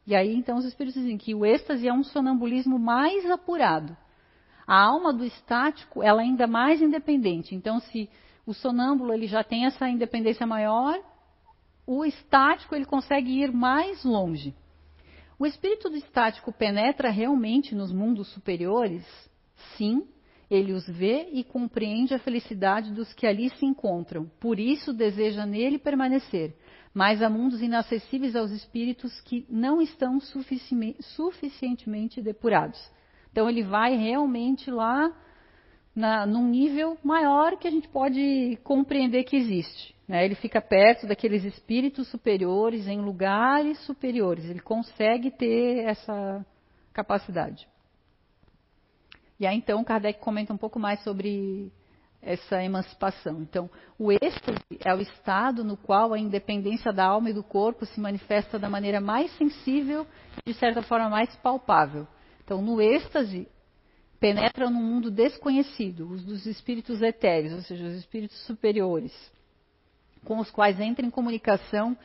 E 0.07 0.15
aí, 0.15 0.35
então, 0.35 0.59
os 0.59 0.65
espíritos 0.65 1.01
dizem 1.01 1.17
que 1.17 1.35
o 1.35 1.47
êxtase 1.47 1.89
é 1.89 1.93
um 1.93 2.05
sonambulismo 2.05 2.79
mais 2.79 3.29
apurado. 3.31 3.97
A 4.67 4.81
alma 4.81 5.13
do 5.13 5.25
estático, 5.25 6.03
ela 6.03 6.23
é 6.23 6.25
ainda 6.25 6.47
mais 6.47 6.81
independente. 6.81 7.55
Então, 7.55 7.81
se 7.81 8.09
o 8.47 8.55
sonâmbulo 8.55 9.13
ele 9.13 9.27
já 9.27 9.45
tem 9.45 9.67
essa 9.67 9.89
independência 9.89 10.47
maior, 10.47 10.99
o 11.87 12.05
estático 12.05 12.75
ele 12.75 12.85
consegue 12.85 13.43
ir 13.43 13.53
mais 13.53 14.05
longe. 14.05 14.55
O 15.39 15.47
espírito 15.47 15.91
do 15.91 15.97
estático 15.97 16.53
penetra 16.53 17.11
realmente 17.11 17.75
nos 17.75 17.93
mundos 17.93 18.29
superiores? 18.33 19.05
Sim, 19.77 20.07
ele 20.51 20.73
os 20.73 20.87
vê 20.87 21.29
e 21.33 21.43
compreende 21.43 22.15
a 22.15 22.19
felicidade 22.19 22.93
dos 22.93 23.13
que 23.13 23.27
ali 23.27 23.51
se 23.51 23.67
encontram. 23.67 24.31
Por 24.41 24.61
isso 24.61 24.93
deseja 24.93 25.45
nele 25.45 25.79
permanecer. 25.79 26.57
Mas 26.93 27.21
há 27.21 27.29
mundos 27.29 27.61
inacessíveis 27.61 28.37
aos 28.37 28.53
espíritos 28.53 29.21
que 29.23 29.45
não 29.51 29.83
estão 29.83 30.21
suficientemente 30.21 32.23
depurados. 32.23 32.81
Então 33.35 33.51
ele 33.51 33.65
vai 33.65 33.97
realmente 33.97 34.71
lá 34.71 35.13
na, 35.93 36.25
num 36.25 36.47
nível 36.49 36.97
maior 37.03 37.57
que 37.57 37.67
a 37.67 37.71
gente 37.71 37.89
pode 37.89 38.57
compreender 38.63 39.25
que 39.25 39.35
existe. 39.35 39.93
Né? 40.07 40.25
Ele 40.25 40.37
fica 40.37 40.61
perto 40.61 41.05
daqueles 41.05 41.43
espíritos 41.43 42.09
superiores, 42.13 42.87
em 42.87 43.01
lugares 43.01 43.77
superiores. 43.81 44.45
Ele 44.45 44.61
consegue 44.61 45.33
ter 45.33 45.85
essa 45.85 46.47
capacidade. 46.93 47.67
E 49.41 49.49
aí 49.49 49.57
então 49.57 49.83
Kardec 49.83 50.21
comenta 50.21 50.53
um 50.53 50.57
pouco 50.57 50.79
mais 50.79 51.03
sobre 51.03 51.73
essa 52.23 52.63
emancipação. 52.63 53.43
Então, 53.43 53.69
o 53.99 54.13
êxtase 54.13 54.63
é 54.79 54.95
o 54.95 55.01
estado 55.01 55.65
no 55.65 55.77
qual 55.77 56.13
a 56.13 56.19
independência 56.21 56.93
da 56.93 57.05
alma 57.05 57.31
e 57.31 57.35
do 57.35 57.43
corpo 57.43 57.85
se 57.85 58.01
manifesta 58.01 58.61
da 58.61 58.71
maneira 58.71 59.01
mais 59.01 59.37
sensível 59.37 60.07
e, 60.39 60.53
de 60.53 60.57
certa 60.57 60.83
forma, 60.83 61.11
mais 61.11 61.35
palpável. 61.39 62.07
Então, 62.45 62.61
no 62.61 62.81
êxtase, 62.81 63.49
penetram 64.21 64.71
no 64.71 64.81
mundo 64.81 65.11
desconhecido, 65.11 66.11
os 66.11 66.25
dos 66.25 66.47
espíritos 66.47 67.03
etéreos, 67.03 67.55
ou 67.55 67.63
seja, 67.63 67.87
os 67.87 67.95
espíritos 67.95 68.39
superiores, 68.47 69.13
com 70.25 70.39
os 70.39 70.51
quais 70.51 70.79
entra 70.79 71.05
em 71.05 71.11
comunicação, 71.11 71.97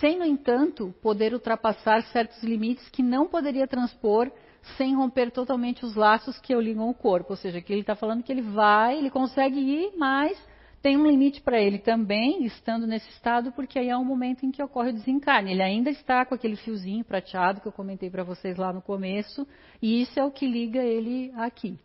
sem, 0.00 0.18
no 0.18 0.24
entanto, 0.24 0.94
poder 1.02 1.32
ultrapassar 1.32 2.02
certos 2.04 2.42
limites 2.42 2.88
que 2.90 3.02
não 3.02 3.26
poderia 3.26 3.66
transpor 3.66 4.30
sem 4.76 4.94
romper 4.94 5.30
totalmente 5.30 5.84
os 5.84 5.94
laços 5.94 6.38
que 6.38 6.54
o 6.54 6.60
ligam 6.60 6.84
ao 6.84 6.94
corpo. 6.94 7.32
Ou 7.32 7.36
seja, 7.36 7.60
que 7.60 7.72
ele 7.72 7.80
está 7.80 7.96
falando 7.96 8.22
que 8.22 8.30
ele 8.30 8.42
vai, 8.42 8.98
ele 8.98 9.10
consegue 9.10 9.58
ir, 9.58 9.92
mas 9.96 10.38
tem 10.82 10.96
um 10.96 11.06
limite 11.06 11.40
para 11.40 11.60
ele 11.60 11.78
também, 11.78 12.44
estando 12.44 12.88
nesse 12.88 13.08
estado, 13.10 13.52
porque 13.52 13.78
aí 13.78 13.88
é 13.88 13.96
um 13.96 14.04
momento 14.04 14.44
em 14.44 14.50
que 14.50 14.62
ocorre 14.62 14.90
o 14.90 14.92
desencarne. 14.92 15.52
Ele 15.52 15.62
ainda 15.62 15.90
está 15.90 16.24
com 16.26 16.34
aquele 16.34 16.56
fiozinho 16.56 17.04
prateado 17.04 17.60
que 17.60 17.68
eu 17.68 17.72
comentei 17.72 18.10
para 18.10 18.24
vocês 18.24 18.56
lá 18.56 18.72
no 18.72 18.82
começo, 18.82 19.46
e 19.80 20.02
isso 20.02 20.18
é 20.18 20.24
o 20.24 20.30
que 20.30 20.44
liga 20.44 20.82
ele 20.82 21.32
aqui. 21.36 21.78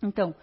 Então, 0.00 0.34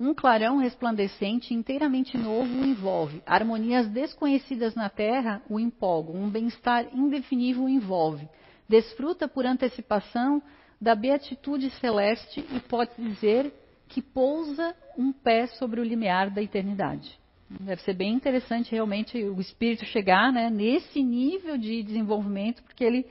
um 0.00 0.14
clarão 0.14 0.56
resplandecente 0.56 1.52
inteiramente 1.52 2.16
novo 2.16 2.60
o 2.60 2.64
envolve. 2.64 3.22
Harmonias 3.26 3.86
desconhecidas 3.88 4.74
na 4.74 4.88
Terra 4.88 5.42
o 5.48 5.60
empolgam. 5.60 6.16
Um 6.16 6.30
bem-estar 6.30 6.86
indefinível 6.92 7.64
o 7.64 7.68
envolve. 7.68 8.26
Desfruta 8.66 9.28
por 9.28 9.44
antecipação 9.44 10.42
da 10.80 10.94
beatitude 10.94 11.70
celeste 11.78 12.44
e 12.50 12.60
pode 12.60 12.90
dizer 12.96 13.52
que 13.88 14.02
pousa 14.02 14.74
um 14.96 15.12
pé 15.12 15.46
sobre 15.46 15.80
o 15.80 15.84
limiar 15.84 16.30
da 16.30 16.42
eternidade. 16.42 17.18
Deve 17.48 17.82
ser 17.82 17.94
bem 17.94 18.14
interessante 18.14 18.72
realmente 18.72 19.22
o 19.22 19.40
espírito 19.40 19.84
chegar 19.86 20.32
né, 20.32 20.50
nesse 20.50 21.02
nível 21.02 21.56
de 21.58 21.82
desenvolvimento, 21.82 22.62
porque 22.62 22.82
ele 22.82 23.06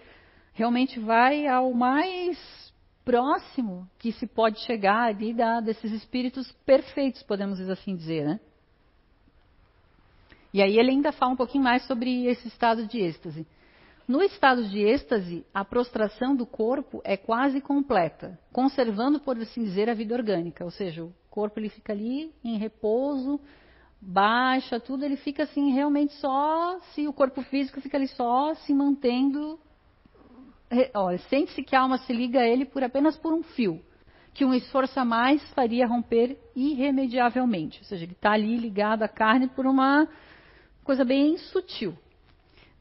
realmente 0.54 1.00
vai 1.00 1.48
ao 1.48 1.74
mais 1.74 2.38
próximo 3.06 3.88
que 4.00 4.12
se 4.12 4.26
pode 4.26 4.60
chegar 4.62 5.10
ali 5.10 5.34
da, 5.34 5.60
desses 5.60 5.92
espíritos 5.92 6.52
perfeitos, 6.66 7.22
podemos 7.24 7.60
assim 7.70 7.96
dizer, 7.96 8.26
né? 8.26 8.40
E 10.54 10.62
aí 10.62 10.78
ele 10.78 10.92
ainda 10.92 11.12
fala 11.12 11.34
um 11.34 11.36
pouquinho 11.36 11.64
mais 11.64 11.86
sobre 11.88 12.26
esse 12.28 12.48
estado 12.48 12.86
de 12.86 13.00
êxtase. 13.00 13.48
No 14.06 14.22
estado 14.22 14.68
de 14.68 14.80
êxtase, 14.80 15.46
a 15.54 15.64
prostração 15.64 16.36
do 16.36 16.46
corpo 16.46 17.02
é 17.06 17.16
quase 17.16 17.62
completa, 17.62 18.38
conservando, 18.52 19.20
por 19.20 19.38
assim 19.38 19.64
dizer, 19.64 19.90
a 19.90 19.94
vida 19.94 20.14
orgânica. 20.14 20.66
Ou 20.66 20.72
seja, 20.72 21.06
o 21.06 21.14
corpo 21.30 21.58
ele 21.58 21.70
fica 21.70 21.94
ali 21.94 22.34
em 22.44 22.58
repouso, 22.58 23.40
baixa, 24.02 24.78
tudo, 24.78 25.06
ele 25.06 25.16
fica 25.16 25.44
assim 25.44 25.72
realmente 25.72 26.14
só, 26.16 26.80
se 26.94 27.08
o 27.08 27.14
corpo 27.14 27.42
físico 27.44 27.80
fica 27.80 27.96
ali 27.96 28.10
só 28.10 28.54
se 28.56 28.74
mantendo. 28.74 29.58
Olha, 30.94 31.18
sente-se 31.30 31.64
que 31.64 31.76
a 31.76 31.82
alma 31.82 31.98
se 32.00 32.12
liga 32.12 32.42
a 32.42 32.48
ele 32.48 32.66
por 32.66 32.84
apenas 32.84 33.16
por 33.16 33.32
um 33.32 33.42
fio, 33.42 33.80
que 34.34 34.44
um 34.44 34.54
esforço 34.54 35.00
a 35.00 35.06
mais 35.06 35.42
faria 35.54 35.88
romper 35.88 36.38
irremediavelmente. 36.54 37.80
Ou 37.80 37.86
seja, 37.86 38.04
ele 38.04 38.12
está 38.12 38.34
ali 38.34 38.58
ligado 38.58 39.04
à 39.04 39.08
carne 39.08 39.48
por 39.48 39.66
uma 39.66 40.10
coisa 40.84 41.06
bem 41.06 41.38
sutil. 41.38 41.98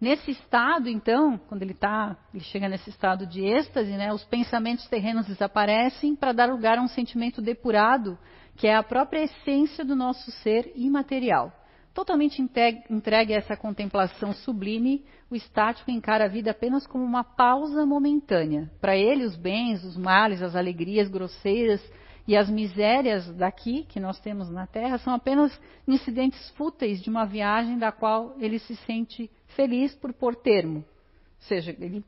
Nesse 0.03 0.33
estado, 0.33 0.89
então, 0.89 1.39
quando 1.49 1.63
ele 1.63 1.75
tá, 1.75 2.17
ele 2.35 2.43
chega 2.43 2.69
nesse 2.69 2.91
estado 2.91 3.25
de 3.25 3.41
êxtase, 3.45 3.93
né, 3.93 4.13
os 4.13 4.25
pensamentos 4.25 4.89
terrenos 4.89 5.29
desaparecem 5.29 6.17
para 6.17 6.33
dar 6.33 6.51
lugar 6.51 6.77
a 6.77 6.83
um 6.83 6.89
sentimento 6.89 7.41
depurado, 7.41 8.19
que 8.57 8.67
é 8.67 8.75
a 8.75 8.83
própria 8.83 9.23
essência 9.23 9.85
do 9.85 9.95
nosso 9.95 10.29
ser 10.43 10.73
imaterial. 10.75 11.53
Totalmente 11.95 12.43
entregue 12.43 13.33
a 13.33 13.37
essa 13.37 13.57
contemplação 13.57 14.33
sublime, 14.33 15.05
o 15.31 15.37
estático 15.37 15.89
encara 15.89 16.25
a 16.25 16.29
vida 16.29 16.51
apenas 16.51 16.85
como 16.85 17.05
uma 17.05 17.23
pausa 17.23 17.87
momentânea. 17.87 18.69
Para 18.81 18.97
ele, 18.97 19.25
os 19.25 19.37
bens, 19.37 19.85
os 19.85 19.97
males, 19.97 20.43
as 20.43 20.57
alegrias 20.57 21.09
grosseiras 21.09 21.81
e 22.27 22.37
as 22.37 22.51
misérias 22.51 23.33
daqui 23.37 23.85
que 23.85 24.01
nós 24.01 24.19
temos 24.19 24.51
na 24.51 24.67
Terra 24.67 24.99
são 24.99 25.15
apenas 25.15 25.57
incidentes 25.87 26.51
fúteis 26.57 27.01
de 27.01 27.09
uma 27.09 27.25
viagem 27.25 27.79
da 27.79 27.93
qual 27.93 28.35
ele 28.41 28.59
se 28.59 28.75
sente 28.79 29.31
feliz 29.55 29.95
por 29.95 30.13
pôr 30.13 30.35
termo. 30.35 30.79
Ou 30.79 31.47
seja, 31.49 31.75
ele 31.79 32.05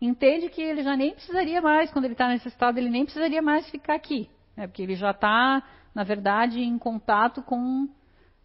entende 0.00 0.48
que 0.48 0.62
ele 0.62 0.82
já 0.82 0.96
nem 0.96 1.14
precisaria 1.14 1.60
mais, 1.60 1.90
quando 1.90 2.04
ele 2.04 2.14
está 2.14 2.28
nesse 2.28 2.48
estado, 2.48 2.78
ele 2.78 2.90
nem 2.90 3.04
precisaria 3.04 3.42
mais 3.42 3.68
ficar 3.70 3.94
aqui. 3.94 4.28
Né? 4.56 4.66
Porque 4.66 4.82
ele 4.82 4.94
já 4.94 5.10
está, 5.10 5.62
na 5.94 6.04
verdade, 6.04 6.60
em 6.60 6.78
contato 6.78 7.42
com 7.42 7.88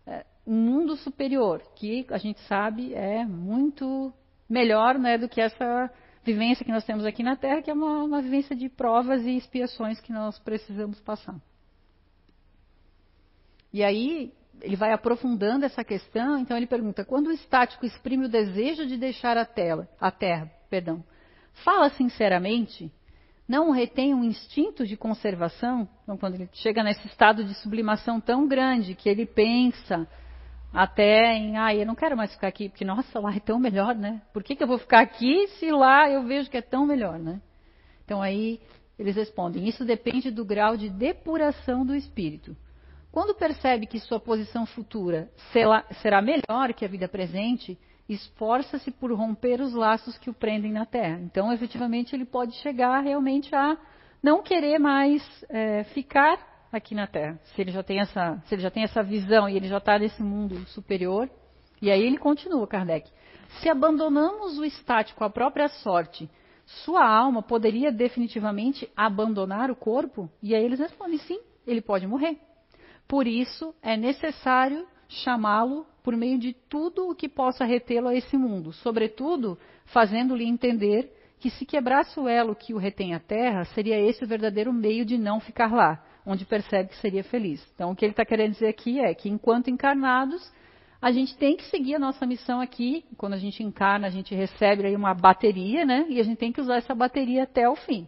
é, 0.06 0.26
um 0.46 0.56
mundo 0.56 0.96
superior, 0.96 1.62
que 1.76 2.06
a 2.10 2.18
gente 2.18 2.40
sabe 2.42 2.94
é 2.94 3.26
muito 3.26 4.14
melhor 4.50 4.98
né, 5.00 5.18
do 5.18 5.30
que 5.30 5.42
essa 5.42 5.90
vivência 6.24 6.66
que 6.66 6.72
nós 6.72 6.86
temos 6.86 7.06
aqui 7.06 7.22
na 7.22 7.36
Terra, 7.36 7.62
que 7.62 7.70
é 7.70 7.74
uma, 7.74 8.04
uma 8.04 8.22
vivência 8.22 8.56
de 8.56 8.70
provas 8.70 9.24
e 9.24 9.36
expiações 9.36 10.00
que 10.00 10.14
nós 10.14 10.40
precisamos 10.40 11.00
passar. 11.02 11.36
E 13.74 13.84
aí, 13.84 14.32
ele 14.62 14.76
vai 14.76 14.92
aprofundando 14.92 15.66
essa 15.66 15.84
questão, 15.84 16.38
então 16.38 16.56
ele 16.56 16.68
pergunta: 16.68 17.04
quando 17.04 17.28
o 17.28 17.32
estático 17.32 17.86
exprime 17.86 18.26
o 18.26 18.30
desejo 18.30 18.86
de 18.86 18.98
deixar 18.98 19.38
a, 19.38 19.46
tela, 19.46 19.88
a 20.00 20.12
terra, 20.12 20.50
perdão, 20.70 21.04
fala 21.64 21.90
sinceramente, 21.90 22.92
não 23.48 23.72
retém 23.72 24.14
um 24.14 24.24
instinto 24.24 24.86
de 24.86 24.96
conservação? 24.96 25.88
Então, 26.04 26.18
quando 26.18 26.36
ele 26.36 26.50
chega 26.54 26.84
nesse 26.84 27.06
estado 27.08 27.44
de 27.44 27.54
sublimação 27.56 28.20
tão 28.20 28.48
grande 28.48 28.96
que 28.96 29.10
ele 29.10 29.26
pensa 29.26 30.08
até 30.74 31.36
em, 31.36 31.58
ah, 31.58 31.76
eu 31.76 31.86
não 31.86 31.94
quero 31.94 32.18
mais 32.18 32.34
ficar 32.34 32.48
aqui, 32.48 32.68
porque 32.68 32.84
nossa, 32.84 33.20
lá 33.20 33.36
é 33.36 33.40
tão 33.40 33.60
melhor, 33.60 33.94
né? 33.94 34.22
Por 34.34 34.44
que, 34.44 34.56
que 34.56 34.64
eu 34.64 34.68
vou 34.68 34.80
ficar 34.80 35.02
aqui 35.02 35.48
se 35.60 35.72
lá 35.72 36.10
eu 36.10 36.24
vejo 36.24 36.50
que 36.50 36.58
é 36.58 36.62
tão 36.62 36.86
melhor, 36.86 37.20
né? 37.20 37.42
Então 38.06 38.22
aí 38.22 38.60
eles 38.98 39.16
respondem: 39.16 39.68
isso 39.68 39.86
depende 39.86 40.32
do 40.32 40.46
grau 40.46 40.76
de 40.78 40.90
depuração 40.90 41.86
do 41.86 41.96
espírito. 41.96 42.56
Quando 43.14 43.36
percebe 43.36 43.86
que 43.86 44.00
sua 44.00 44.20
posição 44.20 44.66
futura 44.66 45.30
será 46.02 46.20
melhor 46.20 46.74
que 46.76 46.84
a 46.84 46.88
vida 46.88 47.08
presente, 47.08 47.78
esforça-se 48.10 48.90
por 48.90 49.14
romper 49.14 49.62
os 49.62 49.72
laços 49.72 50.18
que 50.18 50.32
o 50.32 50.34
prendem 50.34 50.72
na 50.72 50.84
Terra. 50.84 51.20
Então, 51.22 51.54
efetivamente, 51.54 52.16
ele 52.16 52.26
pode 52.26 52.56
chegar 52.56 53.02
realmente 53.02 53.54
a 53.54 53.78
não 54.22 54.42
querer 54.42 54.80
mais 54.80 55.22
é, 55.48 55.84
ficar 55.84 56.40
aqui 56.72 56.96
na 56.96 57.06
Terra. 57.06 57.40
Se 57.54 57.62
ele 57.62 57.70
já 57.70 57.84
tem 57.84 58.00
essa, 58.00 58.42
se 58.48 58.56
ele 58.56 58.64
já 58.64 58.72
tem 58.72 58.82
essa 58.82 59.04
visão 59.04 59.48
e 59.48 59.56
ele 59.58 59.68
já 59.68 59.78
está 59.78 60.00
nesse 60.00 60.24
mundo 60.24 60.68
superior, 60.70 61.30
e 61.80 61.92
aí 61.92 62.02
ele 62.02 62.18
continua, 62.18 62.66
Kardec. 62.66 63.12
Se 63.62 63.70
abandonamos 63.70 64.58
o 64.58 64.66
estático 64.66 65.24
à 65.24 65.30
própria 65.30 65.68
sorte, 65.68 66.28
sua 66.66 67.08
alma 67.08 67.44
poderia 67.44 67.92
definitivamente 67.92 68.90
abandonar 68.98 69.70
o 69.70 69.76
corpo? 69.76 70.28
E 70.42 70.56
aí 70.56 70.66
eles 70.66 70.80
respondem 70.80 71.20
sim, 71.20 71.40
ele 71.68 71.80
pode 71.80 72.08
morrer. 72.08 72.40
Por 73.14 73.28
isso 73.28 73.76
é 73.84 73.96
necessário 73.96 74.88
chamá-lo 75.08 75.86
por 76.02 76.18
meio 76.18 76.40
de 76.40 76.52
tudo 76.52 77.08
o 77.08 77.14
que 77.14 77.30
possa 77.30 77.64
retê-lo 77.64 78.08
a 78.08 78.16
esse 78.16 78.36
mundo, 78.36 78.74
sobretudo 78.74 79.56
fazendo-lhe 79.86 80.44
entender 80.44 81.14
que 81.40 81.52
se 81.52 81.64
quebrasse 81.64 82.20
o 82.20 82.28
elo 82.28 82.56
que 82.56 82.74
o 82.74 82.80
retém 82.80 83.14
à 83.14 83.20
terra, 83.20 83.66
seria 83.66 84.00
esse 84.00 84.24
o 84.24 84.28
verdadeiro 84.28 84.74
meio 84.74 85.06
de 85.06 85.16
não 85.16 85.40
ficar 85.40 85.72
lá, 85.72 86.04
onde 86.26 86.44
percebe 86.44 86.90
que 86.90 86.98
seria 86.98 87.24
feliz. 87.24 87.64
Então, 87.76 87.92
o 87.92 87.96
que 87.96 88.04
ele 88.04 88.14
está 88.14 88.26
querendo 88.26 88.54
dizer 88.54 88.70
aqui 88.70 89.00
é 89.00 89.14
que, 89.14 89.30
enquanto 89.30 89.70
encarnados, 89.70 90.52
a 91.00 91.12
gente 91.12 91.38
tem 91.38 91.56
que 91.56 91.66
seguir 91.66 91.94
a 91.94 92.00
nossa 92.00 92.26
missão 92.26 92.62
aqui. 92.62 93.06
Quando 93.16 93.34
a 93.34 93.38
gente 93.38 93.62
encarna, 93.62 94.08
a 94.08 94.10
gente 94.10 94.34
recebe 94.34 94.88
aí 94.88 94.96
uma 94.96 95.14
bateria, 95.14 95.86
né? 95.86 96.08
E 96.10 96.20
a 96.20 96.24
gente 96.24 96.40
tem 96.40 96.52
que 96.52 96.62
usar 96.62 96.78
essa 96.78 96.96
bateria 96.96 97.44
até 97.44 97.70
o 97.70 97.76
fim. 97.76 98.08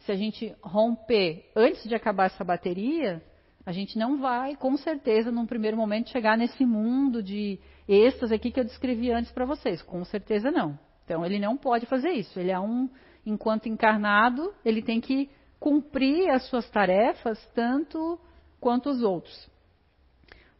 Se 0.00 0.10
a 0.10 0.16
gente 0.16 0.52
romper 0.60 1.48
antes 1.54 1.88
de 1.88 1.94
acabar 1.94 2.24
essa 2.24 2.42
bateria, 2.42 3.22
a 3.64 3.72
gente 3.72 3.98
não 3.98 4.18
vai, 4.18 4.56
com 4.56 4.76
certeza, 4.76 5.30
num 5.30 5.46
primeiro 5.46 5.76
momento, 5.76 6.10
chegar 6.10 6.36
nesse 6.36 6.64
mundo 6.64 7.22
de 7.22 7.58
êxtase 7.86 8.34
aqui 8.34 8.50
que 8.50 8.58
eu 8.58 8.64
descrevi 8.64 9.12
antes 9.12 9.30
para 9.32 9.44
vocês. 9.44 9.82
Com 9.82 10.04
certeza 10.04 10.50
não. 10.50 10.78
Então 11.04 11.24
ele 11.24 11.38
não 11.38 11.56
pode 11.56 11.86
fazer 11.86 12.10
isso. 12.10 12.38
Ele 12.38 12.50
é 12.50 12.58
um, 12.58 12.88
enquanto 13.26 13.68
encarnado, 13.68 14.52
ele 14.64 14.80
tem 14.80 15.00
que 15.00 15.28
cumprir 15.58 16.30
as 16.30 16.44
suas 16.48 16.68
tarefas 16.70 17.38
tanto 17.54 18.18
quanto 18.58 18.88
os 18.88 19.02
outros. 19.02 19.48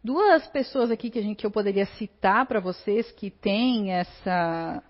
Duas 0.03 0.47
pessoas 0.49 0.91
aqui 0.91 1.11
que, 1.11 1.19
a 1.19 1.23
gente, 1.23 1.37
que 1.37 1.47
eu 1.47 1.51
poderia 1.51 1.87
citar 1.87 2.47
para 2.47 2.61
vocês 2.61 3.11
que 3.13 3.31
têm 3.31 3.93
essa, 3.93 4.83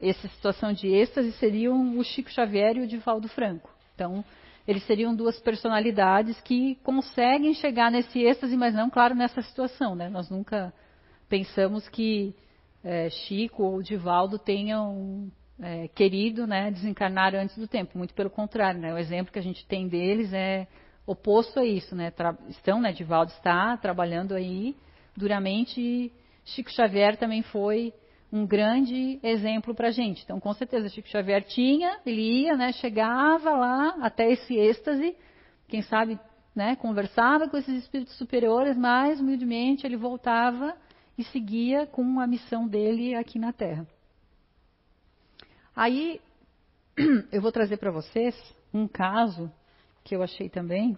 essa 0.00 0.28
situação 0.28 0.72
de 0.72 0.88
êxtase 0.88 1.32
seriam 1.32 1.98
o 1.98 2.04
Chico 2.04 2.30
Xavier 2.30 2.76
e 2.76 2.80
o 2.80 2.86
Divaldo 2.86 3.28
Franco. 3.28 3.70
Então, 3.94 4.24
eles 4.66 4.84
seriam 4.84 5.14
duas 5.14 5.38
personalidades 5.40 6.40
que 6.40 6.76
conseguem 6.76 7.54
chegar 7.54 7.90
nesse 7.90 8.20
êxtase, 8.20 8.56
mas 8.56 8.74
não, 8.74 8.90
claro, 8.90 9.14
nessa 9.14 9.42
situação. 9.42 9.94
Né? 9.94 10.08
Nós 10.08 10.30
nunca 10.30 10.72
pensamos 11.28 11.88
que 11.88 12.34
é, 12.84 13.08
Chico 13.10 13.62
ou 13.62 13.82
Divaldo 13.82 14.38
tenham 14.38 15.30
é, 15.60 15.88
querido 15.88 16.46
né, 16.46 16.70
desencarnar 16.70 17.34
antes 17.34 17.56
do 17.56 17.66
tempo. 17.66 17.96
Muito 17.96 18.14
pelo 18.14 18.30
contrário, 18.30 18.80
né? 18.80 18.92
o 18.94 18.98
exemplo 18.98 19.32
que 19.32 19.38
a 19.38 19.42
gente 19.42 19.66
tem 19.66 19.88
deles 19.88 20.32
é 20.32 20.66
oposto 21.06 21.58
a 21.58 21.64
isso. 21.64 21.94
Né? 21.96 22.12
Estão, 22.48 22.80
né, 22.80 22.92
Divaldo 22.92 23.32
está 23.32 23.76
trabalhando 23.76 24.34
aí 24.34 24.76
duramente 25.16 25.80
e 25.80 26.12
Chico 26.44 26.70
Xavier 26.70 27.16
também 27.16 27.42
foi 27.42 27.92
um 28.32 28.46
grande 28.46 29.18
exemplo 29.22 29.74
para 29.74 29.88
a 29.88 29.90
gente. 29.90 30.22
Então, 30.22 30.38
com 30.38 30.52
certeza, 30.52 30.88
Chico 30.88 31.08
Xavier 31.08 31.42
tinha, 31.44 31.98
ele 32.06 32.42
ia, 32.42 32.56
né, 32.56 32.72
chegava 32.72 33.50
lá 33.50 33.96
até 34.00 34.30
esse 34.30 34.54
êxtase, 34.56 35.16
quem 35.66 35.82
sabe, 35.82 36.18
né, 36.54 36.76
conversava 36.76 37.48
com 37.48 37.56
esses 37.56 37.82
espíritos 37.82 38.16
superiores, 38.16 38.76
mas 38.76 39.20
humildemente 39.20 39.86
ele 39.86 39.96
voltava 39.96 40.76
e 41.18 41.24
seguia 41.24 41.86
com 41.86 42.20
a 42.20 42.26
missão 42.26 42.68
dele 42.68 43.14
aqui 43.14 43.38
na 43.38 43.52
Terra. 43.52 43.86
Aí 45.74 46.20
eu 47.32 47.42
vou 47.42 47.52
trazer 47.52 47.78
para 47.78 47.90
vocês 47.90 48.34
um 48.72 48.86
caso 48.86 49.50
que 50.04 50.14
eu 50.14 50.22
achei 50.22 50.48
também 50.48 50.96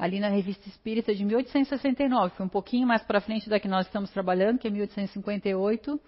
ali 0.00 0.18
na 0.18 0.30
Revista 0.30 0.66
Espírita 0.66 1.14
de 1.14 1.22
1869, 1.22 2.34
foi 2.34 2.46
um 2.46 2.48
pouquinho 2.48 2.88
mais 2.88 3.02
para 3.02 3.20
frente 3.20 3.50
da 3.50 3.60
que 3.60 3.68
nós 3.68 3.84
estamos 3.84 4.10
trabalhando, 4.10 4.58
que 4.58 4.66
é 4.66 4.70
1858, 4.70 6.00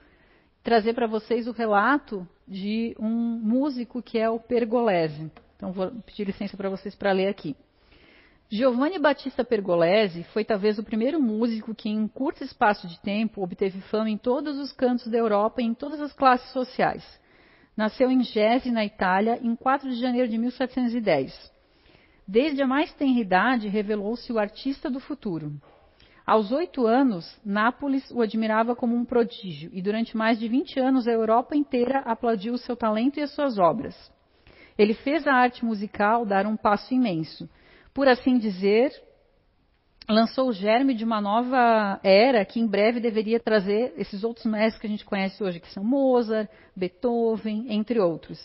trazer 0.63 0.95
para 0.95 1.07
vocês 1.07 1.47
o 1.47 1.53
relato 1.53 2.27
de 2.49 2.97
um 2.99 3.11
músico 3.11 4.03
que 4.03 4.19
é 4.19 4.31
o 4.31 4.41
Pergolese. 4.41 5.31
Então 5.57 5.73
vou 5.73 5.91
pedir 6.07 6.25
licença 6.25 6.57
para 6.57 6.71
vocês 6.71 6.95
para 6.95 7.13
ler 7.13 7.29
aqui. 7.29 7.55
Giovanni 8.51 8.99
Battista 8.99 9.45
Pergolesi 9.45 10.25
foi 10.33 10.43
talvez 10.43 10.79
o 10.79 10.83
primeiro 10.83 11.21
músico 11.21 11.75
que, 11.75 11.91
em 11.91 12.09
curto 12.09 12.43
espaço 12.43 12.89
de 12.89 12.99
tempo, 13.01 13.43
obteve 13.43 13.79
fama 13.83 14.09
em 14.09 14.17
todos 14.17 14.59
os 14.59 14.73
cantos 14.73 15.07
da 15.09 15.19
Europa 15.19 15.61
e 15.61 15.67
em 15.67 15.75
todas 15.75 16.01
as 16.01 16.15
classes 16.15 16.51
sociais. 16.51 17.05
Nasceu 17.77 18.11
em 18.11 18.23
Gese, 18.23 18.71
na 18.71 18.87
Itália, 18.87 19.39
em 19.43 19.55
4 19.55 19.91
de 19.91 20.01
janeiro 20.01 20.29
de 20.29 20.39
1710. 20.39 21.52
Desde 22.27 22.63
a 22.63 22.67
mais 22.67 22.93
tenra 22.95 23.21
idade, 23.21 23.69
revelou-se 23.69 24.33
o 24.33 24.39
artista 24.39 24.91
do 24.91 25.01
futuro. 25.01 25.53
Aos 26.25 26.53
oito 26.53 26.87
anos, 26.87 27.39
Nápoles 27.45 28.11
o 28.11 28.23
admirava 28.23 28.77
como 28.77 28.95
um 28.95 29.05
prodígio, 29.05 29.71
e 29.73 29.83
durante 29.83 30.17
mais 30.17 30.39
de 30.39 30.49
20 30.49 30.79
anos 30.79 31.09
a 31.09 31.13
Europa 31.13 31.57
inteira 31.57 32.01
aplaudiu 32.01 32.55
o 32.55 32.59
seu 32.59 32.77
talento 32.77 33.19
e 33.19 33.23
as 33.23 33.35
suas 33.35 33.59
obras. 33.59 33.95
Ele 34.79 34.95
fez 34.95 35.27
a 35.27 35.35
arte 35.35 35.65
musical 35.65 36.25
dar 36.25 36.47
um 36.47 36.57
passo 36.57 36.95
imenso 36.95 37.49
por 37.95 38.09
assim 38.09 38.39
dizer, 38.39 38.91
lançou 40.09 40.49
o 40.49 40.53
germe 40.53 40.95
de 40.95 41.05
uma 41.05 41.21
nova 41.21 42.01
era 42.03 42.45
que 42.45 42.59
em 42.59 42.67
breve 42.67 43.01
deveria 43.01 43.39
trazer 43.39 43.93
esses 43.97 44.25
outros 44.25 44.47
mestres 44.47 44.81
que 44.81 44.87
a 44.87 44.91
gente 44.91 45.05
conhece 45.05 45.43
hoje, 45.43 45.61
que 45.61 45.71
são 45.71 45.85
Mozart, 45.85 46.49
Beethoven, 46.75 47.67
entre 47.69 48.01
outros. 48.01 48.41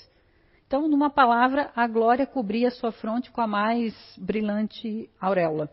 Então, 0.68 0.86
numa 0.88 1.10
palavra, 1.10 1.72
a 1.74 1.88
glória 1.88 2.28
cobria 2.28 2.70
sua 2.70 2.92
fronte 2.92 3.32
com 3.32 3.40
a 3.40 3.48
mais 3.48 3.96
brilhante 4.18 5.10
auréola. 5.20 5.70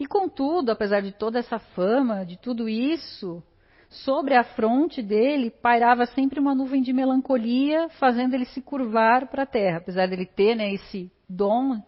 E 0.00 0.06
contudo, 0.06 0.72
apesar 0.72 1.00
de 1.00 1.12
toda 1.12 1.38
essa 1.38 1.60
fama, 1.60 2.26
de 2.26 2.36
tudo 2.36 2.68
isso, 2.68 3.40
sobre 3.88 4.34
a 4.34 4.42
fronte 4.42 5.00
dele 5.00 5.48
pairava 5.48 6.06
sempre 6.06 6.40
uma 6.40 6.56
nuvem 6.56 6.82
de 6.82 6.92
melancolia, 6.92 7.88
fazendo 8.00 8.34
ele 8.34 8.46
se 8.46 8.60
curvar 8.60 9.28
para 9.28 9.44
a 9.44 9.46
terra. 9.46 9.78
Apesar 9.78 10.08
dele 10.08 10.26
ter 10.26 10.56
né, 10.56 10.72
esse 10.72 11.08
dom 11.28 11.80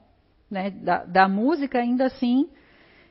né, 0.48 0.70
da, 0.70 1.04
da 1.04 1.28
música, 1.28 1.80
ainda 1.80 2.04
assim, 2.04 2.48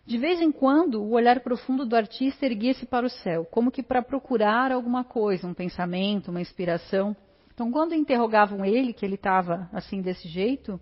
de 0.06 0.18
vez 0.18 0.40
em 0.40 0.54
quando, 0.54 1.02
o 1.02 1.12
olhar 1.12 1.42
profundo 1.42 1.86
do 1.86 1.98
artista 1.98 2.46
erguia-se 2.46 2.86
para 2.86 3.06
o 3.06 3.10
céu, 3.10 3.46
como 3.52 3.72
que 3.72 3.84
para 3.84 4.02
procurar 4.02 4.72
alguma 4.72 5.04
coisa, 5.04 5.46
um 5.46 5.54
pensamento, 5.54 6.32
uma 6.32 6.40
inspiração. 6.40 7.14
Então, 7.54 7.72
quando 7.72 7.94
interrogavam 7.94 8.66
ele, 8.66 8.94
que 8.94 9.06
ele 9.06 9.16
estava 9.16 9.70
assim 9.72 10.02
desse 10.02 10.28
jeito, 10.28 10.80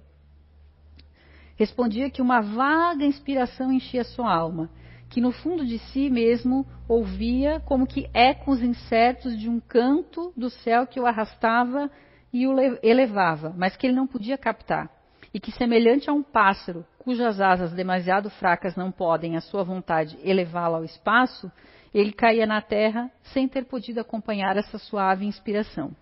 respondia 1.55 2.09
que 2.09 2.21
uma 2.21 2.41
vaga 2.41 3.05
inspiração 3.05 3.71
enchia 3.71 4.03
sua 4.03 4.33
alma, 4.33 4.69
que 5.09 5.19
no 5.19 5.31
fundo 5.31 5.65
de 5.65 5.77
si 5.77 6.09
mesmo 6.09 6.65
ouvia 6.87 7.59
como 7.59 7.85
que 7.85 8.09
ecos 8.13 8.61
incertos 8.61 9.37
de 9.37 9.49
um 9.49 9.59
canto 9.59 10.31
do 10.37 10.49
céu 10.49 10.87
que 10.87 10.99
o 10.99 11.05
arrastava 11.05 11.91
e 12.31 12.47
o 12.47 12.55
elevava, 12.81 13.53
mas 13.57 13.75
que 13.75 13.85
ele 13.85 13.95
não 13.95 14.07
podia 14.07 14.37
captar 14.37 14.89
e 15.33 15.39
que, 15.39 15.51
semelhante 15.51 16.09
a 16.09 16.13
um 16.13 16.23
pássaro 16.23 16.85
cujas 16.99 17.41
asas 17.41 17.71
demasiado 17.73 18.29
fracas 18.29 18.75
não 18.75 18.91
podem, 18.91 19.35
à 19.35 19.41
sua 19.41 19.63
vontade, 19.63 20.17
elevá-lo 20.23 20.75
ao 20.75 20.83
espaço, 20.83 21.51
ele 21.93 22.11
caía 22.11 22.45
na 22.45 22.61
terra 22.61 23.11
sem 23.33 23.47
ter 23.47 23.65
podido 23.65 23.99
acompanhar 23.99 24.55
essa 24.55 24.77
suave 24.77 25.25
inspiração. 25.25 25.95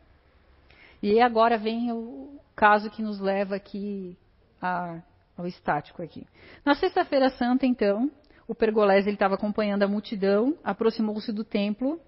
E 1.01 1.21
agora 1.21 1.57
vem 1.57 1.91
o 1.91 2.39
caso 2.55 2.89
que 2.89 3.01
nos 3.01 3.19
leva 3.19 3.55
aqui 3.55 4.17
a, 4.61 5.01
ao 5.37 5.47
estático 5.47 6.01
aqui. 6.01 6.25
Na 6.65 6.75
sexta-feira 6.75 7.29
santa, 7.29 7.65
então, 7.65 8.11
o 8.47 8.53
Pergolés 8.53 9.07
estava 9.07 9.35
acompanhando 9.35 9.83
a 9.83 9.87
multidão, 9.87 10.57
aproximou-se 10.63 11.31
do 11.31 11.43
templo. 11.43 11.99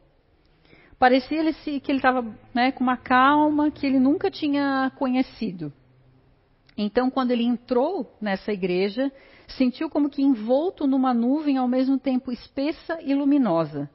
Parecia-lhe 0.99 1.53
que 1.53 1.91
ele 1.91 1.99
estava 1.99 2.21
né, 2.53 2.71
com 2.71 2.83
uma 2.83 2.97
calma 2.97 3.71
que 3.71 3.85
ele 3.85 3.99
nunca 3.99 4.29
tinha 4.29 4.91
conhecido. 4.97 5.71
Então, 6.77 7.09
quando 7.09 7.31
ele 7.31 7.43
entrou 7.43 8.17
nessa 8.19 8.51
igreja, 8.51 9.11
sentiu 9.47 9.89
como 9.89 10.09
que 10.09 10.21
envolto 10.21 10.87
numa 10.87 11.13
nuvem 11.13 11.57
ao 11.57 11.67
mesmo 11.67 11.97
tempo 11.97 12.31
espessa 12.31 12.99
e 13.01 13.13
luminosa. 13.13 13.89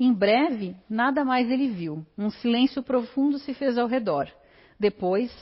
Em 0.00 0.12
breve, 0.12 0.76
nada 0.88 1.24
mais 1.24 1.50
ele 1.50 1.68
viu. 1.68 2.06
Um 2.16 2.30
silêncio 2.30 2.82
profundo 2.82 3.38
se 3.38 3.52
fez 3.52 3.76
ao 3.76 3.88
redor. 3.88 4.28
Depois, 4.78 5.32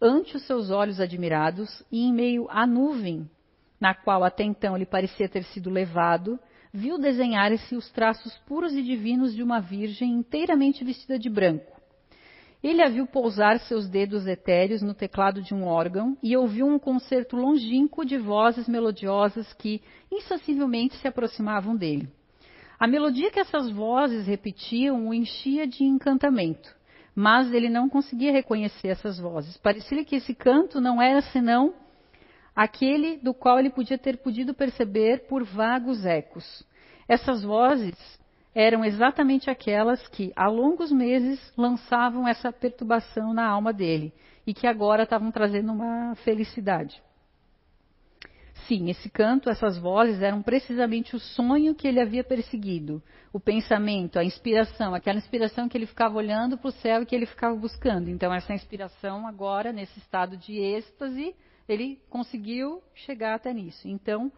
ante 0.00 0.36
os 0.36 0.46
seus 0.46 0.70
olhos 0.70 0.98
admirados 0.98 1.84
e 1.92 2.06
em 2.06 2.12
meio 2.12 2.46
à 2.48 2.66
nuvem, 2.66 3.28
na 3.78 3.94
qual 3.94 4.24
até 4.24 4.44
então 4.44 4.74
ele 4.74 4.86
parecia 4.86 5.28
ter 5.28 5.44
sido 5.44 5.68
levado, 5.68 6.38
viu 6.72 6.98
desenhar-se 6.98 7.76
os 7.76 7.90
traços 7.90 8.34
puros 8.46 8.72
e 8.72 8.82
divinos 8.82 9.34
de 9.34 9.42
uma 9.42 9.60
virgem 9.60 10.10
inteiramente 10.10 10.84
vestida 10.84 11.18
de 11.18 11.28
branco 11.28 11.80
Ele 12.62 12.82
a 12.82 12.88
viu 12.88 13.06
pousar 13.06 13.58
seus 13.60 13.88
dedos 13.88 14.26
etéreos 14.26 14.82
no 14.82 14.94
teclado 14.94 15.42
de 15.42 15.54
um 15.54 15.64
órgão 15.64 16.16
e 16.22 16.36
ouviu 16.36 16.66
um 16.66 16.78
concerto 16.78 17.36
longínquo 17.36 18.04
de 18.04 18.16
vozes 18.16 18.66
melodiosas 18.68 19.52
que 19.52 19.82
insensivelmente 20.10 20.96
se 20.96 21.06
aproximavam 21.06 21.76
dele. 21.76 22.08
A 22.78 22.86
melodia 22.86 23.30
que 23.30 23.40
essas 23.40 23.68
vozes 23.70 24.26
repetiam 24.26 25.08
o 25.08 25.14
enchia 25.14 25.66
de 25.66 25.82
encantamento, 25.82 26.72
mas 27.12 27.52
ele 27.52 27.68
não 27.68 27.88
conseguia 27.88 28.30
reconhecer 28.30 28.88
essas 28.88 29.18
vozes. 29.18 29.56
Parecia-lhe 29.56 30.04
que 30.04 30.14
esse 30.14 30.32
canto 30.32 30.80
não 30.80 31.02
era 31.02 31.20
senão 31.20 31.74
aquele 32.54 33.16
do 33.16 33.34
qual 33.34 33.58
ele 33.58 33.70
podia 33.70 33.98
ter 33.98 34.18
podido 34.18 34.54
perceber 34.54 35.26
por 35.26 35.42
vagos 35.42 36.06
ecos. 36.06 36.64
Essas 37.08 37.42
vozes 37.42 37.96
eram 38.54 38.84
exatamente 38.84 39.50
aquelas 39.50 40.06
que, 40.08 40.32
há 40.36 40.48
longos 40.48 40.92
meses, 40.92 41.52
lançavam 41.56 42.28
essa 42.28 42.52
perturbação 42.52 43.34
na 43.34 43.46
alma 43.46 43.72
dele 43.72 44.12
e 44.46 44.54
que 44.54 44.68
agora 44.68 45.02
estavam 45.02 45.32
trazendo 45.32 45.72
uma 45.72 46.14
felicidade. 46.24 47.02
Sim, 48.66 48.90
esse 48.90 49.08
canto, 49.08 49.48
essas 49.48 49.78
vozes 49.78 50.20
eram 50.20 50.42
precisamente 50.42 51.16
o 51.16 51.18
sonho 51.18 51.74
que 51.74 51.86
ele 51.86 52.00
havia 52.00 52.24
perseguido, 52.24 53.02
o 53.32 53.40
pensamento, 53.40 54.18
a 54.18 54.24
inspiração, 54.24 54.94
aquela 54.94 55.18
inspiração 55.18 55.68
que 55.68 55.78
ele 55.78 55.86
ficava 55.86 56.16
olhando 56.16 56.58
para 56.58 56.68
o 56.68 56.72
céu 56.72 57.02
e 57.02 57.06
que 57.06 57.14
ele 57.14 57.26
ficava 57.26 57.54
buscando. 57.56 58.10
Então, 58.10 58.32
essa 58.32 58.52
inspiração, 58.52 59.26
agora, 59.26 59.72
nesse 59.72 59.98
estado 59.98 60.36
de 60.36 60.58
êxtase, 60.58 61.34
ele 61.68 62.00
conseguiu 62.10 62.82
chegar 62.94 63.34
até 63.34 63.52
nisso. 63.52 63.86
Então, 63.88 64.32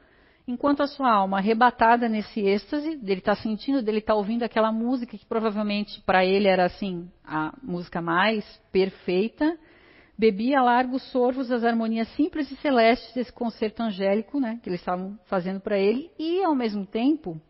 enquanto 0.47 0.83
a 0.83 0.87
sua 0.87 1.12
alma 1.12 1.39
arrebatada 1.39 2.09
nesse 2.09 2.41
êxtase, 2.41 2.97
dele 2.97 3.21
está 3.21 3.35
sentindo, 3.35 3.83
dele 3.83 3.99
está 3.99 4.14
ouvindo 4.14 4.43
aquela 4.43 4.71
música 4.71 5.16
que 5.16 5.27
provavelmente 5.27 6.01
para 6.03 6.25
ele 6.25 6.49
era 6.49 6.64
assim 6.64 7.09
a 7.25 7.53
música 7.62 8.01
mais 8.01 8.45
perfeita, 8.73 9.59
bebia 10.21 10.61
largos 10.61 11.03
sorvos 11.11 11.51
as 11.51 11.64
harmonias 11.64 12.07
simples 12.09 12.51
e 12.51 12.57
celestes 12.57 13.14
desse 13.14 13.33
concerto 13.33 13.83
angélico, 13.83 14.39
né, 14.39 14.61
que 14.62 14.68
eles 14.68 14.81
estavam 14.81 15.18
fazendo 15.25 15.61
para 15.61 15.79
ele, 15.79 16.11
e 16.18 16.45
ao 16.45 16.55
mesmo 16.55 16.85
tempo 16.85 17.41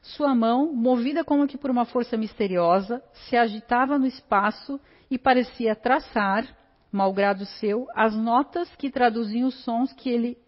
sua 0.00 0.32
mão, 0.32 0.72
movida 0.72 1.24
como 1.24 1.48
que 1.48 1.58
por 1.58 1.68
uma 1.68 1.84
força 1.84 2.16
misteriosa, 2.16 3.02
se 3.12 3.36
agitava 3.36 3.98
no 3.98 4.06
espaço 4.06 4.80
e 5.10 5.18
parecia 5.18 5.74
traçar, 5.74 6.46
malgrado 6.92 7.44
seu, 7.44 7.88
as 7.92 8.14
notas 8.14 8.72
que 8.76 8.88
traduziam 8.88 9.48
os 9.48 9.64
sons 9.64 9.92
que 9.92 10.08
ele 10.08 10.38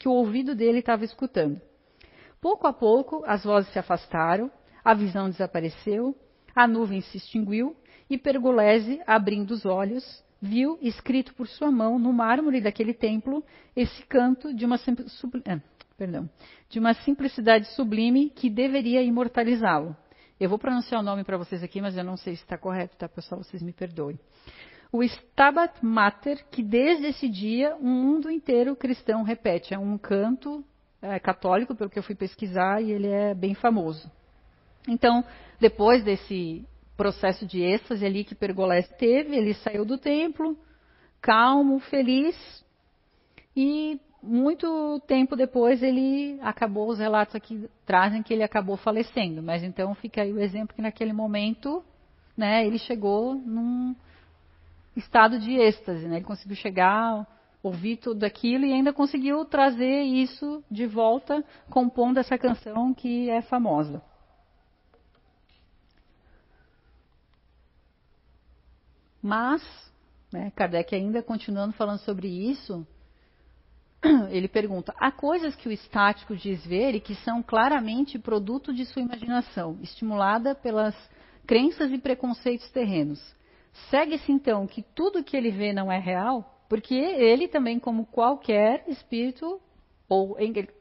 que 0.00 0.08
o 0.08 0.12
ouvido 0.12 0.52
dele 0.52 0.80
estava 0.80 1.04
escutando. 1.04 1.60
Pouco 2.40 2.66
a 2.66 2.72
pouco, 2.72 3.22
as 3.24 3.44
vozes 3.44 3.72
se 3.72 3.78
afastaram, 3.78 4.50
a 4.84 4.94
visão 4.94 5.30
desapareceu, 5.30 6.16
a 6.56 6.66
nuvem 6.66 7.00
se 7.00 7.18
extinguiu 7.18 7.76
e 8.10 8.18
Pergolese, 8.18 9.00
abrindo 9.06 9.52
os 9.52 9.64
olhos, 9.64 10.04
viu 10.40 10.78
escrito 10.80 11.34
por 11.34 11.48
sua 11.48 11.70
mão 11.70 11.98
no 11.98 12.12
mármore 12.12 12.60
daquele 12.60 12.94
templo 12.94 13.44
esse 13.74 14.04
canto 14.06 14.54
de 14.54 14.64
uma, 14.64 14.76
ah, 14.76 15.60
perdão, 15.96 16.28
de 16.68 16.78
uma 16.78 16.94
simplicidade 16.94 17.66
sublime 17.74 18.30
que 18.30 18.48
deveria 18.48 19.02
imortalizá-lo. 19.02 19.96
Eu 20.38 20.48
vou 20.48 20.58
pronunciar 20.58 21.00
o 21.00 21.04
nome 21.04 21.24
para 21.24 21.36
vocês 21.36 21.62
aqui, 21.62 21.80
mas 21.80 21.96
eu 21.96 22.04
não 22.04 22.16
sei 22.16 22.36
se 22.36 22.42
está 22.42 22.56
correto, 22.56 22.96
tá, 22.96 23.08
pessoal? 23.08 23.42
Vocês 23.42 23.62
me 23.62 23.72
perdoem 23.72 24.18
o 24.92 25.02
Stabat 25.02 25.84
Mater, 25.84 26.44
que 26.50 26.62
desde 26.62 27.06
esse 27.06 27.28
dia 27.28 27.76
o 27.76 27.86
mundo 27.86 28.30
inteiro 28.30 28.74
cristão 28.74 29.22
repete. 29.22 29.74
É 29.74 29.78
um 29.78 29.98
canto 29.98 30.64
é, 31.00 31.18
católico, 31.18 31.74
pelo 31.74 31.90
que 31.90 31.98
eu 31.98 32.02
fui 32.02 32.14
pesquisar, 32.14 32.82
e 32.82 32.90
ele 32.90 33.08
é 33.08 33.34
bem 33.34 33.54
famoso. 33.54 34.10
Então, 34.86 35.24
depois 35.60 36.02
desse 36.02 36.64
processo 36.98 37.46
de 37.46 37.62
êxtase 37.62 38.04
ali 38.04 38.24
que 38.24 38.34
Pergolés 38.34 38.86
teve, 38.98 39.34
ele 39.34 39.54
saiu 39.54 39.86
do 39.86 39.96
templo, 39.96 40.58
calmo, 41.22 41.78
feliz, 41.78 42.36
e 43.56 43.98
muito 44.22 45.00
tempo 45.06 45.34
depois 45.36 45.82
ele 45.82 46.38
acabou, 46.42 46.88
os 46.88 46.98
relatos 46.98 47.34
aqui 47.34 47.70
trazem 47.86 48.22
que 48.22 48.34
ele 48.34 48.42
acabou 48.42 48.76
falecendo, 48.76 49.42
mas 49.42 49.62
então 49.62 49.94
fica 49.94 50.22
aí 50.22 50.32
o 50.32 50.40
exemplo 50.40 50.74
que 50.74 50.82
naquele 50.82 51.12
momento, 51.12 51.82
né, 52.36 52.66
ele 52.66 52.78
chegou 52.78 53.34
num, 53.34 53.94
estado 54.98 55.38
de 55.38 55.52
êxtase, 55.54 56.06
né? 56.06 56.16
Ele 56.16 56.24
conseguiu 56.24 56.56
chegar, 56.56 57.26
ouvir 57.62 57.96
tudo 57.96 58.24
aquilo 58.24 58.64
e 58.64 58.72
ainda 58.72 58.92
conseguiu 58.92 59.44
trazer 59.44 60.02
isso 60.02 60.62
de 60.70 60.86
volta, 60.86 61.44
compondo 61.70 62.18
essa 62.18 62.36
canção 62.36 62.92
que 62.92 63.30
é 63.30 63.40
famosa. 63.42 64.02
Mas, 69.22 69.62
né, 70.32 70.52
Kardec 70.54 70.94
ainda 70.94 71.22
continuando 71.22 71.72
falando 71.72 71.98
sobre 72.00 72.28
isso, 72.28 72.86
ele 74.30 74.48
pergunta: 74.48 74.94
há 74.98 75.10
coisas 75.10 75.54
que 75.56 75.68
o 75.68 75.72
estático 75.72 76.36
diz 76.36 76.64
ver 76.64 76.94
e 76.94 77.00
que 77.00 77.14
são 77.16 77.42
claramente 77.42 78.18
produto 78.18 78.72
de 78.72 78.84
sua 78.84 79.02
imaginação, 79.02 79.78
estimulada 79.82 80.54
pelas 80.54 80.94
crenças 81.46 81.90
e 81.90 81.98
preconceitos 81.98 82.70
terrenos. 82.70 83.20
Segue-se 83.90 84.30
então 84.30 84.66
que 84.66 84.82
tudo 84.82 85.24
que 85.24 85.36
ele 85.36 85.50
vê 85.50 85.72
não 85.72 85.90
é 85.90 85.98
real, 85.98 86.62
porque 86.68 86.94
ele 86.94 87.48
também, 87.48 87.78
como 87.78 88.06
qualquer 88.06 88.84
espírito, 88.88 89.60
ou 90.08 90.36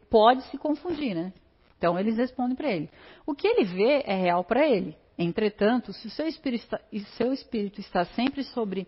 pode 0.09 0.43
se 0.43 0.57
confundir, 0.57 1.15
né? 1.15 1.33
Então 1.77 1.97
eles 1.97 2.17
respondem 2.17 2.55
para 2.55 2.71
ele. 2.71 2.89
O 3.25 3.35
que 3.35 3.47
ele 3.47 3.63
vê 3.65 4.03
é 4.05 4.15
real 4.15 4.43
para 4.43 4.67
ele. 4.67 4.95
Entretanto, 5.17 5.91
se 5.93 6.09
seu 6.09 6.27
espírito, 6.27 6.63
está, 6.63 6.79
seu 7.17 7.33
espírito 7.33 7.79
está 7.79 8.05
sempre 8.05 8.43
sobre 8.43 8.87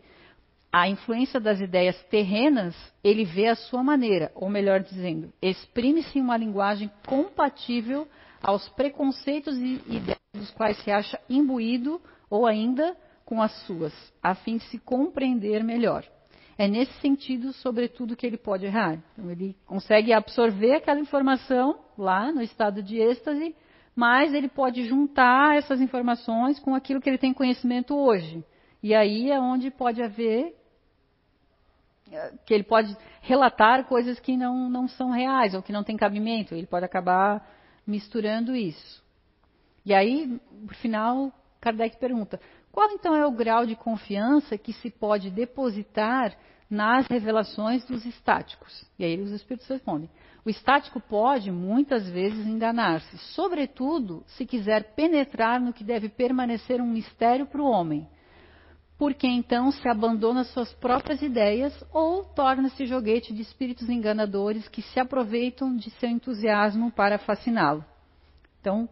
a 0.71 0.87
influência 0.87 1.39
das 1.39 1.59
ideias 1.59 1.99
terrenas, 2.05 2.75
ele 3.03 3.25
vê 3.25 3.47
a 3.47 3.55
sua 3.55 3.83
maneira, 3.83 4.31
ou 4.35 4.47
melhor 4.49 4.81
dizendo, 4.81 5.33
exprime-se 5.41 6.19
em 6.19 6.21
uma 6.21 6.37
linguagem 6.37 6.91
compatível 7.07 8.07
aos 8.41 8.69
preconceitos 8.69 9.57
e 9.57 9.81
ideias 9.87 10.19
dos 10.33 10.51
quais 10.51 10.77
se 10.83 10.91
acha 10.91 11.19
imbuído 11.27 11.99
ou 12.29 12.45
ainda 12.45 12.95
com 13.25 13.41
as 13.41 13.51
suas, 13.65 13.93
a 14.21 14.35
fim 14.35 14.57
de 14.57 14.63
se 14.65 14.77
compreender 14.79 15.63
melhor. 15.63 16.05
É 16.57 16.67
nesse 16.67 16.93
sentido, 16.99 17.53
sobretudo, 17.53 18.15
que 18.15 18.27
ele 18.27 18.37
pode 18.37 18.65
errar. 18.65 18.99
Então, 19.13 19.31
ele 19.31 19.55
consegue 19.65 20.11
absorver 20.11 20.75
aquela 20.75 20.99
informação 20.99 21.79
lá 21.97 22.31
no 22.31 22.41
estado 22.41 22.83
de 22.83 22.97
êxtase, 22.97 23.55
mas 23.99 24.33
ele 24.33 24.47
pode 24.47 24.87
juntar 24.87 25.57
essas 25.57 25.81
informações 25.81 26.57
com 26.57 26.73
aquilo 26.73 27.01
que 27.01 27.09
ele 27.09 27.17
tem 27.17 27.33
conhecimento 27.33 27.93
hoje. 27.93 28.41
E 28.81 28.95
aí 28.95 29.29
é 29.29 29.37
onde 29.37 29.69
pode 29.69 30.01
haver 30.01 30.55
que 32.45 32.53
ele 32.53 32.63
pode 32.63 32.95
relatar 33.21 33.83
coisas 33.89 34.17
que 34.17 34.37
não, 34.37 34.69
não 34.69 34.87
são 34.87 35.09
reais 35.09 35.53
ou 35.53 35.61
que 35.61 35.73
não 35.73 35.83
têm 35.83 35.97
cabimento. 35.97 36.55
Ele 36.55 36.65
pode 36.65 36.85
acabar 36.85 37.45
misturando 37.85 38.55
isso. 38.55 39.03
E 39.85 39.93
aí, 39.93 40.39
por 40.65 40.75
final, 40.75 41.29
Kardec 41.59 41.97
pergunta: 41.97 42.39
qual 42.71 42.89
então 42.91 43.13
é 43.13 43.25
o 43.25 43.31
grau 43.33 43.65
de 43.65 43.75
confiança 43.75 44.57
que 44.57 44.71
se 44.71 44.89
pode 44.89 45.29
depositar 45.29 46.37
nas 46.69 47.07
revelações 47.07 47.83
dos 47.85 48.05
estáticos? 48.05 48.85
E 48.97 49.03
aí 49.03 49.19
os 49.19 49.31
espíritos 49.31 49.67
respondem: 49.67 50.09
o 50.45 50.49
estático 50.49 50.99
pode 50.99 51.51
muitas 51.51 52.09
vezes 52.09 52.45
enganar-se, 52.45 53.17
sobretudo 53.35 54.23
se 54.27 54.45
quiser 54.45 54.95
penetrar 54.95 55.59
no 55.59 55.73
que 55.73 55.83
deve 55.83 56.09
permanecer 56.09 56.81
um 56.81 56.87
mistério 56.87 57.45
para 57.45 57.61
o 57.61 57.69
homem, 57.69 58.07
porque 58.97 59.27
então 59.27 59.71
se 59.71 59.87
abandona 59.87 60.43
suas 60.43 60.73
próprias 60.73 61.21
ideias 61.21 61.73
ou 61.93 62.23
torna-se 62.23 62.85
joguete 62.85 63.33
de 63.33 63.41
espíritos 63.41 63.89
enganadores 63.89 64.67
que 64.67 64.81
se 64.81 64.99
aproveitam 64.99 65.75
de 65.75 65.89
seu 65.91 66.09
entusiasmo 66.09 66.91
para 66.91 67.17
fasciná-lo. 67.17 67.83
Então, 68.59 68.87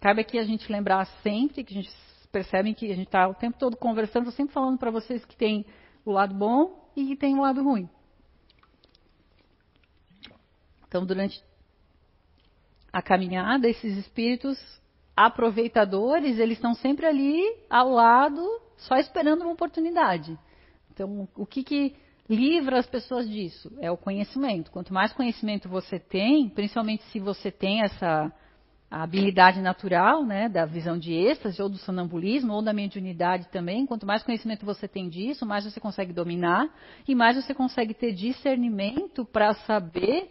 cabe 0.00 0.20
aqui 0.20 0.38
a 0.38 0.44
gente 0.44 0.70
lembrar 0.70 1.06
sempre 1.22 1.64
que 1.64 1.72
a 1.72 1.82
gente 1.82 1.90
percebem 2.30 2.74
que 2.74 2.90
a 2.90 2.94
gente 2.94 3.06
está 3.06 3.28
o 3.28 3.34
tempo 3.34 3.58
todo 3.58 3.76
conversando, 3.76 4.30
sempre 4.30 4.54
falando 4.54 4.78
para 4.78 4.90
vocês 4.90 5.24
que 5.24 5.36
tem 5.36 5.66
o 6.04 6.10
lado 6.10 6.34
bom 6.34 6.81
e 6.96 7.16
tem 7.16 7.34
o 7.36 7.42
lado 7.42 7.62
ruim. 7.62 7.88
Então, 10.86 11.06
durante 11.06 11.42
a 12.92 13.00
caminhada, 13.00 13.68
esses 13.68 13.96
espíritos 13.96 14.58
aproveitadores, 15.16 16.38
eles 16.38 16.58
estão 16.58 16.74
sempre 16.74 17.06
ali 17.06 17.42
ao 17.70 17.88
lado, 17.90 18.42
só 18.76 18.96
esperando 18.96 19.42
uma 19.42 19.52
oportunidade. 19.52 20.38
Então, 20.90 21.28
o 21.34 21.46
que, 21.46 21.62
que 21.62 21.96
livra 22.28 22.78
as 22.78 22.86
pessoas 22.86 23.28
disso? 23.28 23.72
É 23.80 23.90
o 23.90 23.96
conhecimento. 23.96 24.70
Quanto 24.70 24.92
mais 24.92 25.12
conhecimento 25.12 25.68
você 25.68 25.98
tem, 25.98 26.48
principalmente 26.48 27.02
se 27.04 27.18
você 27.18 27.50
tem 27.50 27.82
essa 27.82 28.32
a 28.92 29.02
habilidade 29.02 29.62
natural, 29.62 30.22
né, 30.22 30.50
da 30.50 30.66
visão 30.66 30.98
de 30.98 31.14
êxtase, 31.14 31.62
ou 31.62 31.68
do 31.70 31.78
sonambulismo, 31.78 32.52
ou 32.52 32.60
da 32.60 32.74
mediunidade 32.74 33.48
também. 33.48 33.86
Quanto 33.86 34.04
mais 34.04 34.22
conhecimento 34.22 34.66
você 34.66 34.86
tem 34.86 35.08
disso, 35.08 35.46
mais 35.46 35.64
você 35.64 35.80
consegue 35.80 36.12
dominar 36.12 36.68
e 37.08 37.14
mais 37.14 37.42
você 37.42 37.54
consegue 37.54 37.94
ter 37.94 38.12
discernimento 38.12 39.24
para 39.24 39.54
saber 39.54 40.30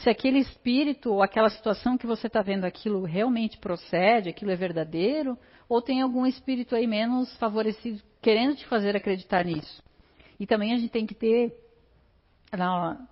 se 0.00 0.08
aquele 0.08 0.38
espírito 0.38 1.12
ou 1.12 1.22
aquela 1.22 1.50
situação 1.50 1.98
que 1.98 2.06
você 2.06 2.26
está 2.26 2.40
vendo 2.40 2.64
aquilo 2.64 3.04
realmente 3.04 3.58
procede, 3.58 4.30
aquilo 4.30 4.50
é 4.50 4.56
verdadeiro, 4.56 5.38
ou 5.68 5.82
tem 5.82 6.00
algum 6.00 6.24
espírito 6.24 6.74
aí 6.74 6.86
menos 6.86 7.36
favorecido 7.36 8.02
querendo 8.22 8.56
te 8.56 8.64
fazer 8.64 8.96
acreditar 8.96 9.44
nisso. 9.44 9.82
E 10.40 10.46
também 10.46 10.72
a 10.72 10.78
gente 10.78 10.90
tem 10.90 11.06
que 11.06 11.14
ter 11.14 11.54
na, 12.50 13.06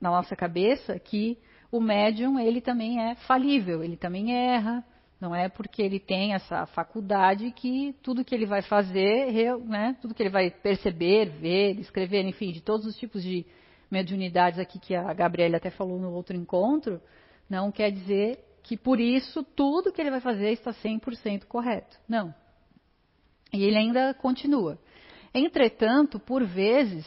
na 0.00 0.10
nossa 0.10 0.34
cabeça 0.34 0.98
que 0.98 1.38
o 1.70 1.80
médium 1.80 2.38
ele 2.38 2.60
também 2.60 3.00
é 3.00 3.14
falível, 3.14 3.82
ele 3.82 3.96
também 3.96 4.34
erra, 4.34 4.84
não 5.20 5.34
é 5.34 5.48
porque 5.48 5.82
ele 5.82 5.98
tem 5.98 6.34
essa 6.34 6.66
faculdade 6.66 7.50
que 7.52 7.94
tudo 8.02 8.24
que 8.24 8.34
ele 8.34 8.46
vai 8.46 8.62
fazer, 8.62 9.56
né, 9.60 9.96
tudo 10.00 10.14
que 10.14 10.22
ele 10.22 10.30
vai 10.30 10.50
perceber, 10.50 11.30
ver, 11.30 11.78
escrever, 11.78 12.24
enfim, 12.24 12.52
de 12.52 12.60
todos 12.60 12.86
os 12.86 12.96
tipos 12.96 13.22
de 13.22 13.46
mediunidades 13.90 14.58
aqui 14.58 14.78
que 14.78 14.94
a 14.94 15.12
Gabriela 15.14 15.56
até 15.56 15.70
falou 15.70 15.98
no 15.98 16.12
outro 16.12 16.36
encontro, 16.36 17.00
não 17.48 17.70
quer 17.70 17.90
dizer 17.90 18.38
que 18.62 18.76
por 18.76 19.00
isso 19.00 19.42
tudo 19.42 19.92
que 19.92 20.00
ele 20.00 20.10
vai 20.10 20.20
fazer 20.20 20.50
está 20.50 20.72
100% 20.72 21.44
correto. 21.44 21.96
Não. 22.08 22.34
E 23.52 23.62
ele 23.62 23.76
ainda 23.76 24.12
continua. 24.14 24.76
Entretanto, 25.32 26.18
por 26.18 26.44
vezes, 26.44 27.06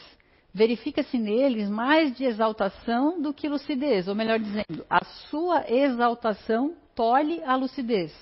verifica-se 0.59 1.17
neles 1.17 1.69
mais 1.69 2.13
de 2.17 2.25
exaltação 2.25 3.21
do 3.21 3.33
que 3.33 3.47
lucidez, 3.47 4.09
ou 4.09 4.13
melhor 4.13 4.37
dizendo, 4.37 4.85
a 4.89 5.05
sua 5.29 5.63
exaltação 5.71 6.75
tolhe 6.93 7.41
a 7.45 7.55
lucidez. 7.55 8.13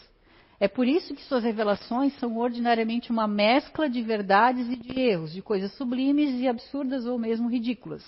É 0.60 0.68
por 0.68 0.88
isso 0.88 1.16
que 1.16 1.24
suas 1.24 1.44
revelações 1.44 2.14
são 2.20 2.38
ordinariamente 2.38 3.10
uma 3.10 3.28
mescla 3.28 3.90
de 3.90 4.04
verdades 4.04 4.70
e 4.70 4.76
de 4.76 5.00
erros, 5.00 5.34
de 5.34 5.42
coisas 5.42 5.72
sublimes 5.74 6.40
e 6.40 6.48
absurdas 6.48 7.08
ou 7.08 7.18
mesmo 7.18 7.50
ridículas. 7.50 8.06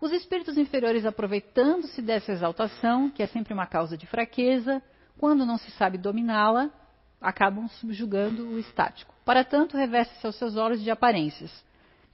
Os 0.00 0.12
espíritos 0.12 0.56
inferiores, 0.56 1.04
aproveitando-se 1.04 2.00
dessa 2.00 2.30
exaltação, 2.30 3.10
que 3.10 3.20
é 3.20 3.26
sempre 3.26 3.52
uma 3.52 3.66
causa 3.66 3.96
de 3.96 4.06
fraqueza, 4.06 4.80
quando 5.18 5.44
não 5.44 5.58
se 5.58 5.72
sabe 5.72 5.98
dominá-la, 5.98 6.70
acabam 7.20 7.66
subjugando 7.80 8.46
o 8.46 8.60
estático. 8.60 9.12
Para 9.24 9.42
tanto, 9.42 9.76
reveste-se 9.76 10.24
aos 10.24 10.36
seus 10.36 10.54
olhos 10.54 10.80
de 10.80 10.88
aparências. 10.88 11.65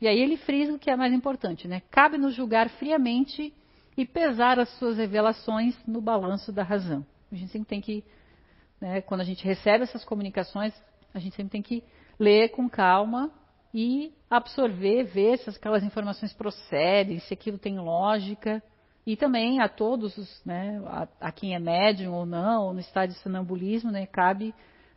E 0.03 0.09
aí 0.09 0.19
ele 0.19 0.37
frisa 0.37 0.75
o 0.75 0.79
que 0.81 0.91
é 0.91 0.97
mais 0.97 1.13
importante, 1.13 1.69
né? 1.69 1.81
Cabe-nos 1.89 2.35
julgar 2.35 2.69
friamente 2.71 3.55
e 3.97 4.05
pesar 4.05 4.59
as 4.59 4.69
suas 4.77 4.97
revelações 4.97 5.79
no 5.87 6.01
balanço 6.01 6.51
da 6.51 6.65
razão. 6.65 7.07
A 7.31 7.37
gente 7.37 7.53
sempre 7.53 7.69
tem 7.69 7.81
que, 7.81 8.03
né, 8.81 9.01
quando 9.01 9.21
a 9.21 9.25
gente 9.25 9.45
recebe 9.45 9.85
essas 9.85 10.05
comunicações, 10.05 10.75
a 11.15 11.21
gente 11.21 11.37
sempre 11.37 11.53
tem 11.53 11.63
que 11.63 11.85
ler 12.19 12.49
com 12.49 12.69
calma 12.69 13.31
e 13.73 14.13
absorver, 14.29 15.05
ver 15.05 15.39
se 15.39 15.49
aquelas 15.51 15.85
informações 15.85 16.33
procedem, 16.33 17.21
se 17.21 17.33
aquilo 17.33 17.57
tem 17.57 17.79
lógica. 17.79 18.61
E 19.07 19.17
também 19.17 19.61
a 19.61 19.69
todos, 19.69 20.19
os, 20.19 20.45
né, 20.45 20.83
a, 20.85 21.29
a, 21.29 21.31
quem 21.31 21.55
é 21.55 21.61
médium 21.61 22.13
ou 22.13 22.27
não, 22.27 22.65
ou 22.65 22.75
no 22.75 22.81
estado 22.81 23.11
de 23.11 23.19
sonambulismo, 23.21 23.93
né, 23.93 24.05
cabe 24.07 24.53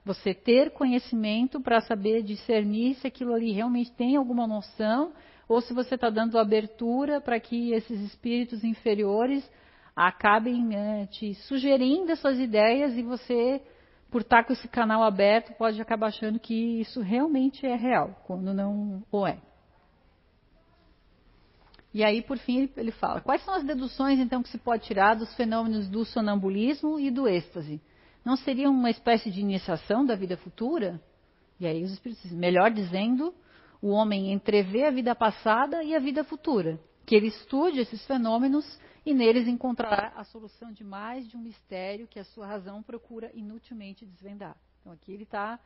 você 0.05 0.33
ter 0.35 0.69
conhecimento 0.71 1.59
para 1.59 1.81
saber 1.81 2.21
discernir 2.21 2.93
se 2.95 3.07
aquilo 3.07 3.33
ali 3.33 3.51
realmente 3.51 3.91
tem 3.91 4.15
alguma 4.15 4.45
noção, 4.45 5.11
ou 5.49 5.59
se 5.61 5.73
você 5.73 5.95
está 5.95 6.09
dando 6.09 6.37
abertura 6.37 7.19
para 7.19 7.39
que 7.39 7.71
esses 7.71 7.99
espíritos 8.01 8.63
inferiores 8.63 9.49
acabem 9.95 10.63
né, 10.63 11.07
te 11.07 11.33
sugerindo 11.33 12.11
essas 12.11 12.37
ideias 12.37 12.95
e 12.95 13.01
você 13.01 13.61
por 14.11 14.21
estar 14.21 14.45
com 14.45 14.53
esse 14.53 14.67
canal 14.67 15.03
aberto, 15.03 15.53
pode 15.57 15.81
acabar 15.81 16.07
achando 16.07 16.39
que 16.39 16.79
isso 16.79 17.01
realmente 17.01 17.65
é 17.65 17.75
real, 17.75 18.21
quando 18.25 18.53
não 18.53 19.03
o 19.11 19.27
é. 19.27 19.39
E 21.93 22.03
aí, 22.03 22.21
por 22.21 22.37
fim, 22.37 22.69
ele 22.77 22.91
fala: 22.91 23.21
quais 23.21 23.43
são 23.43 23.53
as 23.53 23.63
deduções, 23.63 24.19
então, 24.19 24.43
que 24.43 24.49
se 24.49 24.57
pode 24.57 24.83
tirar 24.83 25.15
dos 25.15 25.33
fenômenos 25.35 25.89
do 25.89 26.05
sonambulismo 26.05 26.99
e 26.99 27.09
do 27.09 27.27
êxtase? 27.27 27.81
Não 28.25 28.35
seria 28.35 28.69
uma 28.69 28.89
espécie 28.89 29.29
de 29.29 29.39
iniciação 29.39 30.03
da 30.03 30.15
vida 30.15 30.35
futura? 30.35 30.99
E 31.59 31.67
aí, 31.67 31.83
os 31.83 31.91
espíritos 31.91 32.31
melhor 32.31 32.71
dizendo, 32.71 33.33
o 33.79 33.89
homem 33.89 34.33
entrevê 34.33 34.83
a 34.83 34.91
vida 34.91 35.13
passada 35.13 35.83
e 35.83 35.95
a 35.95 35.99
vida 35.99 36.23
futura. 36.23 36.79
Que 37.05 37.15
ele 37.15 37.27
estude 37.27 37.79
esses 37.79 38.03
fenômenos 38.07 38.65
e 39.05 39.13
neles 39.13 39.47
encontrará 39.47 40.11
a 40.15 40.23
solução 40.23 40.71
de 40.71 40.83
mais 40.83 41.27
de 41.27 41.37
um 41.37 41.39
mistério 41.39 42.07
que 42.07 42.19
a 42.19 42.23
sua 42.23 42.47
razão 42.47 42.81
procura 42.81 43.31
inutilmente 43.35 44.07
desvendar. 44.07 44.57
Então 44.81 44.91
aqui 44.91 45.11
ele 45.11 45.23
está 45.23 45.59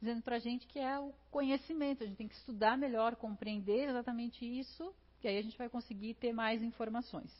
dizendo 0.00 0.22
para 0.22 0.36
a 0.36 0.38
gente 0.38 0.66
que 0.66 0.78
é 0.78 0.98
o 0.98 1.12
conhecimento, 1.30 2.02
a 2.02 2.06
gente 2.06 2.16
tem 2.16 2.28
que 2.28 2.34
estudar 2.34 2.78
melhor, 2.78 3.16
compreender 3.16 3.90
exatamente 3.90 4.44
isso, 4.44 4.94
que 5.20 5.28
aí 5.28 5.36
a 5.36 5.42
gente 5.42 5.58
vai 5.58 5.68
conseguir 5.68 6.14
ter 6.14 6.32
mais 6.32 6.62
informações. 6.62 7.30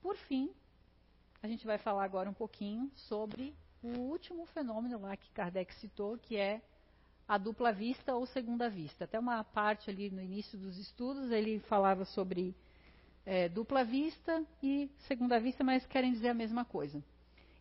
Por 0.00 0.16
fim, 0.16 0.50
a 1.42 1.48
gente 1.48 1.66
vai 1.66 1.78
falar 1.78 2.04
agora 2.04 2.28
um 2.28 2.34
pouquinho 2.34 2.90
sobre 2.94 3.54
o 3.82 3.88
último 3.98 4.44
fenômeno 4.46 5.00
lá 5.00 5.16
que 5.16 5.30
Kardec 5.30 5.72
citou, 5.76 6.18
que 6.18 6.36
é 6.36 6.60
a 7.26 7.38
dupla 7.38 7.72
vista 7.72 8.14
ou 8.14 8.26
segunda 8.26 8.68
vista. 8.68 9.04
Até 9.04 9.18
uma 9.18 9.44
parte 9.44 9.90
ali 9.90 10.10
no 10.10 10.20
início 10.20 10.58
dos 10.58 10.78
estudos 10.78 11.30
ele 11.30 11.60
falava 11.60 12.04
sobre 12.04 12.54
é, 13.24 13.48
dupla 13.48 13.84
vista 13.84 14.42
e 14.62 14.90
segunda 15.06 15.38
vista, 15.38 15.62
mas 15.62 15.86
querem 15.86 16.12
dizer 16.12 16.30
a 16.30 16.34
mesma 16.34 16.64
coisa. 16.64 17.02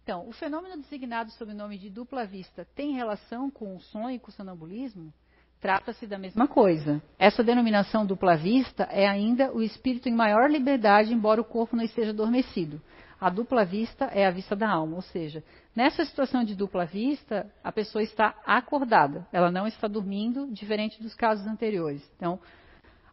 Então, 0.03 0.27
o 0.27 0.31
fenômeno 0.31 0.81
designado 0.81 1.29
sob 1.31 1.51
o 1.51 1.55
nome 1.55 1.77
de 1.77 1.89
dupla 1.89 2.25
vista 2.25 2.65
tem 2.73 2.93
relação 2.93 3.51
com 3.51 3.75
o 3.75 3.81
sonho 3.81 4.15
e 4.15 4.19
com 4.19 4.29
o 4.29 4.33
sonambulismo? 4.33 5.13
Trata-se 5.59 6.07
da 6.07 6.17
mesma 6.17 6.47
coisa. 6.47 7.01
Essa 7.19 7.43
denominação 7.43 8.05
dupla 8.05 8.37
vista 8.37 8.83
é 8.83 9.05
ainda 9.05 9.51
o 9.51 9.61
espírito 9.61 10.07
em 10.07 10.13
maior 10.13 10.49
liberdade, 10.49 11.13
embora 11.13 11.41
o 11.41 11.45
corpo 11.45 11.75
não 11.75 11.83
esteja 11.83 12.11
adormecido. 12.11 12.81
A 13.19 13.29
dupla 13.29 13.65
vista 13.65 14.05
é 14.05 14.27
a 14.27 14.31
vista 14.31 14.55
da 14.55 14.69
alma, 14.69 14.95
ou 14.95 15.01
seja, 15.01 15.43
nessa 15.75 16.05
situação 16.05 16.43
de 16.43 16.53
dupla 16.55 16.85
vista, 16.85 17.51
a 17.63 17.71
pessoa 17.71 18.03
está 18.03 18.35
acordada, 18.45 19.27
ela 19.31 19.49
não 19.49 19.65
está 19.65 19.87
dormindo, 19.87 20.47
diferente 20.51 21.01
dos 21.01 21.15
casos 21.15 21.47
anteriores. 21.47 22.07
Então, 22.15 22.39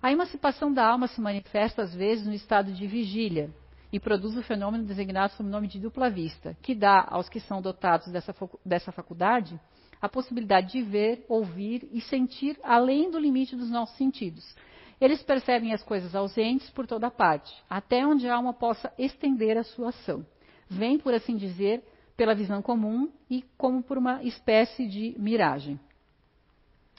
a 0.03 0.13
emancipação 0.13 0.71
da 0.71 0.87
alma 0.87 1.07
se 1.07 1.21
manifesta 1.21 1.81
às 1.81 1.95
vezes 1.95 2.27
no 2.27 2.35
estado 2.35 2.71
de 2.71 2.87
vigília 2.87 3.51
e 3.91 3.99
produz 3.99 4.37
o 4.37 4.43
fenômeno 4.43 4.85
designado 4.85 5.33
sob 5.33 5.49
o 5.49 5.53
nome 5.53 5.69
de 5.69 5.81
dupla 5.81 6.11
vista, 6.11 6.55
que 6.61 6.75
dá 6.75 7.07
aos 7.09 7.31
que 7.31 7.41
são 7.41 7.63
dotados 7.63 8.09
dessa, 8.09 8.35
dessa 8.63 8.93
faculdade 8.93 9.59
a 10.03 10.09
possibilidade 10.09 10.73
de 10.73 10.83
ver, 10.83 11.25
ouvir 11.31 11.89
e 11.91 11.99
sentir 12.03 12.59
além 12.63 13.11
do 13.11 13.19
limite 13.19 13.57
dos 13.57 13.71
nossos 13.71 13.97
sentidos. 13.97 14.55
Eles 15.01 15.22
percebem 15.22 15.72
as 15.72 15.82
coisas 15.82 16.14
ausentes 16.14 16.70
por 16.70 16.86
toda 16.86 17.11
parte, 17.11 17.53
até 17.68 18.07
onde 18.07 18.28
a 18.28 18.36
alma 18.36 18.53
possa 18.53 18.92
estender 18.99 19.57
a 19.57 19.64
sua 19.64 19.88
ação. 19.88 20.24
Vem, 20.68 20.99
por 20.99 21.12
assim 21.12 21.36
dizer, 21.36 21.82
pela 22.16 22.34
visão 22.34 22.62
comum 22.62 23.11
e 23.28 23.42
como 23.57 23.82
por 23.82 23.99
uma 23.99 24.22
espécie 24.22 24.86
de 24.86 25.14
miragem. 25.18 25.78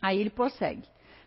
Aí 0.02 0.20
ele 0.20 0.30
prossegue. 0.30 0.84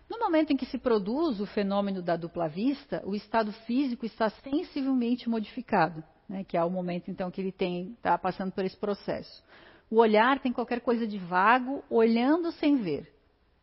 No 0.08 0.18
momento 0.18 0.52
em 0.52 0.56
que 0.56 0.66
se 0.66 0.78
produz 0.78 1.40
o 1.40 1.46
fenômeno 1.46 2.00
da 2.00 2.16
dupla 2.16 2.48
vista, 2.48 3.02
o 3.04 3.14
estado 3.14 3.52
físico 3.52 4.06
está 4.06 4.30
sensivelmente 4.30 5.28
modificado, 5.28 6.02
né, 6.28 6.44
que 6.44 6.56
é 6.56 6.64
o 6.64 6.70
momento 6.70 7.10
então 7.10 7.30
que 7.30 7.40
ele 7.40 7.54
está 7.94 8.16
passando 8.16 8.52
por 8.52 8.64
esse 8.64 8.76
processo. 8.76 9.44
O 9.90 9.96
olhar 9.96 10.38
tem 10.40 10.52
qualquer 10.52 10.80
coisa 10.80 11.06
de 11.06 11.18
vago, 11.18 11.82
olhando 11.90 12.52
sem 12.52 12.76
ver. 12.76 13.12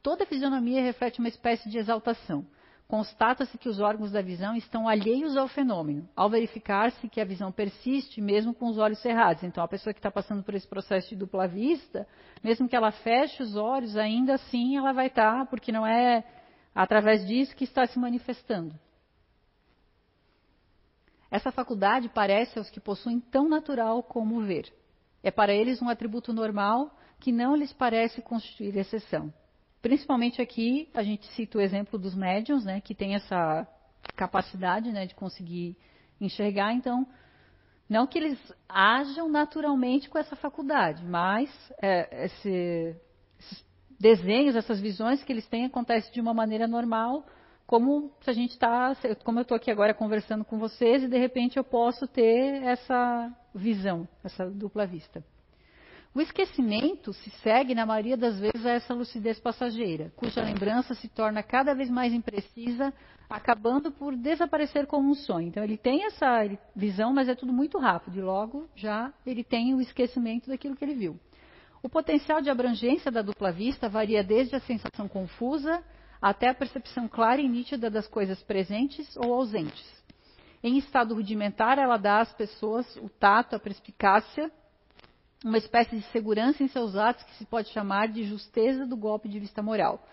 Toda 0.01 0.23
a 0.23 0.27
fisionomia 0.27 0.83
reflete 0.83 1.19
uma 1.19 1.27
espécie 1.27 1.69
de 1.69 1.77
exaltação. 1.77 2.45
Constata-se 2.88 3.57
que 3.57 3.67
os 3.67 3.79
órgãos 3.79 4.11
da 4.11 4.21
visão 4.21 4.55
estão 4.55 4.88
alheios 4.88 5.36
ao 5.36 5.47
fenômeno, 5.47 6.07
ao 6.15 6.29
verificar-se 6.29 7.09
que 7.09 7.19
a 7.19 7.25
visão 7.25 7.51
persiste 7.51 8.21
mesmo 8.21 8.53
com 8.53 8.67
os 8.67 8.77
olhos 8.77 8.99
cerrados. 8.99 9.43
Então, 9.43 9.63
a 9.63 9.67
pessoa 9.67 9.91
que 9.91 9.99
está 9.99 10.11
passando 10.11 10.43
por 10.43 10.53
esse 10.53 10.67
processo 10.67 11.09
de 11.09 11.15
dupla 11.15 11.47
vista, 11.47 12.07
mesmo 12.43 12.69
que 12.69 12.75
ela 12.75 12.91
feche 12.91 13.41
os 13.41 13.55
olhos, 13.55 13.97
ainda 13.97 14.36
assim 14.36 14.77
ela 14.77 14.93
vai 14.93 15.07
estar, 15.07 15.39
tá, 15.39 15.45
porque 15.47 15.71
não 15.71 15.86
é 15.86 16.23
através 16.75 17.25
disso 17.25 17.55
que 17.55 17.63
está 17.63 17.88
se 17.88 17.97
manifestando. 17.97 18.75
Essa 21.31 21.51
faculdade 21.51 22.07
parece 22.09 22.59
aos 22.59 22.69
que 22.69 22.79
possuem 22.79 23.19
tão 23.19 23.49
natural 23.49 24.03
como 24.03 24.41
ver. 24.41 24.71
É 25.23 25.31
para 25.31 25.51
eles 25.51 25.81
um 25.81 25.89
atributo 25.89 26.31
normal 26.31 26.95
que 27.19 27.31
não 27.31 27.55
lhes 27.55 27.73
parece 27.73 28.21
constituir 28.21 28.77
exceção. 28.77 29.33
Principalmente 29.86 30.41
aqui, 30.41 30.89
a 30.95 31.03
gente 31.03 31.27
cita 31.33 31.59
o 31.59 31.61
exemplo 31.61 31.99
dos 31.99 32.15
médiums, 32.15 32.65
né, 32.65 32.81
que 32.81 32.95
tem 32.95 33.13
essa 33.13 33.67
capacidade 34.15 34.91
né, 34.91 35.05
de 35.05 35.13
conseguir 35.13 35.77
enxergar. 36.19 36.73
Então, 36.73 37.05
não 37.88 38.07
que 38.07 38.17
eles 38.17 38.39
ajam 38.67 39.29
naturalmente 39.29 40.09
com 40.09 40.17
essa 40.17 40.36
faculdade, 40.36 41.05
mas 41.05 41.51
é, 41.79 42.25
esse, 42.25 42.95
esses 43.39 43.63
desenhos, 43.99 44.55
essas 44.55 44.81
visões 44.81 45.23
que 45.23 45.31
eles 45.31 45.47
têm 45.47 45.65
acontecem 45.65 46.11
de 46.11 46.19
uma 46.19 46.33
maneira 46.33 46.67
normal, 46.67 47.23
como 47.67 48.11
se 48.21 48.29
a 48.31 48.33
gente 48.33 48.53
está, 48.53 48.91
como 49.23 49.38
eu 49.38 49.43
estou 49.43 49.55
aqui 49.55 49.69
agora 49.69 49.93
conversando 49.93 50.43
com 50.43 50.57
vocês 50.57 51.03
e 51.03 51.07
de 51.07 51.19
repente 51.19 51.57
eu 51.57 51.63
posso 51.63 52.07
ter 52.07 52.63
essa 52.63 53.31
visão, 53.53 54.07
essa 54.23 54.49
dupla 54.49 54.88
vista. 54.88 55.23
O 56.16 56.22
esquecimento 56.22 57.11
se 57.11 57.30
segue, 57.41 57.76
na 57.76 57.86
maioria 57.86 58.16
das 58.16 58.39
vezes, 58.39 58.66
a 58.66 58.70
essa 58.70 58.93
lucidez 58.93 59.38
passageira, 59.38 60.13
cuja 60.16 60.41
lembrança 60.41 60.95
se 60.95 61.09
torna 61.09 61.43
cada 61.43 61.76
vez 61.76 61.89
mais 61.89 62.13
imprecisa, 62.13 62.93
acabando 63.30 63.91
por 63.91 64.16
desaparecer 64.16 64.88
como 64.88 65.09
um 65.09 65.13
sonho. 65.13 65.49
Então, 65.49 65.61
ele 65.61 65.76
tem 65.76 66.05
essa 66.05 66.26
visão, 66.74 67.11
mas 67.11 67.28
é 67.28 67.36
tudo 67.36 67.51
muito 67.51 67.78
rápido, 67.78 68.18
e 68.18 68.22
logo 68.22 68.70
já 68.78 69.13
ele 69.26 69.43
tem 69.43 69.76
o 69.76 69.82
esquecimento 69.82 70.47
daquilo 70.47 70.74
que 70.74 70.86
ele 70.86 70.93
viu. 70.93 71.20
O 71.84 71.89
potencial 71.89 72.41
de 72.41 72.49
abrangência 72.49 73.11
da 73.11 73.22
dupla 73.22 73.51
vista 73.51 73.89
varia 73.89 74.24
desde 74.24 74.55
a 74.55 74.61
sensação 74.61 75.09
confusa 75.09 75.84
até 76.22 76.47
a 76.47 76.55
percepção 76.55 77.09
clara 77.09 77.41
e 77.41 77.49
nítida 77.49 77.89
das 77.89 78.07
coisas 78.07 78.41
presentes 78.41 79.18
ou 79.18 79.34
ausentes. 79.34 79.86
Em 80.63 80.78
estado 80.78 81.13
rudimentar, 81.13 81.78
ela 81.78 81.97
dá 81.97 82.22
às 82.22 82.34
pessoas 82.34 82.95
o 83.03 83.09
tato, 83.09 83.53
a 83.53 83.59
perspicácia, 83.59 84.49
uma 85.45 85.59
espécie 85.59 85.95
de 85.95 86.01
segurança 86.07 86.63
em 86.63 86.67
seus 86.67 86.95
atos 86.95 87.23
que 87.23 87.35
se 87.35 87.45
pode 87.45 87.69
chamar 87.69 88.07
de 88.07 88.23
justeza 88.23 88.83
do 88.83 88.97
golpe 88.97 89.29
de 89.29 89.39
vista 89.39 89.61
moral. 89.61 90.03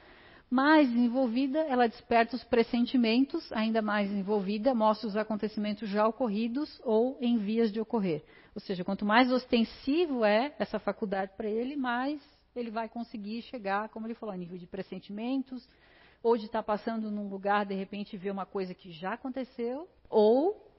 Mais 0.50 0.86
desenvolvida, 0.86 1.60
ela 1.60 1.88
desperta 1.88 2.36
os 2.36 2.44
pressentimentos, 2.44 3.50
ainda 3.50 3.80
mais 3.80 4.10
desenvolvida, 4.10 4.74
mostra 4.74 5.08
os 5.08 5.16
acontecimentos 5.16 5.88
já 5.88 6.06
ocorridos 6.06 6.78
ou 6.84 7.16
em 7.18 7.38
vias 7.38 7.72
de 7.72 7.80
ocorrer. 7.80 8.22
Ou 8.54 8.60
seja, 8.60 8.84
quanto 8.84 9.06
mais 9.06 9.32
ostensivo 9.32 10.22
é 10.22 10.54
essa 10.58 10.78
faculdade 10.78 11.32
para 11.34 11.48
ele, 11.48 11.76
mais 11.76 12.20
ele 12.54 12.70
vai 12.70 12.86
conseguir 12.86 13.40
chegar, 13.40 13.88
como 13.88 14.06
ele 14.06 14.14
falou, 14.14 14.34
a 14.34 14.36
nível 14.36 14.58
de 14.58 14.66
pressentimentos, 14.66 15.66
ou 16.22 16.36
de 16.36 16.44
estar 16.44 16.62
passando 16.62 17.10
num 17.10 17.30
lugar, 17.30 17.64
de 17.64 17.74
repente, 17.74 18.18
ver 18.18 18.30
uma 18.30 18.44
coisa 18.44 18.74
que 18.74 18.92
já 18.92 19.14
aconteceu, 19.14 19.88
ou 20.10 20.70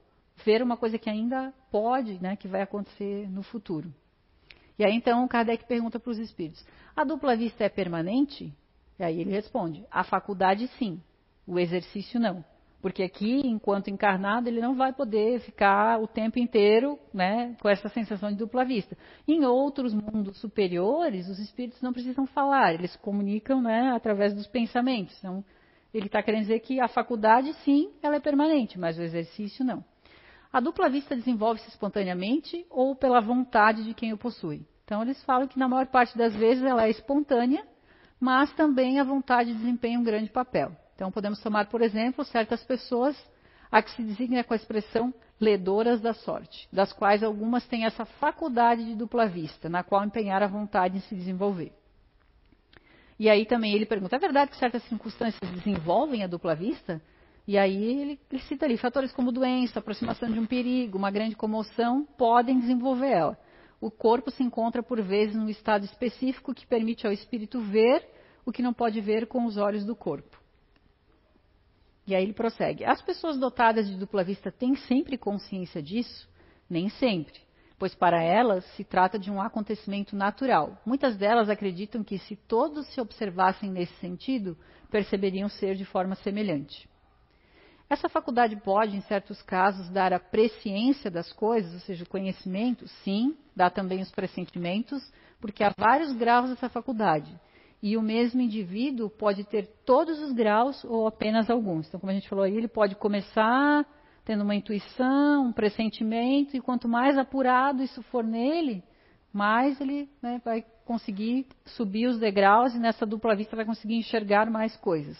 ver 0.45 0.61
uma 0.61 0.77
coisa 0.77 0.99
que 0.99 1.09
ainda 1.09 1.51
pode, 1.71 2.21
né, 2.21 2.35
que 2.35 2.47
vai 2.47 2.61
acontecer 2.61 3.27
no 3.31 3.41
futuro. 3.41 3.91
E 4.77 4.83
aí 4.83 4.93
então 4.93 5.27
Kardec 5.27 5.65
pergunta 5.65 5.99
para 5.99 6.11
os 6.11 6.17
espíritos: 6.17 6.65
a 6.95 7.03
dupla 7.03 7.35
vista 7.35 7.63
é 7.63 7.69
permanente? 7.69 8.53
E 8.99 9.03
aí 9.03 9.19
ele 9.19 9.31
responde: 9.31 9.85
a 9.91 10.03
faculdade 10.03 10.67
sim, 10.79 11.01
o 11.45 11.59
exercício 11.59 12.19
não. 12.19 12.43
Porque 12.81 13.01
aqui, 13.01 13.41
enquanto 13.45 13.89
encarnado, 13.89 14.49
ele 14.49 14.59
não 14.59 14.75
vai 14.75 14.91
poder 14.91 15.39
ficar 15.39 16.01
o 16.01 16.05
tempo 16.05 16.37
inteiro 16.37 16.99
né, 17.13 17.55
com 17.61 17.69
essa 17.69 17.87
sensação 17.87 18.29
de 18.29 18.35
dupla 18.35 18.65
vista. 18.65 18.97
Em 19.25 19.45
outros 19.45 19.93
mundos 19.93 20.37
superiores, 20.41 21.29
os 21.29 21.39
espíritos 21.39 21.81
não 21.81 21.93
precisam 21.93 22.27
falar, 22.27 22.73
eles 22.73 22.93
comunicam 22.97 23.61
né, 23.61 23.93
através 23.95 24.33
dos 24.33 24.47
pensamentos. 24.47 25.17
Então, 25.17 25.45
ele 25.93 26.07
está 26.07 26.21
querendo 26.21 26.41
dizer 26.41 26.59
que 26.59 26.81
a 26.81 26.89
faculdade, 26.89 27.53
sim, 27.63 27.89
ela 28.01 28.17
é 28.17 28.19
permanente, 28.19 28.77
mas 28.77 28.97
o 28.97 29.01
exercício 29.01 29.63
não. 29.63 29.81
A 30.53 30.59
dupla 30.59 30.87
vista 30.87 31.15
desenvolve-se 31.15 31.67
espontaneamente 31.67 32.63
ou 32.69 32.95
pela 32.95 33.19
vontade 33.19 33.83
de 33.83 33.95
quem 33.95 34.13
o 34.13 34.17
possui. 34.17 34.63
Então, 34.85 35.01
eles 35.01 35.21
falam 35.23 35.47
que 35.47 35.57
na 35.57 35.67
maior 35.67 35.87
parte 35.87 36.15
das 36.15 36.35
vezes 36.35 36.63
ela 36.63 36.85
é 36.85 36.91
espontânea, 36.91 37.65
mas 38.19 38.53
também 38.53 38.99
a 38.99 39.03
vontade 39.03 39.51
desempenha 39.51 39.99
um 39.99 40.03
grande 40.03 40.29
papel. 40.29 40.71
Então, 40.93 41.11
podemos 41.11 41.41
tomar, 41.41 41.65
por 41.69 41.81
exemplo, 41.81 42.23
certas 42.23 42.63
pessoas 42.63 43.17
a 43.71 43.81
que 43.81 43.89
se 43.91 44.03
designa 44.03 44.43
com 44.43 44.53
a 44.53 44.55
expressão 44.55 45.11
ledoras 45.41 45.99
da 45.99 46.13
sorte, 46.13 46.69
das 46.71 46.93
quais 46.93 47.23
algumas 47.23 47.65
têm 47.65 47.85
essa 47.85 48.05
faculdade 48.05 48.85
de 48.85 48.93
dupla 48.93 49.25
vista, 49.25 49.67
na 49.67 49.83
qual 49.83 50.05
empenhar 50.05 50.43
a 50.43 50.47
vontade 50.47 50.97
em 50.97 51.01
se 51.01 51.15
desenvolver. 51.15 51.73
E 53.17 53.27
aí 53.27 53.43
também 53.47 53.73
ele 53.73 53.87
pergunta: 53.87 54.15
é 54.15 54.19
verdade 54.19 54.51
que 54.51 54.57
certas 54.57 54.83
circunstâncias 54.83 55.49
desenvolvem 55.51 56.23
a 56.23 56.27
dupla 56.27 56.53
vista? 56.53 57.01
E 57.45 57.57
aí 57.57 57.83
ele, 57.83 58.19
ele 58.31 58.41
cita 58.43 58.65
ali 58.65 58.77
fatores 58.77 59.11
como 59.11 59.31
doença, 59.31 59.79
aproximação 59.79 60.31
de 60.31 60.39
um 60.39 60.45
perigo, 60.45 60.97
uma 60.97 61.11
grande 61.11 61.35
comoção, 61.35 62.05
podem 62.17 62.59
desenvolver 62.59 63.11
ela. 63.11 63.39
O 63.81 63.91
corpo 63.91 64.31
se 64.31 64.41
encontra 64.41 64.81
por 64.81 65.01
vezes 65.01 65.35
num 65.35 65.49
estado 65.49 65.83
específico 65.83 66.53
que 66.53 66.65
permite 66.65 67.05
ao 67.05 67.11
espírito 67.11 67.59
ver 67.59 68.07
o 68.45 68.51
que 68.51 68.61
não 68.61 68.73
pode 68.73 69.01
ver 69.01 69.27
com 69.27 69.45
os 69.45 69.57
olhos 69.57 69.83
do 69.83 69.93
corpo. 69.93 70.41
E 72.07 72.15
aí 72.15 72.23
ele 72.23 72.33
prossegue. 72.33 72.85
As 72.85 73.01
pessoas 73.01 73.37
dotadas 73.37 73.87
de 73.87 73.97
dupla 73.97 74.23
vista 74.23 74.51
têm 74.51 74.75
sempre 74.75 75.17
consciência 75.17 75.81
disso? 75.81 76.29
Nem 76.69 76.87
sempre, 76.89 77.39
pois 77.77 77.93
para 77.93 78.21
elas 78.21 78.63
se 78.75 78.85
trata 78.85 79.19
de 79.19 79.29
um 79.29 79.41
acontecimento 79.41 80.15
natural. 80.15 80.81
Muitas 80.85 81.17
delas 81.17 81.49
acreditam 81.49 82.03
que 82.05 82.17
se 82.19 82.37
todos 82.37 82.87
se 82.87 83.01
observassem 83.01 83.69
nesse 83.69 83.93
sentido, 83.95 84.57
perceberiam 84.89 85.49
ser 85.49 85.75
de 85.75 85.83
forma 85.83 86.15
semelhante. 86.15 86.87
Essa 87.89 88.09
faculdade 88.09 88.55
pode, 88.55 88.95
em 88.95 89.01
certos 89.01 89.41
casos, 89.41 89.89
dar 89.89 90.13
a 90.13 90.19
presciência 90.19 91.11
das 91.11 91.31
coisas, 91.31 91.73
ou 91.73 91.79
seja, 91.81 92.03
o 92.03 92.09
conhecimento, 92.09 92.87
sim, 93.03 93.35
dá 93.55 93.69
também 93.69 94.01
os 94.01 94.11
pressentimentos, 94.11 95.01
porque 95.39 95.63
há 95.63 95.73
vários 95.77 96.11
graus 96.13 96.49
dessa 96.49 96.69
faculdade. 96.69 97.33
E 97.81 97.97
o 97.97 98.01
mesmo 98.01 98.41
indivíduo 98.41 99.09
pode 99.09 99.43
ter 99.43 99.67
todos 99.85 100.19
os 100.21 100.31
graus 100.31 100.83
ou 100.85 101.05
apenas 101.05 101.49
alguns. 101.49 101.87
Então, 101.87 101.99
como 101.99 102.11
a 102.11 102.15
gente 102.15 102.29
falou 102.29 102.45
aí, 102.45 102.55
ele 102.55 102.69
pode 102.69 102.95
começar 102.95 103.85
tendo 104.23 104.43
uma 104.43 104.55
intuição, 104.55 105.47
um 105.47 105.51
pressentimento, 105.51 106.55
e 106.55 106.61
quanto 106.61 106.87
mais 106.87 107.17
apurado 107.17 107.83
isso 107.83 108.01
for 108.03 108.23
nele, 108.23 108.81
mais 109.33 109.79
ele 109.81 110.09
né, 110.21 110.41
vai 110.45 110.63
conseguir 110.85 111.47
subir 111.65 112.07
os 112.07 112.19
degraus 112.19 112.73
e 112.73 112.79
nessa 112.79 113.05
dupla 113.05 113.35
vista 113.35 113.55
vai 113.55 113.65
conseguir 113.65 113.95
enxergar 113.95 114.49
mais 114.49 114.75
coisas. 114.77 115.17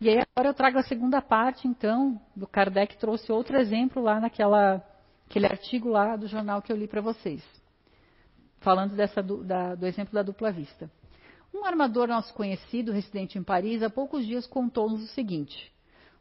E 0.00 0.08
aí 0.08 0.18
agora 0.34 0.48
eu 0.48 0.54
trago 0.54 0.78
a 0.78 0.82
segunda 0.82 1.22
parte, 1.22 1.68
então, 1.68 2.20
do 2.34 2.46
Kardec 2.46 2.96
trouxe 2.98 3.30
outro 3.30 3.56
exemplo 3.56 4.02
lá 4.02 4.20
naquela 4.20 4.84
aquele 5.26 5.46
artigo 5.46 5.88
lá 5.88 6.16
do 6.16 6.26
jornal 6.26 6.60
que 6.60 6.70
eu 6.70 6.76
li 6.76 6.86
para 6.86 7.00
vocês, 7.00 7.42
falando 8.60 8.94
dessa, 8.94 9.22
do, 9.22 9.42
da, 9.42 9.74
do 9.74 9.86
exemplo 9.86 10.14
da 10.14 10.22
dupla 10.22 10.52
vista. 10.52 10.90
Um 11.52 11.64
armador 11.64 12.08
nosso 12.08 12.34
conhecido, 12.34 12.92
residente 12.92 13.38
em 13.38 13.42
Paris, 13.42 13.82
há 13.82 13.88
poucos 13.88 14.26
dias 14.26 14.46
contou-nos 14.46 15.02
o 15.02 15.08
seguinte: 15.08 15.72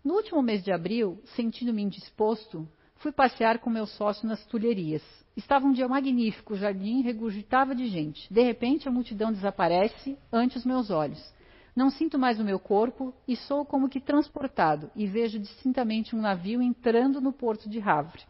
No 0.04 0.14
último 0.14 0.42
mês 0.42 0.64
de 0.64 0.72
abril, 0.72 1.20
sentindo-me 1.36 1.82
indisposto, 1.82 2.68
fui 2.98 3.12
passear 3.12 3.60
com 3.60 3.70
meu 3.70 3.88
sócio 3.88 4.28
nas 4.28 4.46
Tulherias. 4.46 5.02
Estava 5.36 5.66
um 5.66 5.72
dia 5.72 5.88
magnífico, 5.88 6.54
o 6.54 6.58
jardim 6.58 7.02
regurgitava 7.02 7.74
de 7.74 7.88
gente. 7.88 8.32
De 8.32 8.44
repente, 8.44 8.88
a 8.88 8.92
multidão 8.92 9.32
desaparece 9.34 10.16
ante 10.32 10.58
os 10.58 10.66
meus 10.66 10.92
olhos. 10.92 11.33
Não 11.76 11.90
sinto 11.90 12.20
mais 12.20 12.40
o 12.40 12.44
meu 12.44 12.60
corpo 12.60 13.14
e 13.28 13.36
sou 13.36 13.66
como 13.66 13.90
que 13.90 14.00
transportado 14.00 14.92
e 14.96 15.08
vejo 15.08 15.40
distintamente 15.40 16.16
um 16.16 16.22
navio 16.22 16.62
entrando 16.62 17.20
no 17.20 17.34
porto 17.34 17.68
de 17.68 17.82
Havre. 17.82 18.22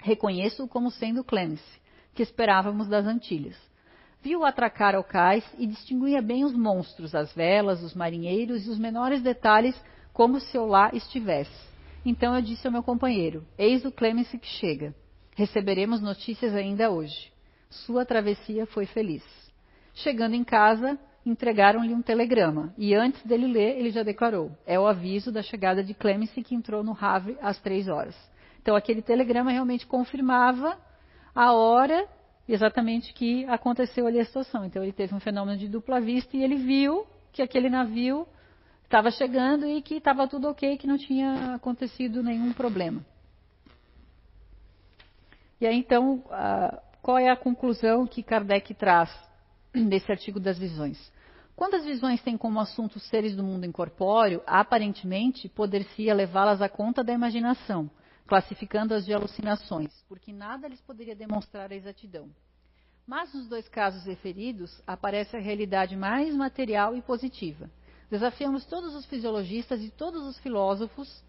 Reconheço-o 0.00 0.68
como 0.68 0.90
sendo 0.90 1.22
Clemens, 1.22 1.62
que 2.14 2.22
esperávamos 2.22 2.88
das 2.88 3.06
Antilhas. 3.06 3.56
Viu 4.20 4.44
atracar 4.44 4.96
ao 4.96 5.04
cais 5.04 5.44
e 5.56 5.66
distinguia 5.66 6.20
bem 6.20 6.44
os 6.44 6.52
monstros, 6.52 7.14
as 7.14 7.32
velas, 7.32 7.82
os 7.82 7.94
marinheiros 7.94 8.66
e 8.66 8.70
os 8.70 8.78
menores 8.78 9.22
detalhes, 9.22 9.80
como 10.12 10.40
se 10.40 10.56
eu 10.56 10.66
lá 10.66 10.90
estivesse. 10.92 11.66
Então 12.04 12.34
eu 12.34 12.42
disse 12.42 12.66
ao 12.66 12.72
meu 12.72 12.82
companheiro: 12.82 13.46
Eis 13.56 13.84
o 13.84 13.92
Clemens 13.92 14.28
que 14.30 14.46
chega. 14.46 14.94
Receberemos 15.36 16.00
notícias 16.00 16.54
ainda 16.54 16.90
hoje. 16.90 17.30
Sua 17.70 18.04
travessia 18.04 18.66
foi 18.66 18.86
feliz. 18.86 19.22
Chegando 19.94 20.34
em 20.34 20.42
casa, 20.42 20.98
entregaram-lhe 21.26 21.92
um 21.92 22.00
telegrama 22.00 22.72
e 22.78 22.94
antes 22.94 23.22
dele 23.24 23.46
ler, 23.46 23.78
ele 23.78 23.90
já 23.90 24.02
declarou: 24.02 24.50
é 24.64 24.78
o 24.78 24.86
aviso 24.86 25.32
da 25.32 25.42
chegada 25.42 25.82
de 25.82 25.92
Clemence 25.92 26.42
que 26.42 26.54
entrou 26.54 26.84
no 26.84 26.96
Havre 26.98 27.36
às 27.42 27.58
três 27.60 27.88
horas. 27.88 28.16
Então 28.62 28.76
aquele 28.76 29.02
telegrama 29.02 29.50
realmente 29.50 29.86
confirmava 29.86 30.78
a 31.34 31.52
hora 31.52 32.06
exatamente 32.48 33.12
que 33.12 33.44
aconteceu 33.46 34.06
ali 34.06 34.20
a 34.20 34.24
situação. 34.24 34.64
Então 34.64 34.82
ele 34.82 34.92
teve 34.92 35.14
um 35.14 35.20
fenômeno 35.20 35.58
de 35.58 35.68
dupla 35.68 36.00
vista 36.00 36.36
e 36.36 36.42
ele 36.42 36.56
viu 36.56 37.06
que 37.32 37.42
aquele 37.42 37.68
navio 37.68 38.26
estava 38.84 39.10
chegando 39.10 39.66
e 39.66 39.82
que 39.82 39.94
estava 39.96 40.28
tudo 40.28 40.48
ok, 40.48 40.78
que 40.78 40.86
não 40.86 40.96
tinha 40.96 41.54
acontecido 41.54 42.22
nenhum 42.22 42.52
problema. 42.52 43.04
E 45.60 45.66
aí 45.66 45.76
então, 45.76 46.22
qual 47.02 47.18
é 47.18 47.28
a 47.28 47.36
conclusão 47.36 48.06
que 48.06 48.22
Kardec 48.22 48.74
traz 48.74 49.10
desse 49.74 50.10
artigo 50.10 50.38
das 50.38 50.58
visões? 50.58 51.12
Quando 51.56 51.74
as 51.74 51.86
visões 51.86 52.22
têm 52.22 52.36
como 52.36 52.60
assunto 52.60 52.96
os 52.96 53.08
seres 53.08 53.34
do 53.34 53.42
mundo 53.42 53.64
incorpóreo, 53.64 54.42
aparentemente 54.46 55.48
poder-se 55.48 56.12
levá-las 56.12 56.60
à 56.60 56.68
conta 56.68 57.02
da 57.02 57.14
imaginação, 57.14 57.90
classificando-as 58.26 59.06
de 59.06 59.14
alucinações, 59.14 59.90
porque 60.06 60.34
nada 60.34 60.68
lhes 60.68 60.82
poderia 60.82 61.16
demonstrar 61.16 61.72
a 61.72 61.74
exatidão. 61.74 62.28
Mas 63.06 63.32
nos 63.32 63.48
dois 63.48 63.66
casos 63.68 64.04
referidos, 64.04 64.82
aparece 64.86 65.34
a 65.34 65.40
realidade 65.40 65.96
mais 65.96 66.34
material 66.34 66.94
e 66.94 67.00
positiva. 67.00 67.70
Desafiamos 68.10 68.66
todos 68.66 68.94
os 68.94 69.06
fisiologistas 69.06 69.80
e 69.80 69.90
todos 69.90 70.24
os 70.24 70.38
filósofos 70.40 71.24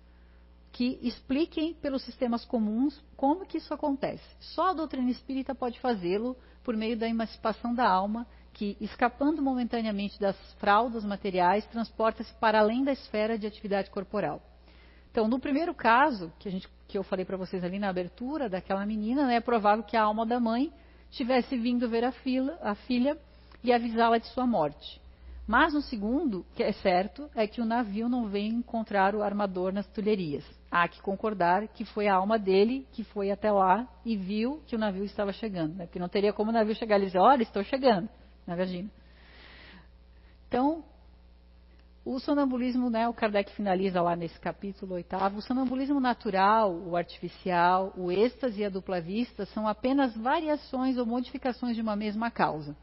que 0.74 1.00
expliquem 1.02 1.74
pelos 1.76 2.04
sistemas 2.04 2.44
comuns 2.44 3.02
como 3.16 3.46
que 3.46 3.60
isso 3.60 3.74
acontece. 3.74 4.26
Só 4.42 4.72
a 4.72 4.74
doutrina 4.74 5.10
espírita 5.10 5.56
pode 5.56 5.80
fazê-lo 5.80 6.36
por 6.64 6.76
meio 6.76 6.98
da 6.98 7.08
emancipação 7.08 7.74
da 7.74 7.88
alma 7.88 8.28
que, 8.58 8.76
escapando 8.82 9.42
momentaneamente 9.42 10.20
das 10.20 10.36
fraldas 10.56 11.06
materiais, 11.06 11.66
transporta-se 11.68 12.34
para 12.36 12.60
além 12.60 12.84
da 12.84 12.92
esfera 12.92 13.38
de 13.38 13.46
atividade 13.46 13.92
corporal. 13.92 14.42
Então, 15.12 15.28
no 15.28 15.40
primeiro 15.40 15.76
caso, 15.76 16.34
que, 16.40 16.50
gente, 16.50 16.68
que 16.88 16.98
eu 16.98 17.04
falei 17.04 17.24
para 17.24 17.38
vocês 17.38 17.64
ali 17.64 17.78
na 17.78 17.90
abertura, 17.90 18.50
daquela 18.50 18.86
menina, 18.86 19.28
né, 19.28 19.36
é 19.36 19.40
provável 19.40 19.84
que 19.84 19.96
a 19.96 20.02
alma 20.02 20.26
da 20.26 20.40
mãe 20.40 20.74
tivesse 21.12 21.56
vindo 21.56 21.88
ver 21.88 22.04
a, 22.04 22.12
fila, 22.12 22.58
a 22.62 22.74
filha 22.74 23.16
e 23.64 23.72
avisá-la 23.72 24.18
de 24.18 24.28
sua 24.28 24.48
morte. 24.48 25.00
Mas 25.46 25.74
no 25.74 25.82
segundo, 25.82 26.46
que 26.56 26.64
é 26.64 26.72
certo, 26.72 27.30
é 27.36 27.48
que 27.48 27.62
o 27.62 27.66
navio 27.66 28.10
não 28.10 28.28
vem 28.28 28.50
encontrar 28.50 29.16
o 29.16 29.24
armador 29.24 29.72
nas 29.72 29.88
tulherias. 29.88 30.44
Há 30.70 30.88
que 30.88 31.02
concordar 31.02 31.68
que 31.70 31.86
foi 31.86 32.08
a 32.08 32.16
alma 32.16 32.38
dele 32.38 32.86
que 32.92 33.04
foi 33.04 33.32
até 33.32 33.52
lá 33.52 33.88
e 34.04 34.18
viu 34.18 34.62
que 34.68 34.76
o 34.76 34.80
navio 34.80 35.06
estava 35.06 35.32
chegando. 35.32 35.76
Né? 35.76 35.86
Porque 35.86 36.00
não 36.00 36.10
teria 36.10 36.34
como 36.34 36.50
o 36.50 36.54
navio 36.54 36.76
chegar 36.76 37.00
e 37.00 37.06
dizer, 37.06 37.20
olha, 37.20 37.44
estou 37.44 37.64
chegando. 37.64 38.10
Na 38.48 38.56
Virgínia. 38.56 38.90
Então, 40.48 40.84
o 42.06 42.20
sonambulismo, 42.20 42.90
né, 42.90 43.06
o 43.10 43.14
Kardec 43.14 43.52
finaliza 43.52 44.02
lá 44.02 44.16
nesse 44.16 44.40
capítulo 44.40 44.96
oitavo, 44.96 45.40
o 45.40 45.42
sonambulismo 45.42 46.00
natural, 46.00 46.74
o 46.74 46.96
artificial, 46.96 47.92
o 47.98 48.10
êxtase 48.10 48.62
e 48.62 48.66
a 48.66 48.70
dupla 48.70 49.02
vista 49.02 49.46
são 49.48 49.68
apenas 49.68 50.16
variações 50.16 50.98
ou 50.98 51.06
modificações 51.06 51.76
de 51.76 51.82
uma 51.82 51.98
mesma 51.98 52.32
causa. 52.32 52.78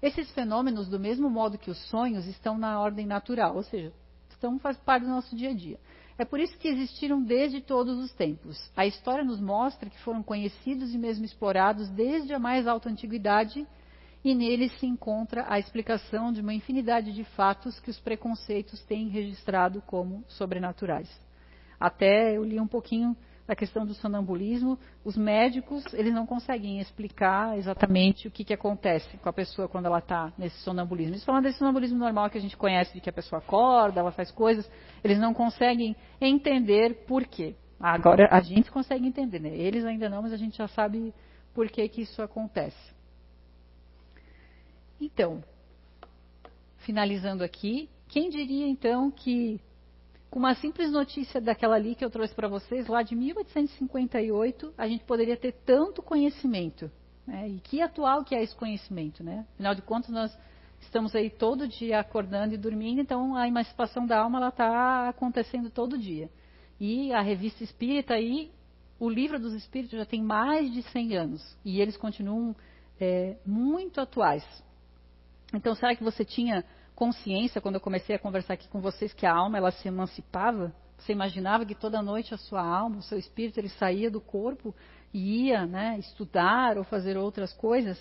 Esses 0.00 0.30
fenômenos, 0.30 0.88
do 0.88 1.00
mesmo 1.00 1.28
modo 1.28 1.58
que 1.58 1.68
os 1.68 1.78
sonhos, 1.88 2.28
estão 2.28 2.56
na 2.56 2.80
ordem 2.80 3.06
natural, 3.06 3.56
ou 3.56 3.64
seja, 3.64 3.92
estão 4.30 4.56
faz 4.60 4.76
parte 4.78 5.02
do 5.02 5.10
nosso 5.10 5.34
dia 5.34 5.50
a 5.50 5.54
dia. 5.54 5.80
É 6.16 6.24
por 6.24 6.38
isso 6.38 6.56
que 6.56 6.68
existiram 6.68 7.20
desde 7.20 7.60
todos 7.60 7.98
os 7.98 8.12
tempos. 8.12 8.70
A 8.76 8.86
história 8.86 9.24
nos 9.24 9.40
mostra 9.40 9.90
que 9.90 9.98
foram 10.02 10.22
conhecidos 10.22 10.94
e 10.94 10.98
mesmo 10.98 11.24
explorados 11.24 11.88
desde 11.88 12.32
a 12.32 12.38
mais 12.38 12.68
alta 12.68 12.88
antiguidade 12.88 13.66
e 14.24 14.34
nele 14.34 14.68
se 14.68 14.86
encontra 14.86 15.46
a 15.48 15.58
explicação 15.58 16.32
de 16.32 16.40
uma 16.40 16.54
infinidade 16.54 17.12
de 17.12 17.24
fatos 17.24 17.80
que 17.80 17.90
os 17.90 17.98
preconceitos 17.98 18.82
têm 18.84 19.08
registrado 19.08 19.82
como 19.82 20.24
sobrenaturais. 20.28 21.08
Até 21.78 22.36
eu 22.36 22.44
li 22.44 22.60
um 22.60 22.66
pouquinho 22.66 23.16
da 23.46 23.56
questão 23.56 23.84
do 23.84 23.94
sonambulismo, 23.94 24.78
os 25.04 25.16
médicos 25.16 25.82
eles 25.94 26.14
não 26.14 26.24
conseguem 26.24 26.78
explicar 26.78 27.58
exatamente 27.58 28.28
o 28.28 28.30
que, 28.30 28.44
que 28.44 28.54
acontece 28.54 29.16
com 29.16 29.28
a 29.28 29.32
pessoa 29.32 29.66
quando 29.66 29.86
ela 29.86 29.98
está 29.98 30.32
nesse 30.38 30.56
sonambulismo. 30.58 31.14
Eles 31.14 31.24
falam 31.24 31.42
desse 31.42 31.58
sonambulismo 31.58 31.98
normal 31.98 32.30
que 32.30 32.38
a 32.38 32.40
gente 32.40 32.56
conhece, 32.56 32.94
de 32.94 33.00
que 33.00 33.10
a 33.10 33.12
pessoa 33.12 33.40
acorda, 33.40 33.98
ela 33.98 34.12
faz 34.12 34.30
coisas, 34.30 34.70
eles 35.02 35.18
não 35.18 35.34
conseguem 35.34 35.96
entender 36.20 37.06
por 37.08 37.26
quê. 37.26 37.56
Agora 37.80 38.28
a 38.30 38.40
gente 38.40 38.70
consegue 38.70 39.04
entender, 39.04 39.40
né? 39.40 39.48
eles 39.48 39.84
ainda 39.84 40.08
não, 40.08 40.22
mas 40.22 40.32
a 40.32 40.36
gente 40.36 40.58
já 40.58 40.68
sabe 40.68 41.12
por 41.52 41.68
que, 41.68 41.88
que 41.88 42.02
isso 42.02 42.22
acontece. 42.22 42.99
Então, 45.00 45.42
finalizando 46.78 47.42
aqui, 47.42 47.88
quem 48.08 48.28
diria 48.28 48.66
então 48.66 49.10
que 49.10 49.60
com 50.30 50.38
uma 50.38 50.54
simples 50.54 50.92
notícia 50.92 51.40
daquela 51.40 51.74
ali 51.74 51.94
que 51.94 52.04
eu 52.04 52.10
trouxe 52.10 52.34
para 52.34 52.46
vocês, 52.46 52.86
lá 52.86 53.02
de 53.02 53.16
1858, 53.16 54.72
a 54.78 54.86
gente 54.86 55.04
poderia 55.04 55.36
ter 55.36 55.52
tanto 55.64 56.02
conhecimento. 56.02 56.90
Né? 57.26 57.48
E 57.48 57.60
que 57.60 57.82
atual 57.82 58.24
que 58.24 58.34
é 58.34 58.42
esse 58.42 58.54
conhecimento, 58.54 59.24
né? 59.24 59.44
Afinal 59.54 59.74
de 59.74 59.82
contas, 59.82 60.10
nós 60.10 60.36
estamos 60.80 61.14
aí 61.14 61.30
todo 61.30 61.66
dia 61.66 61.98
acordando 61.98 62.54
e 62.54 62.58
dormindo, 62.58 63.00
então 63.00 63.34
a 63.34 63.46
emancipação 63.48 64.06
da 64.06 64.20
alma 64.20 64.48
está 64.48 65.08
acontecendo 65.08 65.68
todo 65.68 65.98
dia. 65.98 66.30
E 66.78 67.12
a 67.12 67.20
revista 67.20 67.64
Espírita 67.64 68.14
aí, 68.14 68.50
o 68.98 69.08
livro 69.08 69.38
dos 69.38 69.52
Espíritos 69.52 69.98
já 69.98 70.06
tem 70.06 70.22
mais 70.22 70.72
de 70.72 70.82
100 70.82 71.16
anos 71.16 71.58
e 71.64 71.80
eles 71.80 71.96
continuam 71.96 72.54
é, 73.00 73.36
muito 73.44 74.00
atuais. 74.00 74.44
Então, 75.52 75.74
será 75.74 75.94
que 75.94 76.04
você 76.04 76.24
tinha 76.24 76.64
consciência 76.94 77.60
quando 77.60 77.76
eu 77.76 77.80
comecei 77.80 78.14
a 78.14 78.18
conversar 78.18 78.54
aqui 78.54 78.68
com 78.68 78.80
vocês 78.80 79.12
que 79.12 79.26
a 79.26 79.34
alma 79.34 79.58
ela 79.58 79.70
se 79.70 79.88
emancipava? 79.88 80.72
Você 80.98 81.12
imaginava 81.12 81.64
que 81.64 81.74
toda 81.74 82.02
noite 82.02 82.34
a 82.34 82.38
sua 82.38 82.62
alma, 82.62 82.98
o 82.98 83.02
seu 83.02 83.18
espírito, 83.18 83.58
ele 83.58 83.70
saía 83.70 84.10
do 84.10 84.20
corpo 84.20 84.74
e 85.12 85.46
ia, 85.46 85.66
né, 85.66 85.98
estudar 85.98 86.76
ou 86.76 86.84
fazer 86.84 87.16
outras 87.16 87.52
coisas? 87.54 87.98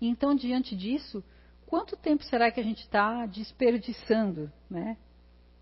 Então, 0.00 0.34
diante 0.34 0.76
disso, 0.76 1.24
quanto 1.66 1.96
tempo 1.96 2.22
será 2.24 2.50
que 2.50 2.60
a 2.60 2.64
gente 2.64 2.82
está 2.82 3.26
desperdiçando, 3.26 4.50
né? 4.68 4.96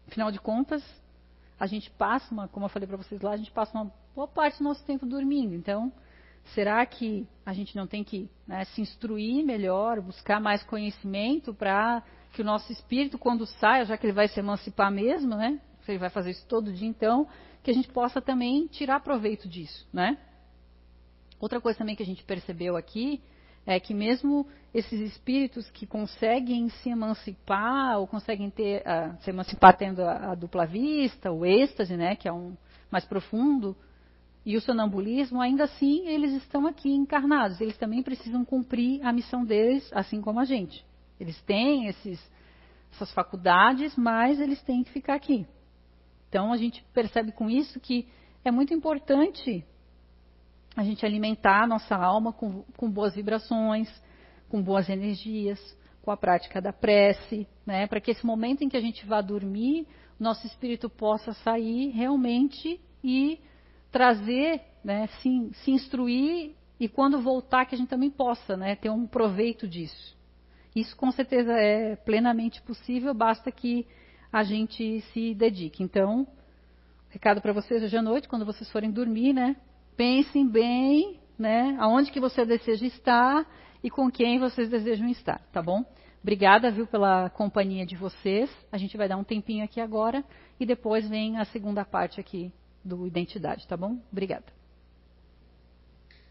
Afinal 0.07 0.33
de 0.33 0.39
contas, 0.39 0.83
a 1.59 1.67
gente 1.67 1.91
passa, 1.91 2.33
uma, 2.33 2.49
como 2.49 2.67
eu 2.67 2.71
falei 2.71 2.87
para 2.87 2.97
vocês 2.97 3.21
lá, 3.21 3.33
a 3.33 3.37
gente 3.37 3.51
passa 3.51 3.77
uma 3.77 3.93
boa 4.15 4.29
parte 4.29 4.59
do 4.59 4.65
nosso 4.65 4.85
tempo 4.85 5.07
dormindo. 5.07 5.55
Então, 5.55 5.93
Será 6.55 6.85
que 6.87 7.27
a 7.45 7.53
gente 7.53 7.77
não 7.77 7.87
tem 7.87 8.03
que 8.03 8.29
né, 8.47 8.65
se 8.67 8.81
instruir 8.81 9.45
melhor, 9.45 10.01
buscar 10.01 10.41
mais 10.41 10.63
conhecimento 10.63 11.53
para 11.53 12.03
que 12.33 12.43
o 12.43 12.45
nosso 12.45 12.71
espírito, 12.73 13.19
quando 13.19 13.47
saia, 13.47 13.85
já 13.85 13.97
que 13.97 14.07
ele 14.07 14.13
vai 14.13 14.29
se 14.29 14.39
emancipar 14.39 14.91
mesmo, 14.91 15.35
né? 15.35 15.61
Ele 15.87 15.99
vai 15.99 16.11
fazer 16.11 16.31
isso 16.31 16.47
todo 16.47 16.73
dia, 16.73 16.87
então, 16.87 17.27
que 17.63 17.71
a 17.71 17.75
gente 17.75 17.89
possa 17.89 18.21
também 18.21 18.67
tirar 18.67 19.01
proveito 19.01 19.49
disso, 19.49 19.89
né? 19.93 20.19
Outra 21.41 21.61
coisa 21.61 21.79
também 21.79 21.97
que 21.97 22.03
a 22.03 22.07
gente 22.07 22.25
percebeu 22.25 22.77
aqui 22.77 23.23
é 23.65 23.79
que 23.79 23.95
mesmo 23.95 24.47
esses 24.73 25.01
espíritos 25.01 25.71
que 25.71 25.87
conseguem 25.87 26.69
se 26.69 26.91
emancipar 26.91 27.99
ou 27.99 28.07
conseguem 28.07 28.51
ter, 28.51 28.83
uh, 28.83 29.17
se 29.23 29.31
emancipar 29.31 29.77
tendo 29.77 30.03
a, 30.03 30.33
a, 30.33 30.35
dupla 30.35 30.67
vista, 30.67 31.31
o 31.31 31.45
êxtase, 31.45 31.97
né, 31.97 32.17
que 32.17 32.29
é 32.29 32.33
um 32.33 32.57
mais 32.91 33.05
profundo, 33.05 33.77
e 34.49 34.57
o 34.57 34.63
sonambulismo, 34.63 35.43
ainda 35.43 35.65
assim, 35.65 36.09
eles 36.09 36.33
estão 36.33 36.67
aqui 36.67 36.89
encarnados. 36.89 37.61
Eles 37.61 37.77
também 37.77 38.03
precisam 38.03 38.47
cumprir 38.47 39.05
a 39.05 39.13
missão 39.13 39.45
deles, 39.45 39.87
assim 39.93 40.23
como 40.23 40.41
a 40.41 40.47
gente. 40.47 40.83
Eles 41.21 41.39
têm 41.43 41.87
esses, 41.87 42.19
essas 42.91 43.13
faculdades, 43.13 43.95
mas 43.95 44.41
eles 44.41 44.63
têm 44.63 44.83
que 44.83 44.91
ficar 44.91 45.17
aqui. 45.17 45.47
Então, 46.31 46.51
a 46.51 46.57
gente 46.57 46.83
percebe 46.95 47.31
com 47.31 47.51
isso 47.51 47.79
que 47.79 48.09
é 48.43 48.51
muito 48.51 48.73
importante 48.73 49.63
a 50.75 50.83
gente 50.83 51.05
alimentar 51.05 51.65
a 51.65 51.67
nossa 51.67 51.95
alma 51.95 52.33
com, 52.33 52.63
com 52.75 52.91
boas 52.91 53.17
vibrações, 53.17 53.91
com 54.49 54.63
boas 54.63 54.89
energias, 54.89 55.61
com 56.01 56.11
a 56.11 56.17
prática 56.17 56.59
da 56.59 56.73
prece, 56.73 57.47
né, 57.67 57.87
para 57.87 58.01
que 58.01 58.13
esse 58.13 58.25
momento 58.25 58.65
em 58.65 58.69
que 58.71 58.79
a 58.79 58.81
gente 58.81 59.05
vá 59.05 59.21
dormir, 59.21 59.87
nosso 60.19 60.47
espírito 60.47 60.89
possa 60.89 61.35
sair 61.35 61.91
realmente 61.91 62.81
e 63.05 63.39
trazer, 63.91 64.61
né, 64.85 65.07
se, 65.21 65.51
se 65.65 65.71
instruir 65.71 66.55
e 66.79 66.89
quando 66.89 67.21
voltar 67.21 67.67
que 67.67 67.75
a 67.75 67.79
gente 67.79 67.89
também 67.89 68.11
possa 68.11 68.57
né, 68.57 68.77
ter 68.77 68.91
um 68.91 69.07
proveito 69.07 69.67
disso. 69.67 70.17
Isso 70.75 70.97
com 70.97 71.11
certeza 71.11 71.53
é 71.53 71.97
plenamente 71.97 72.63
possível, 72.63 73.13
basta 73.13 73.51
que 73.51 73.87
a 74.33 74.45
gente 74.45 75.01
se 75.13 75.35
dedique. 75.35 75.83
Então, 75.83 76.27
recado 77.09 77.41
para 77.41 77.53
vocês 77.53 77.83
hoje 77.83 77.97
à 77.97 78.03
noite, 78.03 78.29
quando 78.29 78.45
vocês 78.45 78.71
forem 78.71 78.91
dormir, 78.91 79.33
né? 79.33 79.57
Pensem 79.97 80.47
bem, 80.47 81.19
né? 81.39 81.77
Aonde 81.81 82.13
que 82.13 82.21
você 82.21 82.45
deseja 82.45 82.87
estar 82.87 83.47
e 83.83 83.91
com 83.91 84.11
quem 84.11 84.39
vocês 84.39 84.69
desejam 84.69 85.09
estar, 85.09 85.41
tá 85.53 85.63
bom? 85.63 85.85
Obrigada, 86.23 86.71
viu, 86.71 86.87
pela 86.87 87.31
companhia 87.31 87.87
de 87.87 87.97
vocês. 87.97 88.51
A 88.71 88.77
gente 88.77 88.97
vai 88.97 89.09
dar 89.09 89.17
um 89.17 89.25
tempinho 89.25 89.65
aqui 89.65 89.81
agora 89.81 90.23
e 90.61 90.67
depois 90.67 91.09
vem 91.09 91.39
a 91.39 91.45
segunda 91.47 91.85
parte 91.85 92.21
aqui 92.21 92.53
do 92.89 93.07
Identidade, 93.07 93.67
tá 93.67 93.77
bom? 93.77 94.01
Obrigada. 94.11 94.58